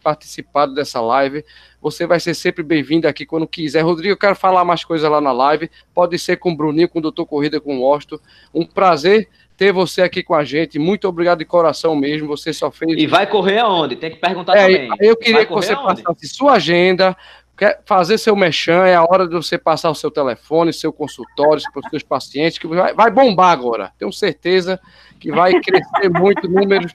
participado 0.00 0.74
dessa 0.74 1.00
live. 1.00 1.44
Você 1.82 2.06
vai 2.06 2.20
ser 2.20 2.34
sempre 2.34 2.62
bem-vindo 2.62 3.08
aqui 3.08 3.26
quando 3.26 3.48
quiser. 3.48 3.80
Rodrigo, 3.80 4.12
eu 4.12 4.18
quero 4.18 4.36
falar 4.36 4.64
mais 4.64 4.84
coisas 4.84 5.10
lá 5.10 5.20
na 5.20 5.32
live. 5.32 5.68
Pode 5.92 6.16
ser 6.20 6.36
com 6.36 6.52
o 6.52 6.56
Bruninho, 6.56 6.88
com 6.88 7.00
o 7.00 7.02
Doutor 7.02 7.26
Corrida, 7.26 7.60
com 7.60 7.78
o 7.78 7.82
Osto. 7.82 8.20
Um 8.54 8.64
prazer 8.64 9.28
ter 9.60 9.72
você 9.72 10.00
aqui 10.00 10.22
com 10.22 10.34
a 10.34 10.44
gente. 10.44 10.78
Muito 10.78 11.08
obrigado 11.08 11.40
de 11.40 11.44
coração 11.44 11.96
mesmo. 11.96 12.28
Você 12.28 12.50
só 12.50 12.70
fez. 12.70 12.92
E 12.96 13.06
vai 13.06 13.26
correr 13.26 13.58
aonde? 13.58 13.96
Tem 13.96 14.10
que 14.10 14.16
perguntar 14.16 14.56
é, 14.56 14.86
também. 14.86 14.88
Eu 15.00 15.16
queria 15.16 15.44
que 15.44 15.52
você 15.52 15.72
aonde? 15.72 16.02
passasse 16.02 16.28
sua 16.28 16.52
agenda, 16.52 17.16
quer 17.60 17.82
fazer 17.84 18.16
seu 18.16 18.34
mechan, 18.34 18.86
é 18.86 18.94
a 18.94 19.04
hora 19.04 19.28
de 19.28 19.34
você 19.34 19.58
passar 19.58 19.90
o 19.90 19.94
seu 19.94 20.10
telefone, 20.10 20.72
seu 20.72 20.90
consultório 20.90 21.62
para 21.70 21.80
os 21.80 21.90
seus 21.90 22.02
pacientes, 22.02 22.56
que 22.56 22.66
vai, 22.66 22.94
vai 22.94 23.10
bombar 23.10 23.52
agora. 23.52 23.92
Tenho 23.98 24.10
certeza 24.10 24.80
que 25.20 25.30
vai 25.30 25.52
crescer 25.60 26.08
muito 26.08 26.48
números 26.48 26.94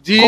de 0.00 0.22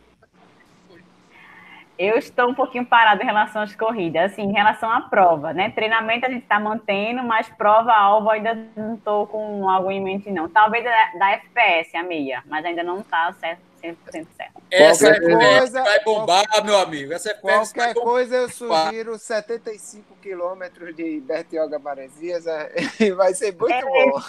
Eu 1.97 2.17
estou 2.17 2.49
um 2.49 2.55
pouquinho 2.55 2.85
parada 2.85 3.23
em 3.23 3.27
relação 3.27 3.63
às 3.63 3.77
corridas, 3.77 4.33
assim, 4.33 4.43
em 4.43 4.53
relação 4.53 4.91
à 4.91 5.03
prova, 5.03 5.53
né? 5.53 5.71
Treinamento 5.71 6.27
a 6.27 6.29
gente 6.29 6.43
está 6.43 6.59
mantendo, 6.59 7.23
mas 7.23 7.49
prova-alvo 7.51 8.31
ainda 8.31 8.67
não 8.75 8.95
estou 8.95 9.29
com 9.29 9.69
algo 9.69 9.91
em 9.93 10.03
mente, 10.03 10.29
não. 10.31 10.49
Talvez 10.49 10.83
da, 10.83 10.91
da 11.19 11.31
FPS, 11.33 11.97
a 11.97 12.03
meia, 12.03 12.43
mas 12.47 12.65
ainda 12.65 12.83
não 12.83 12.99
está 12.99 13.33
certo, 13.35 13.61
100% 13.85 14.27
certo. 14.37 14.63
Essa 14.71 15.09
FPS 15.09 15.73
vai 15.73 16.03
bombar, 16.05 16.45
meu 16.65 16.79
amigo. 16.79 17.13
Essa 17.13 17.31
FPS 17.31 17.73
qualquer 17.73 17.95
coisa 17.95 18.37
eu 18.37 18.49
sugiro 18.49 19.19
75 19.19 20.17
quilômetros 20.23 20.97
de 20.97 21.21
Bertioga 21.21 21.79
Maresias, 21.79 22.45
vai 23.17 23.35
ser 23.35 23.55
muito 23.55 23.73
Eita. 23.73 23.87
bom. 23.87 24.21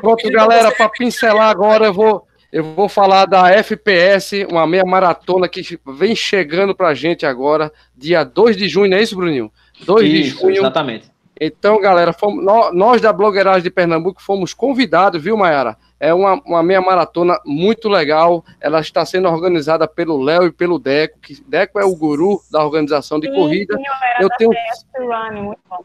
Pronto, 0.00 0.30
galera, 0.30 0.72
para 0.72 0.88
pincelar 0.88 1.48
agora, 1.48 1.86
eu 1.86 1.94
vou 1.94 2.26
eu 2.52 2.62
vou 2.74 2.86
falar 2.86 3.24
da 3.24 3.50
FPS, 3.50 4.46
uma 4.50 4.66
meia 4.66 4.84
maratona 4.84 5.48
que 5.48 5.62
vem 5.86 6.14
chegando 6.14 6.74
pra 6.74 6.92
gente 6.92 7.24
agora, 7.24 7.72
dia 7.96 8.24
2 8.24 8.58
de 8.58 8.68
junho, 8.68 8.90
não 8.90 8.98
é 8.98 9.02
isso, 9.02 9.16
Bruninho? 9.16 9.50
2 9.86 10.06
isso, 10.06 10.36
de 10.36 10.42
junho. 10.42 10.56
Exatamente. 10.58 11.11
Então, 11.44 11.80
galera, 11.80 12.12
fomos, 12.12 12.44
nós 12.72 13.00
da 13.00 13.12
Blogueiragem 13.12 13.64
de 13.64 13.70
Pernambuco 13.70 14.22
fomos 14.22 14.54
convidados, 14.54 15.20
viu, 15.20 15.36
Mayara? 15.36 15.76
É 15.98 16.14
uma, 16.14 16.34
uma 16.46 16.62
meia 16.62 16.80
maratona 16.80 17.36
muito 17.44 17.88
legal. 17.88 18.44
Ela 18.60 18.78
está 18.78 19.04
sendo 19.04 19.26
organizada 19.26 19.88
pelo 19.88 20.22
Léo 20.22 20.46
e 20.46 20.52
pelo 20.52 20.78
Deco, 20.78 21.18
que 21.18 21.42
Deco 21.44 21.80
é 21.80 21.84
o 21.84 21.96
guru 21.96 22.40
da 22.48 22.64
organização 22.64 23.18
de 23.18 23.26
sim, 23.26 23.34
corrida. 23.34 23.76
Sim, 23.76 23.82
eu 24.20 24.28
tenho. 24.38 24.50
Run, 24.96 25.42
muito 25.42 25.60
bom. 25.68 25.84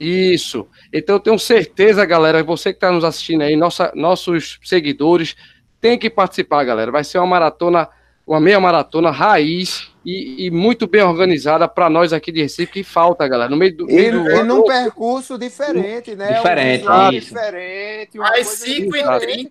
Isso. 0.00 0.66
Então 0.92 1.14
eu 1.14 1.20
tenho 1.20 1.38
certeza, 1.38 2.04
galera, 2.04 2.42
você 2.42 2.72
que 2.72 2.78
está 2.78 2.90
nos 2.90 3.04
assistindo 3.04 3.42
aí, 3.42 3.54
nossa, 3.54 3.92
nossos 3.94 4.58
seguidores, 4.64 5.36
tem 5.80 5.96
que 5.96 6.10
participar, 6.10 6.64
galera. 6.64 6.90
Vai 6.90 7.04
ser 7.04 7.18
uma 7.18 7.26
maratona, 7.28 7.88
uma 8.26 8.40
meia 8.40 8.58
maratona 8.58 9.12
raiz 9.12 9.87
e, 10.04 10.46
e 10.46 10.50
muito 10.50 10.86
bem 10.86 11.02
organizada 11.02 11.68
para 11.68 11.90
nós 11.90 12.12
aqui 12.12 12.30
de 12.30 12.42
Recife, 12.42 12.72
que 12.72 12.82
falta, 12.82 13.26
galera. 13.26 13.50
No 13.50 13.56
meio 13.56 13.76
do. 13.76 13.90
E, 13.90 14.10
do 14.10 14.30
e 14.30 14.42
num 14.42 14.62
percurso 14.62 15.36
diferente, 15.36 16.14
né? 16.14 16.34
Diferente, 16.34 16.88
um 16.88 17.10
isso. 17.10 17.28
diferente. 17.28 18.18
Às 18.20 18.46
5h30, 18.64 19.50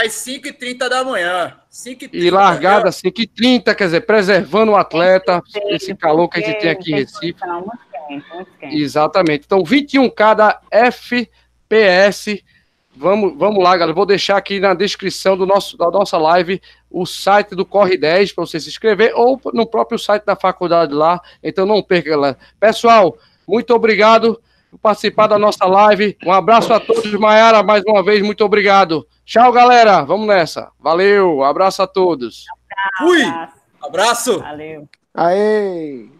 às 0.00 0.12
5h30 0.12 0.88
da 0.88 1.04
manhã. 1.04 1.56
5 1.68 2.04
e 2.12 2.30
largada 2.30 2.88
às 2.88 3.02
5h30, 3.02 3.74
quer 3.74 3.84
dizer, 3.84 4.00
preservando 4.02 4.72
o 4.72 4.76
atleta, 4.76 5.42
esse 5.70 5.94
calor 5.94 6.28
que 6.28 6.38
a 6.38 6.46
gente 6.46 6.60
tem 6.60 6.70
aqui 6.70 6.92
em 6.92 6.96
Recife. 6.96 7.40
Exatamente. 8.62 9.44
Então, 9.44 9.62
21K 9.62 10.34
da 10.34 10.60
FPS 10.70 12.42
Vamos, 12.96 13.34
vamos 13.36 13.62
lá, 13.62 13.76
galera. 13.76 13.92
Vou 13.92 14.06
deixar 14.06 14.36
aqui 14.36 14.60
na 14.60 14.72
descrição 14.72 15.36
do 15.36 15.44
nosso, 15.46 15.76
da 15.76 15.90
nossa 15.90 16.16
live 16.16 16.60
o 16.90 17.04
site 17.04 17.54
do 17.54 17.66
Corre 17.66 17.96
10 17.96 18.32
para 18.32 18.46
você 18.46 18.60
se 18.60 18.68
inscrever 18.68 19.12
ou 19.14 19.40
no 19.52 19.66
próprio 19.66 19.98
site 19.98 20.24
da 20.24 20.36
faculdade 20.36 20.92
lá. 20.92 21.20
Então 21.42 21.66
não 21.66 21.82
perca, 21.82 22.10
galera. 22.10 22.38
Pessoal, 22.60 23.16
muito 23.46 23.74
obrigado 23.74 24.40
por 24.70 24.78
participar 24.78 25.26
da 25.26 25.38
nossa 25.38 25.66
live. 25.66 26.16
Um 26.24 26.32
abraço 26.32 26.72
a 26.72 26.78
todos. 26.78 27.12
Maiara, 27.14 27.62
mais 27.62 27.82
uma 27.84 28.02
vez, 28.02 28.22
muito 28.22 28.44
obrigado. 28.44 29.06
Tchau, 29.24 29.50
galera. 29.52 30.02
Vamos 30.02 30.26
nessa. 30.26 30.70
Valeu. 30.78 31.42
Abraço 31.42 31.82
a 31.82 31.86
todos. 31.86 32.44
Fui. 32.98 33.22
Abraço. 33.82 34.38
Valeu. 34.38 34.88
Aê. 35.12 36.13